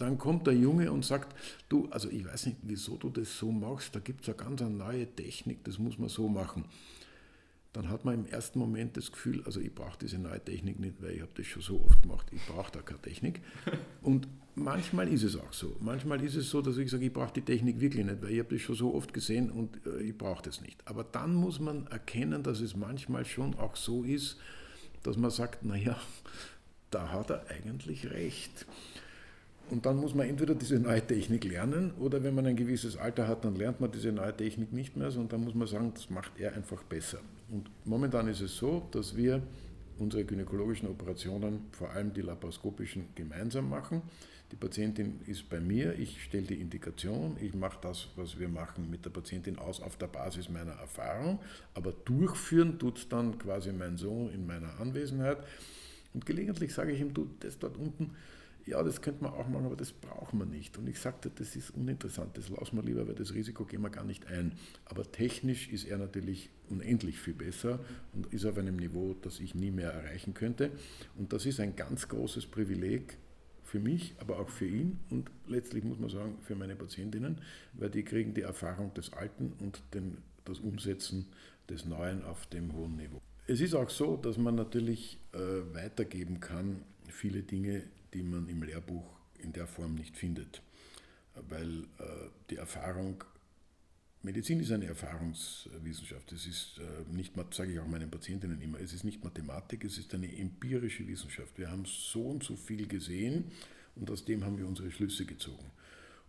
Dann 0.00 0.16
kommt 0.16 0.46
der 0.46 0.54
Junge 0.54 0.90
und 0.90 1.04
sagt, 1.04 1.36
du, 1.68 1.86
also 1.90 2.08
ich 2.08 2.24
weiß 2.24 2.46
nicht, 2.46 2.56
wieso 2.62 2.96
du 2.96 3.10
das 3.10 3.36
so 3.36 3.52
machst, 3.52 3.94
da 3.94 4.00
gibt 4.00 4.22
es 4.22 4.28
eine 4.28 4.36
ganz 4.36 4.62
eine 4.62 4.70
neue 4.70 5.06
Technik, 5.06 5.62
das 5.64 5.78
muss 5.78 5.98
man 5.98 6.08
so 6.08 6.26
machen. 6.26 6.64
Dann 7.74 7.90
hat 7.90 8.06
man 8.06 8.14
im 8.14 8.26
ersten 8.26 8.58
Moment 8.58 8.96
das 8.96 9.12
Gefühl, 9.12 9.42
also 9.44 9.60
ich 9.60 9.74
brauche 9.74 9.98
diese 9.98 10.18
neue 10.18 10.42
Technik 10.42 10.80
nicht, 10.80 11.02
weil 11.02 11.12
ich 11.12 11.20
habe 11.20 11.32
das 11.36 11.46
schon 11.46 11.60
so 11.60 11.84
oft 11.84 12.00
gemacht, 12.00 12.26
ich 12.32 12.40
brauche 12.46 12.72
da 12.72 12.80
keine 12.80 13.02
Technik. 13.02 13.42
Und 14.02 14.26
manchmal 14.54 15.06
ist 15.06 15.22
es 15.22 15.36
auch 15.36 15.52
so. 15.52 15.76
Manchmal 15.80 16.24
ist 16.24 16.34
es 16.34 16.48
so, 16.48 16.62
dass 16.62 16.78
ich 16.78 16.90
sage, 16.90 17.04
ich 17.04 17.12
brauche 17.12 17.34
die 17.34 17.42
Technik 17.42 17.78
wirklich 17.78 18.06
nicht, 18.06 18.22
weil 18.22 18.30
ich 18.30 18.38
habe 18.38 18.54
das 18.54 18.62
schon 18.62 18.76
so 18.76 18.94
oft 18.94 19.12
gesehen 19.12 19.50
und 19.50 19.86
äh, 19.86 20.00
ich 20.00 20.16
brauche 20.16 20.42
das 20.42 20.62
nicht. 20.62 20.80
Aber 20.86 21.04
dann 21.04 21.34
muss 21.34 21.60
man 21.60 21.86
erkennen, 21.88 22.42
dass 22.42 22.60
es 22.60 22.74
manchmal 22.74 23.26
schon 23.26 23.54
auch 23.58 23.76
so 23.76 24.02
ist, 24.02 24.38
dass 25.02 25.18
man 25.18 25.30
sagt, 25.30 25.62
naja, 25.62 26.00
da 26.90 27.12
hat 27.12 27.28
er 27.28 27.44
eigentlich 27.50 28.10
recht. 28.10 28.66
Und 29.70 29.86
dann 29.86 29.96
muss 29.96 30.14
man 30.14 30.28
entweder 30.28 30.56
diese 30.56 30.80
neue 30.80 31.06
Technik 31.06 31.44
lernen 31.44 31.92
oder 32.00 32.22
wenn 32.24 32.34
man 32.34 32.44
ein 32.46 32.56
gewisses 32.56 32.96
Alter 32.96 33.28
hat, 33.28 33.44
dann 33.44 33.54
lernt 33.54 33.80
man 33.80 33.92
diese 33.92 34.10
neue 34.10 34.36
Technik 34.36 34.72
nicht 34.72 34.96
mehr, 34.96 35.12
sondern 35.12 35.28
dann 35.28 35.44
muss 35.44 35.54
man 35.54 35.68
sagen, 35.68 35.92
das 35.94 36.10
macht 36.10 36.32
er 36.38 36.54
einfach 36.54 36.82
besser. 36.82 37.18
Und 37.50 37.70
momentan 37.84 38.26
ist 38.26 38.40
es 38.40 38.56
so, 38.56 38.88
dass 38.90 39.16
wir 39.16 39.40
unsere 39.98 40.24
gynäkologischen 40.24 40.88
Operationen, 40.88 41.66
vor 41.70 41.90
allem 41.90 42.12
die 42.12 42.22
laparoskopischen, 42.22 43.08
gemeinsam 43.14 43.68
machen. 43.68 44.02
Die 44.50 44.56
Patientin 44.56 45.20
ist 45.26 45.48
bei 45.48 45.60
mir, 45.60 45.96
ich 45.96 46.24
stelle 46.24 46.46
die 46.46 46.60
Indikation, 46.60 47.36
ich 47.40 47.54
mache 47.54 47.78
das, 47.82 48.08
was 48.16 48.40
wir 48.40 48.48
machen 48.48 48.90
mit 48.90 49.04
der 49.04 49.10
Patientin 49.10 49.56
aus 49.58 49.80
auf 49.80 49.96
der 49.96 50.08
Basis 50.08 50.48
meiner 50.48 50.72
Erfahrung, 50.72 51.38
aber 51.74 51.92
durchführen 51.92 52.78
tut 52.78 52.98
es 52.98 53.08
dann 53.08 53.38
quasi 53.38 53.72
mein 53.72 53.96
Sohn 53.96 54.32
in 54.32 54.46
meiner 54.46 54.80
Anwesenheit. 54.80 55.38
Und 56.12 56.26
gelegentlich 56.26 56.74
sage 56.74 56.90
ich 56.90 57.00
ihm, 57.00 57.14
du, 57.14 57.30
das 57.38 57.60
dort 57.60 57.76
unten, 57.76 58.16
ja, 58.66 58.82
das 58.82 59.00
könnte 59.02 59.22
man 59.24 59.32
auch 59.32 59.48
machen, 59.48 59.66
aber 59.66 59.76
das 59.76 59.92
braucht 59.92 60.34
man 60.34 60.50
nicht. 60.50 60.76
Und 60.78 60.88
ich 60.88 60.98
sagte, 60.98 61.30
das 61.34 61.56
ist 61.56 61.70
uninteressant, 61.70 62.36
das 62.36 62.48
lassen 62.48 62.76
wir 62.76 62.82
lieber, 62.82 63.06
weil 63.06 63.14
das 63.14 63.34
Risiko 63.34 63.64
gehen 63.64 63.82
wir 63.82 63.90
gar 63.90 64.04
nicht 64.04 64.26
ein. 64.26 64.52
Aber 64.84 65.10
technisch 65.10 65.68
ist 65.68 65.84
er 65.84 65.98
natürlich 65.98 66.50
unendlich 66.68 67.18
viel 67.18 67.34
besser 67.34 67.80
und 68.12 68.32
ist 68.32 68.44
auf 68.44 68.56
einem 68.58 68.76
Niveau, 68.76 69.14
das 69.22 69.40
ich 69.40 69.54
nie 69.54 69.70
mehr 69.70 69.92
erreichen 69.92 70.34
könnte. 70.34 70.70
Und 71.16 71.32
das 71.32 71.46
ist 71.46 71.60
ein 71.60 71.76
ganz 71.76 72.08
großes 72.08 72.46
Privileg 72.46 73.18
für 73.70 73.78
mich, 73.78 74.14
aber 74.18 74.40
auch 74.40 74.48
für 74.48 74.66
ihn 74.66 74.98
und 75.10 75.30
letztlich 75.46 75.84
muss 75.84 75.98
man 75.98 76.10
sagen 76.10 76.38
für 76.40 76.56
meine 76.56 76.74
Patientinnen, 76.74 77.40
weil 77.74 77.88
die 77.88 78.02
kriegen 78.02 78.34
die 78.34 78.42
Erfahrung 78.42 78.92
des 78.94 79.12
Alten 79.12 79.52
und 79.60 79.80
den, 79.94 80.18
das 80.44 80.58
Umsetzen 80.58 81.26
des 81.68 81.84
Neuen 81.84 82.24
auf 82.24 82.46
dem 82.46 82.72
hohen 82.72 82.96
Niveau. 82.96 83.20
Es 83.46 83.60
ist 83.60 83.74
auch 83.74 83.88
so, 83.88 84.16
dass 84.16 84.38
man 84.38 84.56
natürlich 84.56 85.20
äh, 85.32 85.38
weitergeben 85.72 86.40
kann, 86.40 86.82
viele 87.08 87.42
Dinge, 87.42 87.84
die 88.14 88.22
man 88.22 88.48
im 88.48 88.62
Lehrbuch 88.62 89.18
in 89.38 89.52
der 89.52 89.66
Form 89.66 89.94
nicht 89.94 90.16
findet. 90.16 90.62
Weil 91.34 91.84
äh, 91.98 92.28
die 92.50 92.56
Erfahrung, 92.56 93.24
Medizin 94.22 94.60
ist 94.60 94.72
eine 94.72 94.86
Erfahrungswissenschaft. 94.86 96.32
Es 96.32 96.46
ist 96.46 96.78
äh, 96.78 97.14
nicht, 97.14 97.34
sage 97.52 97.72
ich 97.72 97.80
auch 97.80 97.86
meinen 97.86 98.10
Patientinnen 98.10 98.60
immer, 98.60 98.80
es 98.80 98.92
ist 98.92 99.04
nicht 99.04 99.24
Mathematik, 99.24 99.84
es 99.84 99.98
ist 99.98 100.12
eine 100.14 100.36
empirische 100.36 101.06
Wissenschaft. 101.06 101.56
Wir 101.58 101.70
haben 101.70 101.84
so 101.86 102.22
und 102.22 102.42
so 102.42 102.56
viel 102.56 102.86
gesehen 102.86 103.44
und 103.96 104.10
aus 104.10 104.24
dem 104.24 104.44
haben 104.44 104.58
wir 104.58 104.66
unsere 104.66 104.90
Schlüsse 104.90 105.24
gezogen. 105.24 105.70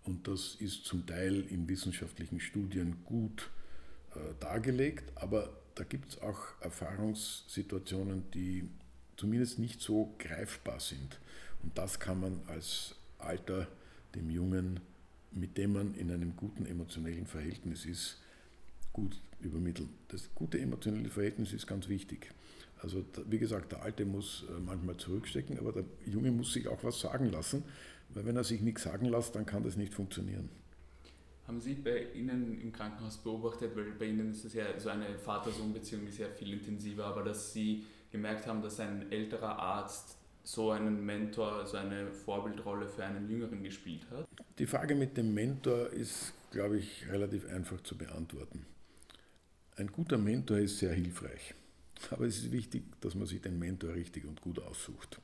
Und 0.03 0.27
das 0.27 0.55
ist 0.55 0.85
zum 0.85 1.05
Teil 1.05 1.41
in 1.49 1.67
wissenschaftlichen 1.67 2.39
Studien 2.39 3.03
gut 3.03 3.51
äh, 4.15 4.19
dargelegt, 4.39 5.11
aber 5.15 5.55
da 5.75 5.83
gibt 5.83 6.09
es 6.09 6.21
auch 6.21 6.59
Erfahrungssituationen, 6.61 8.29
die 8.31 8.67
zumindest 9.15 9.59
nicht 9.59 9.81
so 9.81 10.15
greifbar 10.17 10.79
sind. 10.79 11.19
Und 11.63 11.77
das 11.77 11.99
kann 11.99 12.19
man 12.19 12.41
als 12.47 12.95
Alter 13.19 13.67
dem 14.15 14.29
Jungen, 14.29 14.79
mit 15.31 15.57
dem 15.57 15.73
man 15.73 15.93
in 15.95 16.11
einem 16.11 16.35
guten 16.35 16.65
emotionellen 16.65 17.25
Verhältnis 17.25 17.85
ist, 17.85 18.19
gut 18.93 19.19
übermitteln. 19.39 19.89
Das 20.09 20.29
gute 20.35 20.59
emotionelle 20.59 21.09
Verhältnis 21.09 21.53
ist 21.53 21.67
ganz 21.67 21.87
wichtig. 21.87 22.31
Also 22.81 23.05
wie 23.27 23.37
gesagt, 23.37 23.71
der 23.71 23.83
Alte 23.83 24.05
muss 24.05 24.43
äh, 24.49 24.59
manchmal 24.59 24.97
zurückstecken, 24.97 25.59
aber 25.59 25.71
der 25.71 25.85
Junge 26.05 26.31
muss 26.31 26.53
sich 26.53 26.67
auch 26.67 26.83
was 26.83 26.99
sagen 26.99 27.31
lassen, 27.31 27.63
weil 28.09 28.25
wenn 28.25 28.35
er 28.35 28.43
sich 28.43 28.61
nichts 28.61 28.83
sagen 28.83 29.05
lässt, 29.05 29.35
dann 29.35 29.45
kann 29.45 29.63
das 29.63 29.77
nicht 29.77 29.93
funktionieren. 29.93 30.49
Haben 31.47 31.61
Sie 31.61 31.75
bei 31.75 32.07
Ihnen 32.13 32.59
im 32.61 32.71
Krankenhaus 32.71 33.17
beobachtet, 33.17 33.75
weil 33.75 33.91
bei 33.91 34.05
Ihnen 34.05 34.31
ist 34.31 34.45
es 34.45 34.53
ja 34.53 34.79
so 34.79 34.89
eine 34.89 35.17
Vater-Sohn-Beziehung 35.17 36.07
ja 36.17 36.27
viel 36.29 36.53
intensiver, 36.53 37.05
aber 37.05 37.23
dass 37.23 37.53
Sie 37.53 37.85
gemerkt 38.11 38.47
haben, 38.47 38.61
dass 38.61 38.79
ein 38.79 39.11
älterer 39.11 39.59
Arzt 39.59 40.17
so 40.43 40.71
einen 40.71 41.05
Mentor, 41.05 41.65
so 41.65 41.77
eine 41.77 42.11
Vorbildrolle 42.11 42.87
für 42.87 43.03
einen 43.03 43.29
Jüngeren 43.29 43.63
gespielt 43.63 44.05
hat? 44.09 44.27
Die 44.57 44.65
Frage 44.65 44.95
mit 44.95 45.17
dem 45.17 45.33
Mentor 45.33 45.89
ist, 45.89 46.33
glaube 46.51 46.77
ich, 46.77 47.09
relativ 47.09 47.47
einfach 47.49 47.81
zu 47.81 47.97
beantworten. 47.97 48.65
Ein 49.75 49.87
guter 49.87 50.17
Mentor 50.17 50.57
ist 50.57 50.79
sehr 50.79 50.93
hilfreich, 50.93 51.53
aber 52.09 52.25
es 52.25 52.37
ist 52.37 52.51
wichtig, 52.51 52.83
dass 53.01 53.15
man 53.15 53.27
sich 53.27 53.41
den 53.41 53.57
Mentor 53.57 53.93
richtig 53.93 54.25
und 54.25 54.41
gut 54.41 54.59
aussucht. 54.59 55.19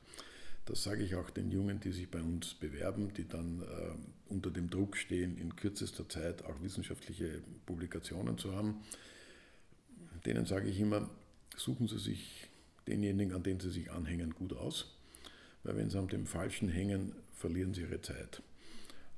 Das 0.64 0.82
sage 0.82 1.02
ich 1.02 1.14
auch 1.14 1.30
den 1.30 1.50
Jungen, 1.50 1.80
die 1.80 1.92
sich 1.92 2.10
bei 2.10 2.20
uns 2.20 2.54
bewerben, 2.54 3.12
die 3.14 3.26
dann 3.26 3.62
äh, 3.62 4.32
unter 4.32 4.50
dem 4.50 4.68
Druck 4.68 4.96
stehen, 4.98 5.38
in 5.38 5.56
kürzester 5.56 6.08
Zeit 6.08 6.44
auch 6.44 6.60
wissenschaftliche 6.60 7.40
Publikationen 7.64 8.36
zu 8.36 8.54
haben. 8.54 8.82
Denen 10.26 10.44
sage 10.44 10.68
ich 10.68 10.78
immer, 10.78 11.08
suchen 11.56 11.88
Sie 11.88 11.98
sich 11.98 12.48
denjenigen, 12.86 13.34
an 13.34 13.42
den 13.42 13.60
Sie 13.60 13.70
sich 13.70 13.90
anhängen, 13.90 14.34
gut 14.34 14.52
aus 14.52 14.97
weil 15.64 15.76
wenn 15.76 15.90
sie 15.90 15.98
an 15.98 16.08
dem 16.08 16.26
Falschen 16.26 16.68
hängen, 16.68 17.12
verlieren 17.32 17.74
sie 17.74 17.82
ihre 17.82 18.00
Zeit. 18.00 18.42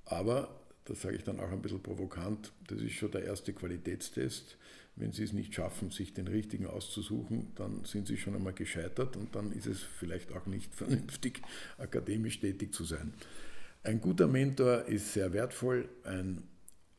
Aber, 0.05 0.61
das 0.84 1.03
sage 1.03 1.16
ich 1.16 1.24
dann 1.24 1.41
auch 1.41 1.51
ein 1.51 1.62
bisschen 1.62 1.82
provokant, 1.82 2.53
das 2.68 2.80
ist 2.80 2.93
schon 2.93 3.11
der 3.11 3.24
erste 3.24 3.53
Qualitätstest. 3.53 4.57
Wenn 4.97 5.12
Sie 5.12 5.22
es 5.22 5.32
nicht 5.32 5.55
schaffen, 5.55 5.91
sich 5.91 6.12
den 6.12 6.26
richtigen 6.26 6.66
auszusuchen, 6.66 7.53
dann 7.55 7.84
sind 7.84 8.09
Sie 8.09 8.16
schon 8.16 8.34
einmal 8.34 8.53
gescheitert 8.53 9.16
und 9.16 9.34
dann 9.34 9.53
ist 9.53 9.66
es 9.66 9.80
vielleicht 9.80 10.32
auch 10.32 10.47
nicht 10.47 10.74
vernünftig, 10.74 11.41
akademisch 11.78 12.41
tätig 12.41 12.74
zu 12.74 12.84
sein. 12.84 13.14
Ein 13.82 14.01
guter 14.01 14.26
Mentor 14.26 14.84
ist 14.86 15.14
sehr 15.14 15.32
wertvoll. 15.32 15.88
Ein 16.05 16.43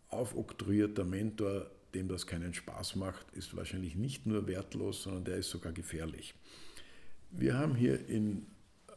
aufoktroyierter 0.07 1.05
Mentor, 1.05 1.69
dem 1.93 2.07
das 2.07 2.25
keinen 2.25 2.53
Spaß 2.53 2.95
macht, 2.95 3.25
ist 3.33 3.55
wahrscheinlich 3.55 3.95
nicht 3.95 4.25
nur 4.25 4.47
wertlos, 4.47 5.03
sondern 5.03 5.25
der 5.25 5.35
ist 5.37 5.49
sogar 5.49 5.73
gefährlich. 5.73 6.33
Wir 7.29 7.57
haben 7.57 7.75
hier 7.75 8.07
in 8.09 8.47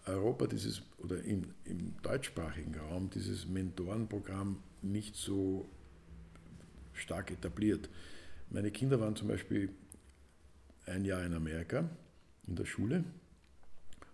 Europa 0.06 0.46
dieses 0.46 0.82
oder 0.98 1.22
im, 1.22 1.54
im 1.64 1.94
deutschsprachigen 2.02 2.74
Raum 2.74 3.10
dieses 3.10 3.46
Mentorenprogramm 3.46 4.62
nicht 4.82 5.16
so 5.16 5.68
stark 6.92 7.30
etabliert. 7.30 7.88
Meine 8.50 8.70
Kinder 8.70 9.00
waren 9.00 9.16
zum 9.16 9.28
Beispiel 9.28 9.70
ein 10.86 11.04
Jahr 11.04 11.24
in 11.24 11.32
Amerika 11.32 11.88
in 12.46 12.56
der 12.56 12.66
Schule 12.66 13.04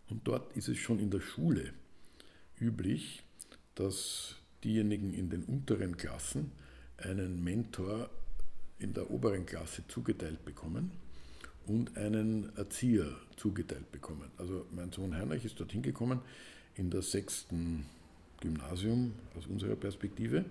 und 0.08 0.26
dort 0.26 0.56
ist 0.56 0.68
es 0.68 0.78
schon 0.78 1.00
in 1.00 1.10
der 1.10 1.20
Schule 1.20 1.72
üblich, 2.58 3.22
dass 3.74 4.36
diejenigen 4.62 5.12
in 5.12 5.30
den 5.30 5.44
unteren 5.44 5.96
Klassen 5.96 6.52
einen 6.98 7.42
Mentor 7.42 8.10
in 8.78 8.94
der 8.94 9.10
oberen 9.10 9.46
Klasse 9.46 9.82
zugeteilt 9.88 10.44
bekommen 10.44 10.90
und 11.66 11.96
einen 11.96 12.54
Erzieher 12.56 13.06
zugeteilt 13.36 13.90
bekommen. 13.92 14.30
Also 14.38 14.66
mein 14.74 14.92
Sohn 14.92 15.16
Heinrich 15.16 15.44
ist 15.44 15.60
dorthin 15.60 15.82
gekommen 15.82 16.20
in 16.74 16.90
der 16.90 17.02
sechsten 17.02 17.86
Gymnasium 18.40 19.12
aus 19.36 19.46
unserer 19.46 19.76
Perspektive 19.76 20.44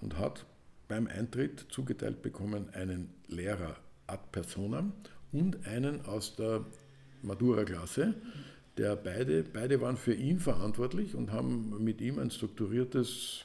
und 0.00 0.18
hat 0.18 0.44
beim 0.88 1.06
Eintritt 1.06 1.66
zugeteilt 1.70 2.22
bekommen 2.22 2.68
einen 2.74 3.08
Lehrer 3.28 3.76
ad 4.06 4.22
personam 4.30 4.92
und 5.32 5.66
einen 5.66 6.04
aus 6.04 6.36
der 6.36 6.66
Matura-Klasse, 7.22 8.14
der 8.76 8.96
beide, 8.96 9.42
beide 9.42 9.80
waren 9.80 9.96
für 9.96 10.14
ihn 10.14 10.38
verantwortlich 10.38 11.14
und 11.14 11.30
haben 11.32 11.82
mit 11.82 12.00
ihm 12.00 12.18
ein 12.18 12.30
strukturiertes 12.30 13.44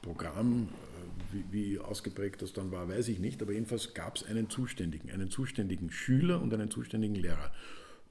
Programm 0.00 0.68
wie, 1.34 1.44
wie 1.50 1.78
ausgeprägt 1.78 2.40
das 2.42 2.52
dann 2.52 2.70
war, 2.70 2.88
weiß 2.88 3.08
ich 3.08 3.18
nicht, 3.18 3.42
aber 3.42 3.52
jedenfalls 3.52 3.92
gab 3.92 4.16
es 4.16 4.24
einen 4.24 4.48
Zuständigen, 4.48 5.10
einen 5.10 5.30
zuständigen 5.30 5.90
Schüler 5.90 6.40
und 6.40 6.54
einen 6.54 6.70
zuständigen 6.70 7.16
Lehrer. 7.16 7.52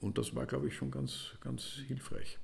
Und 0.01 0.17
das 0.17 0.35
war, 0.35 0.45
glaube 0.45 0.67
ich, 0.67 0.75
schon 0.75 0.91
ganz, 0.91 1.31
ganz 1.41 1.63
hilfreich. 1.87 2.37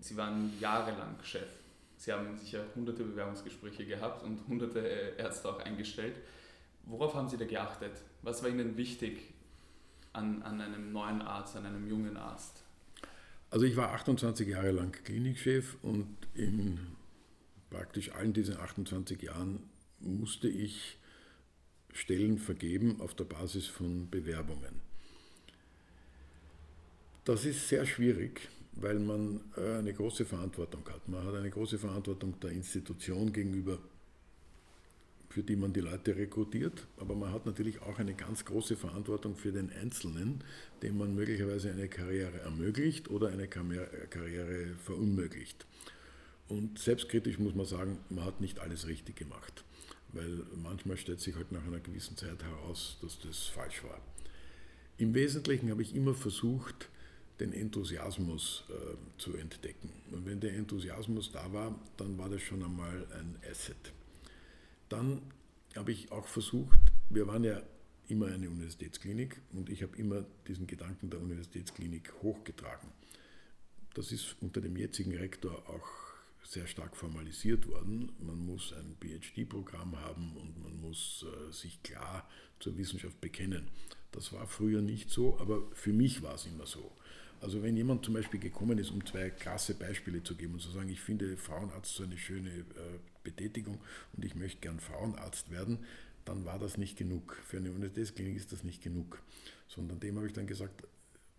Sie 0.00 0.16
waren 0.16 0.52
jahrelang 0.60 1.16
Chef. 1.22 1.48
Sie 1.96 2.12
haben 2.12 2.38
sicher 2.38 2.64
hunderte 2.76 3.02
Bewerbungsgespräche 3.02 3.84
gehabt 3.84 4.22
und 4.22 4.46
hunderte 4.46 4.88
äh, 4.88 5.20
Ärzte 5.20 5.48
auch 5.48 5.58
eingestellt. 5.58 6.14
Worauf 6.84 7.14
haben 7.14 7.28
Sie 7.28 7.36
da 7.36 7.44
geachtet? 7.44 7.92
Was 8.22 8.42
war 8.42 8.50
Ihnen 8.50 8.76
wichtig 8.76 9.34
an, 10.12 10.42
an 10.42 10.60
einem 10.60 10.92
neuen 10.92 11.20
Arzt, 11.20 11.56
an 11.56 11.66
einem 11.66 11.88
jungen 11.88 12.16
Arzt? 12.16 12.62
Also 13.50 13.66
ich 13.66 13.76
war 13.76 13.92
28 13.92 14.46
Jahre 14.46 14.70
lang 14.70 14.92
Klinikchef 14.92 15.76
und 15.82 16.16
in 16.34 16.78
praktisch 17.70 18.12
allen 18.12 18.32
diesen 18.32 18.56
28 18.56 19.22
Jahren 19.22 19.60
musste 20.00 20.48
ich 20.48 20.98
Stellen 21.92 22.38
vergeben 22.38 23.00
auf 23.00 23.14
der 23.14 23.24
Basis 23.24 23.66
von 23.66 24.08
Bewerbungen. 24.10 24.80
Das 27.24 27.44
ist 27.44 27.68
sehr 27.68 27.84
schwierig, 27.84 28.48
weil 28.72 28.98
man 28.98 29.40
äh, 29.56 29.78
eine 29.78 29.92
große 29.92 30.24
Verantwortung 30.24 30.88
hat. 30.88 31.08
Man 31.08 31.24
hat 31.24 31.34
eine 31.34 31.50
große 31.50 31.78
Verantwortung 31.78 32.38
der 32.40 32.52
Institution 32.52 33.32
gegenüber, 33.32 33.78
für 35.28 35.42
die 35.42 35.56
man 35.56 35.72
die 35.72 35.80
Leute 35.80 36.16
rekrutiert, 36.16 36.86
aber 36.98 37.14
man 37.14 37.32
hat 37.32 37.44
natürlich 37.44 37.82
auch 37.82 37.98
eine 37.98 38.14
ganz 38.14 38.44
große 38.44 38.76
Verantwortung 38.76 39.36
für 39.36 39.52
den 39.52 39.70
Einzelnen, 39.70 40.42
dem 40.82 40.96
man 40.96 41.14
möglicherweise 41.14 41.70
eine 41.70 41.88
Karriere 41.88 42.40
ermöglicht 42.40 43.10
oder 43.10 43.28
eine 43.28 43.46
Karriere 43.46 44.74
verunmöglicht. 44.84 45.66
Und 46.48 46.78
selbstkritisch 46.78 47.38
muss 47.38 47.54
man 47.54 47.66
sagen, 47.66 47.98
man 48.08 48.24
hat 48.24 48.40
nicht 48.40 48.58
alles 48.60 48.86
richtig 48.86 49.16
gemacht, 49.16 49.64
weil 50.12 50.42
manchmal 50.56 50.96
stellt 50.96 51.20
sich 51.20 51.36
halt 51.36 51.52
nach 51.52 51.64
einer 51.66 51.80
gewissen 51.80 52.16
Zeit 52.16 52.42
heraus, 52.42 52.98
dass 53.02 53.18
das 53.20 53.46
falsch 53.46 53.84
war. 53.84 54.00
Im 54.96 55.14
Wesentlichen 55.14 55.70
habe 55.70 55.82
ich 55.82 55.94
immer 55.94 56.14
versucht, 56.14 56.88
den 57.38 57.52
Enthusiasmus 57.52 58.64
äh, 58.68 58.96
zu 59.20 59.36
entdecken. 59.36 59.92
Und 60.10 60.26
wenn 60.26 60.40
der 60.40 60.54
Enthusiasmus 60.54 61.30
da 61.30 61.52
war, 61.52 61.78
dann 61.96 62.18
war 62.18 62.28
das 62.28 62.42
schon 62.42 62.64
einmal 62.64 63.06
ein 63.12 63.36
Asset. 63.48 63.92
Dann 64.88 65.22
habe 65.76 65.92
ich 65.92 66.10
auch 66.10 66.26
versucht, 66.26 66.80
wir 67.10 67.26
waren 67.26 67.44
ja 67.44 67.62
immer 68.08 68.26
eine 68.26 68.48
Universitätsklinik 68.48 69.40
und 69.52 69.68
ich 69.68 69.82
habe 69.82 69.96
immer 69.96 70.24
diesen 70.48 70.66
Gedanken 70.66 71.10
der 71.10 71.20
Universitätsklinik 71.20 72.12
hochgetragen. 72.22 72.88
Das 73.94 74.12
ist 74.12 74.36
unter 74.40 74.60
dem 74.60 74.76
jetzigen 74.76 75.14
Rektor 75.14 75.52
auch 75.68 76.07
sehr 76.48 76.66
stark 76.66 76.96
formalisiert 76.96 77.68
worden. 77.68 78.10
Man 78.20 78.46
muss 78.46 78.72
ein 78.72 78.96
PhD-Programm 79.00 80.00
haben 80.00 80.34
und 80.36 80.62
man 80.62 80.80
muss 80.80 81.26
sich 81.50 81.82
klar 81.82 82.26
zur 82.58 82.78
Wissenschaft 82.78 83.20
bekennen. 83.20 83.68
Das 84.12 84.32
war 84.32 84.46
früher 84.46 84.80
nicht 84.80 85.10
so, 85.10 85.38
aber 85.38 85.62
für 85.74 85.92
mich 85.92 86.22
war 86.22 86.34
es 86.34 86.46
immer 86.46 86.66
so. 86.66 86.90
Also 87.40 87.62
wenn 87.62 87.76
jemand 87.76 88.04
zum 88.04 88.14
Beispiel 88.14 88.40
gekommen 88.40 88.78
ist, 88.78 88.90
um 88.90 89.04
zwei 89.06 89.30
krasse 89.30 89.74
Beispiele 89.74 90.22
zu 90.22 90.34
geben 90.34 90.54
und 90.54 90.60
zu 90.60 90.70
sagen, 90.70 90.88
ich 90.88 91.00
finde 91.00 91.36
Frauenarzt 91.36 91.94
so 91.94 92.02
eine 92.02 92.18
schöne 92.18 92.50
äh, 92.50 92.98
Betätigung 93.22 93.78
und 94.16 94.24
ich 94.24 94.34
möchte 94.34 94.60
gern 94.60 94.80
Frauenarzt 94.80 95.50
werden, 95.50 95.78
dann 96.24 96.44
war 96.44 96.58
das 96.58 96.78
nicht 96.78 96.96
genug. 96.96 97.36
Für 97.46 97.58
eine 97.58 97.70
Universitätsklinik 97.70 98.36
ist 98.36 98.52
das 98.52 98.64
nicht 98.64 98.82
genug. 98.82 99.22
Sondern 99.68 100.00
dem 100.00 100.16
habe 100.16 100.26
ich 100.26 100.32
dann 100.32 100.46
gesagt, 100.46 100.82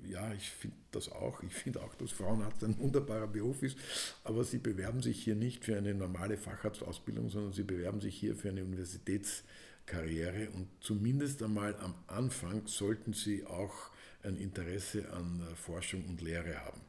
ja, 0.08 0.34
ich 0.34 0.50
finde 0.50 0.78
das 0.92 1.10
auch. 1.12 1.44
Ich 1.44 1.54
finde 1.54 1.82
auch, 1.82 1.94
dass 1.96 2.12
Frauenarzt 2.12 2.64
ein 2.64 2.78
wunderbarer 2.80 3.28
Beruf 3.28 3.64
ist, 3.64 3.78
aber 4.24 4.44
sie 4.44 4.58
bewerben 4.58 5.02
sich 5.02 5.24
hier 5.24 5.36
nicht 5.36 5.66
für 5.66 5.78
eine 5.78 5.94
normale 5.94 6.38
Facharztausbildung, 6.38 7.30
sondern 7.30 7.54
sie 7.54 7.64
bewerben 7.64 8.02
sich 8.02 8.16
hier 8.16 8.36
für 8.36 8.50
eine 8.50 8.64
Universitätskarriere 8.64 10.50
und 10.52 10.68
zumindest 10.80 11.44
einmal 11.44 11.76
am 11.78 11.96
Anfang 12.08 12.66
sollten 12.68 13.14
sie 13.14 13.46
auch 13.46 13.92
ein 14.24 14.38
Interesse 14.38 15.12
an 15.14 15.42
äh, 15.42 15.56
Forschung 15.56 16.06
und 16.06 16.22
Lehre 16.22 16.66
haben. 16.66 16.82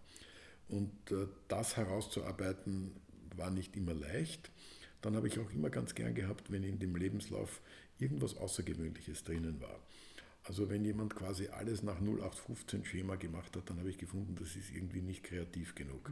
Und 0.69 0.93
äh, 1.11 1.27
das 1.49 1.77
herauszuarbeiten 1.77 2.93
war 3.37 3.51
nicht 3.51 3.77
immer 3.77 3.95
leicht. 3.95 4.51
Dann 5.03 5.17
habe 5.17 5.29
ich 5.29 5.39
auch 5.39 5.51
immer 5.53 5.71
ganz 5.71 5.95
gern 5.95 6.15
gehabt, 6.15 6.51
wenn 6.53 6.63
in 6.63 6.79
dem 6.79 6.95
Lebenslauf 6.97 7.61
irgendwas 7.99 8.37
Außergewöhnliches 8.37 9.25
drinnen 9.25 9.61
war. 9.61 9.81
Also 10.45 10.71
wenn 10.71 10.85
jemand 10.85 11.15
quasi 11.15 11.49
alles 11.49 11.83
nach 11.83 12.01
0815 12.01 12.85
Schema 12.85 13.17
gemacht 13.17 13.57
hat, 13.57 13.69
dann 13.69 13.79
habe 13.79 13.91
ich 13.91 13.99
gefunden, 13.99 14.37
das 14.39 14.57
ist 14.57 14.71
irgendwie 14.71 15.03
nicht 15.03 15.23
kreativ 15.23 15.75
genug. 15.75 16.11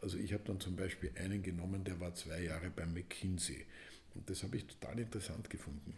Also 0.00 0.18
ich 0.18 0.32
habe 0.32 0.44
dann 0.44 0.60
zum 0.60 0.76
Beispiel 0.76 1.10
einen 1.16 1.42
genommen, 1.42 1.84
der 1.84 1.98
war 2.00 2.14
zwei 2.14 2.42
Jahre 2.42 2.70
bei 2.70 2.86
McKinsey. 2.86 3.66
Und 4.14 4.28
das 4.28 4.42
habe 4.42 4.56
ich 4.56 4.66
total 4.66 4.98
interessant 4.98 5.48
gefunden. 5.50 5.94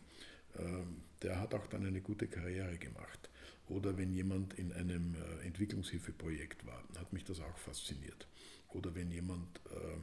Ähm, 0.58 1.02
der 1.22 1.40
hat 1.40 1.54
auch 1.54 1.66
dann 1.66 1.86
eine 1.86 2.00
gute 2.00 2.26
Karriere 2.26 2.78
gemacht. 2.78 3.30
Oder 3.68 3.96
wenn 3.96 4.12
jemand 4.12 4.54
in 4.54 4.72
einem 4.72 5.14
äh, 5.14 5.46
Entwicklungshilfeprojekt 5.46 6.66
war, 6.66 6.82
hat 6.98 7.12
mich 7.12 7.24
das 7.24 7.40
auch 7.40 7.56
fasziniert. 7.56 8.26
Oder 8.68 8.94
wenn 8.94 9.10
jemand 9.10 9.60
äh, 9.70 9.96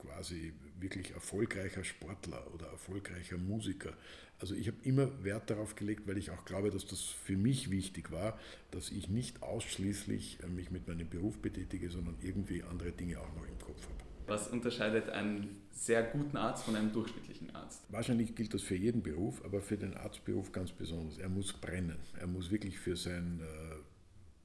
quasi 0.00 0.52
wirklich 0.78 1.12
erfolgreicher 1.12 1.84
Sportler 1.84 2.42
oder 2.54 2.66
erfolgreicher 2.66 3.38
Musiker. 3.38 3.92
Also 4.38 4.54
ich 4.54 4.68
habe 4.68 4.78
immer 4.84 5.08
Wert 5.22 5.50
darauf 5.50 5.76
gelegt, 5.76 6.06
weil 6.06 6.16
ich 6.16 6.30
auch 6.30 6.44
glaube, 6.44 6.70
dass 6.70 6.86
das 6.86 7.00
für 7.02 7.36
mich 7.36 7.70
wichtig 7.70 8.10
war, 8.10 8.38
dass 8.70 8.90
ich 8.90 9.08
nicht 9.08 9.42
ausschließlich 9.42 10.38
äh, 10.42 10.46
mich 10.46 10.70
mit 10.70 10.88
meinem 10.88 11.08
Beruf 11.08 11.38
betätige, 11.38 11.90
sondern 11.90 12.16
irgendwie 12.22 12.62
andere 12.62 12.92
Dinge 12.92 13.20
auch 13.20 13.34
noch 13.34 13.46
im 13.46 13.58
Kopf 13.58 13.82
habe. 13.84 14.10
Was 14.26 14.48
unterscheidet 14.48 15.10
einen 15.10 15.60
sehr 15.72 16.04
guten 16.04 16.36
Arzt 16.36 16.64
von 16.64 16.76
einem 16.76 16.92
durchschnittlichen 16.92 17.54
Arzt? 17.54 17.82
Wahrscheinlich 17.88 18.34
gilt 18.34 18.54
das 18.54 18.62
für 18.62 18.76
jeden 18.76 19.02
Beruf, 19.02 19.44
aber 19.44 19.60
für 19.60 19.76
den 19.76 19.94
Arztberuf 19.94 20.52
ganz 20.52 20.70
besonders. 20.70 21.18
Er 21.18 21.28
muss 21.28 21.52
brennen. 21.52 21.98
Er 22.18 22.28
muss 22.28 22.50
wirklich 22.50 22.78
für, 22.78 22.96
sein, 22.96 23.40
äh, 23.42 23.74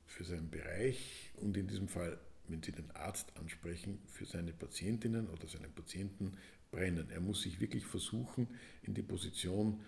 für 0.08 0.24
seinen 0.24 0.50
Bereich 0.50 1.32
und 1.36 1.56
in 1.56 1.68
diesem 1.68 1.88
Fall 1.88 2.18
wenn 2.50 2.64
Sie 2.64 2.72
den 2.72 2.92
Arzt 2.92 3.32
ansprechen, 3.38 4.00
für 4.08 4.26
seine 4.26 4.54
Patientinnen 4.54 5.28
oder 5.30 5.48
seinen 5.48 5.72
Patienten 5.72 6.38
brennen. 6.72 7.10
Er 7.10 7.22
muss 7.22 7.42
sich 7.42 7.60
wirklich 7.60 7.86
versuchen, 7.86 8.48
in 8.84 8.94
die 8.94 9.02
Position 9.02 9.82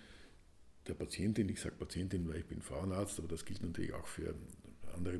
der 0.87 0.93
Patientin, 0.93 1.49
ich 1.49 1.59
sage 1.59 1.75
Patientin, 1.75 2.27
weil 2.27 2.37
ich 2.37 2.45
bin 2.45 2.61
Frauenarzt, 2.61 3.19
aber 3.19 3.27
das 3.27 3.45
gilt 3.45 3.61
natürlich 3.61 3.93
auch 3.93 4.07
für 4.07 4.33
andere 4.93 5.19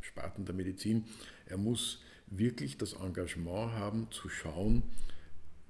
Sparten 0.00 0.44
der 0.44 0.54
Medizin, 0.54 1.04
er 1.46 1.58
muss 1.58 2.00
wirklich 2.26 2.78
das 2.78 2.94
Engagement 2.94 3.72
haben, 3.72 4.10
zu 4.10 4.28
schauen, 4.28 4.82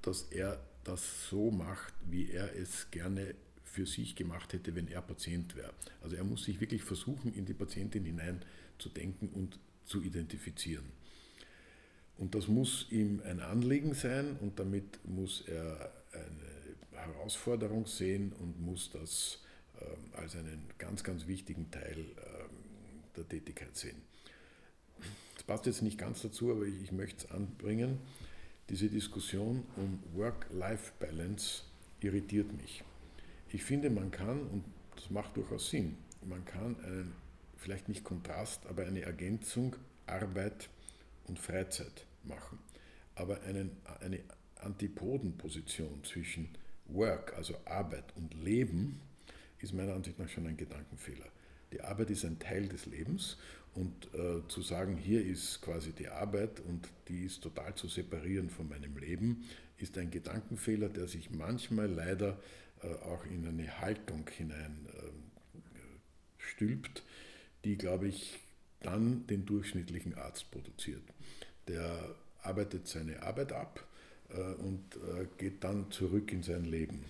dass 0.03 0.23
er 0.23 0.61
das 0.85 1.29
so 1.29 1.51
macht, 1.51 1.95
wie 2.09 2.31
er 2.31 2.55
es 2.57 2.91
gerne 2.91 3.35
für 3.65 3.87
sich 3.87 4.17
gemacht 4.17 4.53
hätte, 4.53 4.75
wenn 4.75 4.89
er 4.89 5.01
Patient 5.01 5.57
wäre. 5.57 5.73
Also 6.03 6.17
er 6.17 6.25
muss 6.25 6.45
sich 6.45 6.61
wirklich 6.61 6.83
versuchen, 6.83 7.33
in 7.35 7.47
die 7.47 7.55
Patientin 7.55 8.05
hinein 8.05 8.45
zu 8.79 8.89
denken 8.89 9.29
und 9.29 9.59
zu 9.85 10.03
identifizieren. 10.03 10.85
Und 12.19 12.35
das 12.35 12.49
muss 12.49 12.87
ihm 12.91 13.21
ein 13.25 13.41
Anliegen 13.41 13.95
sein 13.95 14.37
und 14.41 14.59
damit 14.59 15.01
muss 15.05 15.43
er 15.49 15.93
eine 16.13 17.01
Herausforderung 17.01 17.87
sehen 17.87 18.33
und 18.39 18.61
muss 18.61 18.91
das 18.91 19.41
ähm, 19.81 19.97
als 20.13 20.37
einen 20.37 20.63
ganz, 20.79 21.03
ganz 21.03 21.27
wichtigen 21.27 21.71
Teil 21.71 21.97
ähm, 21.99 22.57
der 23.17 23.29
Tätigkeit 23.29 23.77
sehen. 23.77 23.97
Das 25.35 25.43
passt 25.45 25.67
jetzt 25.67 25.83
nicht 25.83 25.99
ganz 25.99 26.23
dazu, 26.23 26.53
aber 26.53 26.65
ich, 26.65 26.83
ich 26.83 26.93
möchte 26.93 27.25
es 27.25 27.31
anbringen. 27.33 27.99
Diese 28.69 28.89
Diskussion 28.89 29.65
um 29.77 29.99
Work-Life-Balance 30.15 31.65
irritiert 32.01 32.53
mich. 32.53 32.85
Ich 33.53 33.65
finde, 33.65 33.91
man 33.91 34.11
kann, 34.11 34.41
und 34.49 34.65
das 34.95 35.11
macht 35.11 35.37
durchaus 35.37 35.71
Sinn, 35.71 35.97
man 36.25 36.45
kann 36.45 36.77
einen 36.85 37.13
vielleicht 37.63 37.89
nicht 37.89 38.05
Kontrast, 38.05 38.67
aber 38.67 38.85
eine 38.85 39.03
Ergänzung 39.03 39.77
Arbeit 40.07 40.69
und 41.27 41.39
Freizeit 41.39 42.07
machen. 42.25 42.59
Aber 43.15 43.43
einen, 43.43 43.71
eine 44.01 44.21
Antipodenposition 44.57 46.03
zwischen 46.05 46.49
Work, 46.87 47.35
also 47.37 47.55
Arbeit 47.65 48.05
und 48.17 48.35
Leben, 48.43 49.01
ist 49.61 49.73
meiner 49.73 49.95
Ansicht 49.95 50.19
nach 50.19 50.29
schon 50.29 50.47
ein 50.47 50.57
Gedankenfehler. 50.57 51.27
Die 51.73 51.81
Arbeit 51.81 52.11
ist 52.11 52.25
ein 52.25 52.39
Teil 52.39 52.69
des 52.69 52.87
Lebens 52.87 53.39
und 53.75 54.13
äh, 54.15 54.47
zu 54.49 54.61
sagen, 54.61 54.97
hier 54.97 55.25
ist 55.25 55.63
quasi 55.63 55.93
die 55.93 56.09
Arbeit 56.09 56.61
und 56.61 56.89
die 57.09 57.25
ist 57.25 57.43
total 57.43 57.75
zu 57.75 57.89
separieren 57.89 58.51
von 58.51 58.69
meinem 58.69 58.97
Leben, 58.97 59.45
ist 59.79 59.97
ein 59.99 60.11
Gedankenfehler, 60.11 60.89
der 60.89 61.09
sich 61.09 61.31
manchmal 61.31 61.91
leider 61.91 62.39
äh, 62.83 62.89
auch 63.05 63.25
in 63.25 63.47
eine 63.47 63.81
Haltung 63.81 64.29
hinein 64.29 64.87
äh, 64.93 65.23
stülpt, 66.39 67.03
die, 67.65 67.77
glaube 67.77 68.09
ich, 68.09 68.39
dann 68.81 69.27
den 69.27 69.47
durchschnittlichen 69.47 70.15
Arzt 70.15 70.51
produziert. 70.51 71.03
Der 71.69 72.15
arbeitet 72.43 72.89
seine 72.89 73.23
Arbeit 73.23 73.53
ab 73.53 73.87
äh, 74.31 74.41
und 74.41 74.97
äh, 74.97 75.27
geht 75.39 75.63
dann 75.65 75.91
zurück 75.91 76.33
in 76.33 76.43
sein 76.43 76.65
Leben. 76.65 77.05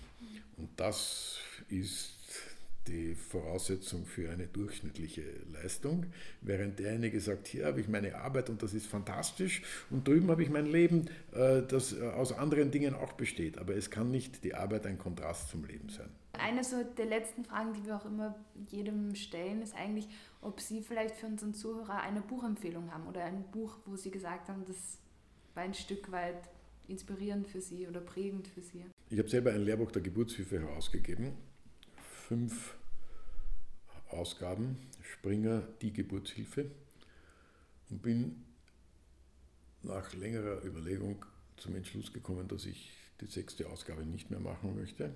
Und 0.57 0.69
das 0.77 1.39
ist 1.69 2.13
die 2.87 3.15
Voraussetzung 3.15 4.05
für 4.05 4.29
eine 4.29 4.45
durchschnittliche 4.45 5.23
Leistung, 5.53 6.05
während 6.41 6.79
derjenige 6.79 7.19
sagt, 7.21 7.47
hier 7.47 7.65
habe 7.65 7.79
ich 7.79 7.87
meine 7.87 8.15
Arbeit 8.15 8.49
und 8.49 8.61
das 8.61 8.73
ist 8.73 8.87
fantastisch 8.87 9.61
und 9.89 10.07
drüben 10.07 10.29
habe 10.29 10.43
ich 10.43 10.49
mein 10.49 10.65
Leben, 10.65 11.07
äh, 11.31 11.63
das 11.67 11.97
aus 11.99 12.33
anderen 12.33 12.71
Dingen 12.71 12.93
auch 12.93 13.13
besteht. 13.13 13.57
Aber 13.57 13.75
es 13.75 13.89
kann 13.89 14.11
nicht 14.11 14.43
die 14.43 14.53
Arbeit 14.53 14.85
ein 14.85 14.97
Kontrast 14.97 15.49
zum 15.49 15.65
Leben 15.65 15.89
sein. 15.89 16.09
Eine 16.39 16.63
so 16.63 16.83
der 16.83 17.05
letzten 17.05 17.45
Fragen, 17.45 17.73
die 17.73 17.85
wir 17.85 17.95
auch 17.95 18.05
immer 18.05 18.35
jedem 18.69 19.15
stellen, 19.15 19.61
ist 19.61 19.75
eigentlich, 19.75 20.07
ob 20.41 20.59
Sie 20.59 20.81
vielleicht 20.81 21.15
für 21.15 21.27
unseren 21.27 21.53
Zuhörer 21.53 22.01
eine 22.01 22.21
Buchempfehlung 22.21 22.91
haben 22.91 23.07
oder 23.07 23.23
ein 23.23 23.43
Buch, 23.51 23.77
wo 23.85 23.95
Sie 23.95 24.09
gesagt 24.09 24.49
haben, 24.49 24.65
das 24.65 24.97
war 25.53 25.63
ein 25.63 25.75
Stück 25.75 26.11
weit 26.11 26.49
inspirierend 26.87 27.47
für 27.47 27.61
Sie 27.61 27.87
oder 27.87 28.01
prägend 28.01 28.47
für 28.47 28.61
Sie. 28.61 28.83
Ich 29.09 29.19
habe 29.19 29.29
selber 29.29 29.51
ein 29.51 29.61
Lehrbuch 29.61 29.91
der 29.91 30.01
Geburtshilfe 30.01 30.59
herausgegeben. 30.59 31.33
Fünf 32.27 32.75
Ausgaben, 34.09 34.77
Springer, 35.01 35.61
die 35.81 35.93
Geburtshilfe. 35.93 36.71
Und 37.89 38.01
bin 38.01 38.43
nach 39.83 40.13
längerer 40.13 40.63
Überlegung 40.65 41.23
zum 41.57 41.75
Entschluss 41.75 42.11
gekommen, 42.11 42.47
dass 42.47 42.65
ich 42.65 42.91
die 43.21 43.27
sechste 43.27 43.69
Ausgabe 43.69 44.03
nicht 44.03 44.31
mehr 44.31 44.39
machen 44.39 44.75
möchte 44.75 45.13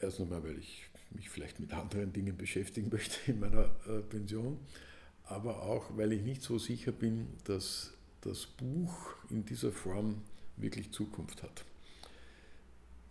Erst 0.00 0.20
einmal, 0.20 0.42
weil 0.42 0.58
ich 0.58 0.88
mich 1.10 1.28
vielleicht 1.28 1.60
mit 1.60 1.72
anderen 1.72 2.12
Dingen 2.12 2.36
beschäftigen 2.36 2.88
möchte 2.92 3.30
in 3.30 3.40
meiner 3.40 3.70
äh, 3.86 4.00
Pension, 4.08 4.58
aber 5.24 5.62
auch, 5.62 5.96
weil 5.96 6.12
ich 6.12 6.22
nicht 6.22 6.42
so 6.42 6.58
sicher 6.58 6.92
bin, 6.92 7.28
dass 7.44 7.92
das 8.22 8.46
Buch 8.46 9.14
in 9.30 9.44
dieser 9.44 9.72
Form 9.72 10.22
wirklich 10.56 10.90
Zukunft 10.92 11.42
hat. 11.42 11.64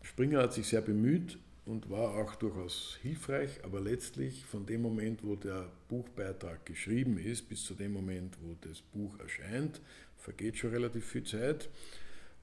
Springer 0.02 0.44
hat 0.44 0.54
sich 0.54 0.68
sehr 0.68 0.82
bemüht 0.82 1.38
und 1.66 1.90
war 1.90 2.16
auch 2.16 2.36
durchaus 2.36 2.98
hilfreich, 3.02 3.64
aber 3.64 3.80
letztlich 3.80 4.44
von 4.46 4.66
dem 4.66 4.82
Moment, 4.82 5.24
wo 5.24 5.36
der 5.36 5.72
Buchbeitrag 5.88 6.66
geschrieben 6.66 7.18
ist, 7.18 7.48
bis 7.48 7.64
zu 7.64 7.76
dem 7.76 7.94
Moment, 7.94 8.38
wo 8.42 8.56
das 8.68 8.82
Buch 8.82 9.20
erscheint, 9.20 9.82
vergeht 10.18 10.58
schon 10.58 10.72
relativ 10.72 11.06
viel 11.06 11.24
Zeit. 11.24 11.70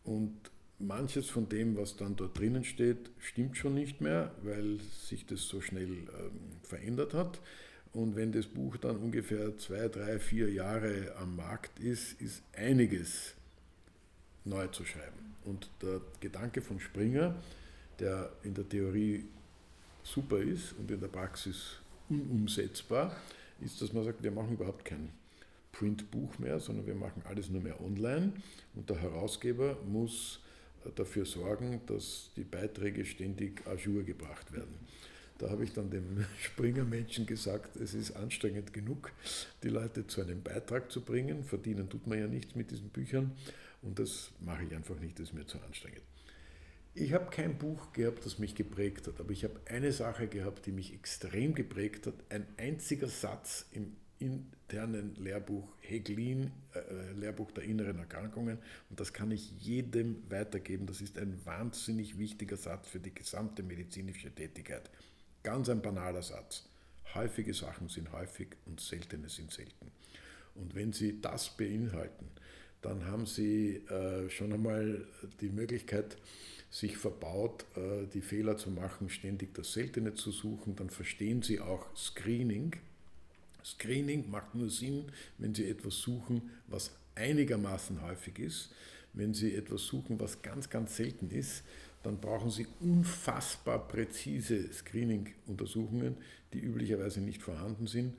Und 0.05 0.33
manches 0.79 1.31
von 1.31 1.49
dem, 1.49 1.77
was 1.77 1.97
dann 1.97 2.17
dort 2.17 2.39
drinnen 2.39 2.65
steht, 2.65 3.11
stimmt 3.19 3.57
schon 3.57 3.75
nicht 3.75 4.01
mehr, 4.01 4.33
weil 4.43 4.79
sich 4.81 5.27
das 5.27 5.43
so 5.43 5.61
schnell 5.61 5.91
ähm, 5.91 6.07
verändert 6.63 7.15
hat. 7.15 7.41
Und 7.93 8.15
wenn 8.15 8.33
das 8.33 8.47
Buch 8.47 8.77
dann 8.77 8.99
ungefähr 8.99 9.57
zwei, 9.57 9.89
drei, 9.89 10.19
vier 10.19 10.53
Jahre 10.53 11.15
am 11.17 11.37
Markt 11.37 11.79
ist, 11.81 12.21
ist 12.21 12.43
einiges 12.55 13.35
neu 14.45 14.67
zu 14.69 14.85
schreiben. 14.85 15.35
Und 15.45 15.71
der 15.81 16.01
Gedanke 16.21 16.61
von 16.61 16.79
Springer, 16.79 17.35
der 17.99 18.33
in 18.43 18.53
der 18.53 18.69
Theorie 18.69 19.25
super 20.03 20.39
ist 20.39 20.75
und 20.79 20.91
in 20.91 21.01
der 21.01 21.09
Praxis 21.09 21.77
unumsetzbar, 22.11 23.17
ist, 23.61 23.81
dass 23.81 23.93
man 23.93 24.05
sagt, 24.05 24.23
wir 24.23 24.31
machen 24.31 24.53
überhaupt 24.53 24.85
kein 24.85 25.11
Printbuch 25.73 26.39
mehr, 26.39 26.61
sondern 26.61 26.87
wir 26.87 26.95
machen 26.95 27.23
alles 27.25 27.49
nur 27.49 27.63
mehr 27.63 27.81
online 27.81 28.33
und 28.75 28.91
der 28.91 29.01
Herausgeber 29.01 29.79
muss 29.87 30.41
dafür 30.95 31.25
sorgen, 31.25 31.81
dass 31.87 32.31
die 32.37 32.45
Beiträge 32.45 33.05
ständig 33.05 33.67
à 33.67 33.77
jour 33.77 34.03
gebracht 34.03 34.53
werden. 34.53 34.75
Da 35.39 35.51
habe 35.51 35.65
ich 35.65 35.73
dann 35.73 35.91
dem 35.91 36.25
Springer-Menschen 36.41 37.27
gesagt, 37.27 37.77
es 37.77 37.95
ist 37.95 38.13
anstrengend 38.13 38.73
genug, 38.73 39.13
die 39.63 39.69
Leute 39.69 40.07
zu 40.07 40.23
einem 40.23 40.43
Beitrag 40.43 40.91
zu 40.91 41.03
bringen. 41.03 41.45
Verdienen 41.45 41.89
tut 41.89 42.07
man 42.07 42.19
ja 42.19 42.27
nichts 42.27 42.55
mit 42.55 42.71
diesen 42.71 42.89
Büchern 42.89 43.33
und 43.83 43.99
das 43.99 44.31
mache 44.41 44.65
ich 44.65 44.75
einfach 44.75 44.99
nicht, 44.99 45.19
das 45.19 45.29
ist 45.29 45.35
mir 45.35 45.47
zu 45.47 45.59
anstrengend. 45.61 46.03
Ich 46.95 47.13
habe 47.13 47.27
kein 47.31 47.59
Buch 47.59 47.93
gehabt, 47.93 48.25
das 48.25 48.39
mich 48.39 48.55
geprägt 48.55 49.07
hat, 49.07 49.21
aber 49.21 49.31
ich 49.31 49.45
habe 49.45 49.61
eine 49.67 49.93
Sache 49.93 50.29
gehabt, 50.29 50.65
die 50.65 50.73
mich 50.73 50.95
extrem 50.95 51.55
geprägt 51.55 52.07
hat. 52.07 52.15
Ein 52.31 52.47
einziger 52.57 53.09
Satz 53.09 53.67
im 53.73 53.95
internen 54.19 55.15
Lehrbuch 55.17 55.69
Heglin, 55.81 56.51
äh, 56.75 57.13
Lehrbuch 57.13 57.51
der 57.53 57.65
inneren 57.65 57.99
Erkrankungen. 57.99 58.59
Und 58.91 59.01
das 59.01 59.13
kann 59.13 59.31
ich 59.31 59.51
jedem 59.61 60.23
weitergeben. 60.31 60.87
Das 60.87 61.01
ist 61.01 61.19
ein 61.19 61.39
wahnsinnig 61.45 62.19
wichtiger 62.19 62.57
Satz 62.57 62.89
für 62.89 63.01
die 63.01 63.15
gesamte 63.15 63.63
medizinische 63.63 64.31
Tätigkeit. 64.31 64.91
Ganz 65.43 65.69
ein 65.69 65.83
banaler 65.83 66.23
Satz. 66.23 66.69
Häufige 67.15 67.55
Sachen 67.55 67.89
sind 67.89 68.13
häufig 68.13 68.49
und 68.67 68.81
seltene 68.81 69.29
sind 69.29 69.53
selten. 69.53 69.93
Und 70.55 70.75
wenn 70.75 70.93
Sie 70.93 71.21
das 71.21 71.57
beinhalten, 71.57 72.27
dann 72.83 73.07
haben 73.07 73.27
Sie 73.27 73.77
äh, 73.89 74.29
schon 74.31 74.53
einmal 74.53 75.07
die 75.41 75.49
Möglichkeit, 75.49 76.17
sich 76.71 76.97
verbaut, 76.97 77.65
äh, 77.77 78.07
die 78.13 78.21
Fehler 78.21 78.57
zu 78.57 78.71
machen, 78.71 79.09
ständig 79.09 79.55
das 79.55 79.73
Seltene 79.73 80.15
zu 80.15 80.31
suchen. 80.31 80.77
Dann 80.77 80.91
verstehen 80.91 81.43
Sie 81.43 81.61
auch 81.61 81.87
Screening. 81.97 82.77
Screening 83.67 84.31
macht 84.31 84.55
nur 84.55 84.71
Sinn, 84.71 85.07
wenn 85.39 85.53
Sie 85.53 85.69
etwas 85.69 85.99
suchen, 85.99 86.51
was 86.69 86.93
einigermaßen 87.17 88.01
häufig 88.03 88.39
ist. 88.39 88.71
Wenn 89.13 89.35
Sie 89.35 89.55
etwas 89.57 89.85
suchen, 89.87 90.21
was 90.21 90.41
ganz, 90.41 90.71
ganz 90.71 90.97
selten 90.97 91.31
ist, 91.31 91.65
dann 92.05 92.21
brauchen 92.21 92.51
Sie 92.51 92.69
unfassbar 92.79 93.89
präzise 93.89 94.73
Screening-Untersuchungen, 94.73 96.17
die 96.53 96.61
üblicherweise 96.61 97.21
nicht 97.21 97.43
vorhanden 97.43 97.89
sind. 97.89 98.15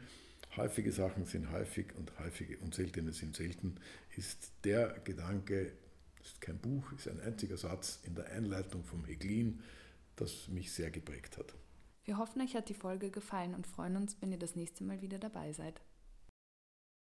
Häufige 0.57 0.91
Sachen 0.91 1.25
sind 1.25 1.49
häufig 1.51 1.95
und 1.97 2.19
häufige 2.19 2.57
und 2.57 2.75
seltene 2.75 3.13
sind 3.13 3.35
selten, 3.35 3.75
ist 4.17 4.51
der 4.65 4.99
Gedanke, 5.05 5.71
ist 6.21 6.41
kein 6.41 6.57
Buch, 6.57 6.91
ist 6.91 7.07
ein 7.07 7.21
einziger 7.21 7.55
Satz 7.55 7.99
in 8.05 8.15
der 8.15 8.31
Einleitung 8.33 8.83
vom 8.83 9.05
Heglin, 9.05 9.59
das 10.17 10.49
mich 10.49 10.71
sehr 10.73 10.91
geprägt 10.91 11.37
hat. 11.37 11.53
Wir 12.07 12.17
hoffen, 12.17 12.41
euch 12.41 12.55
hat 12.55 12.69
die 12.69 12.73
Folge 12.73 13.11
gefallen 13.11 13.53
und 13.53 13.67
freuen 13.67 13.97
uns, 13.97 14.15
wenn 14.21 14.31
ihr 14.31 14.39
das 14.39 14.55
nächste 14.55 14.85
Mal 14.85 15.01
wieder 15.01 15.19
dabei 15.19 15.51
seid. 15.51 15.81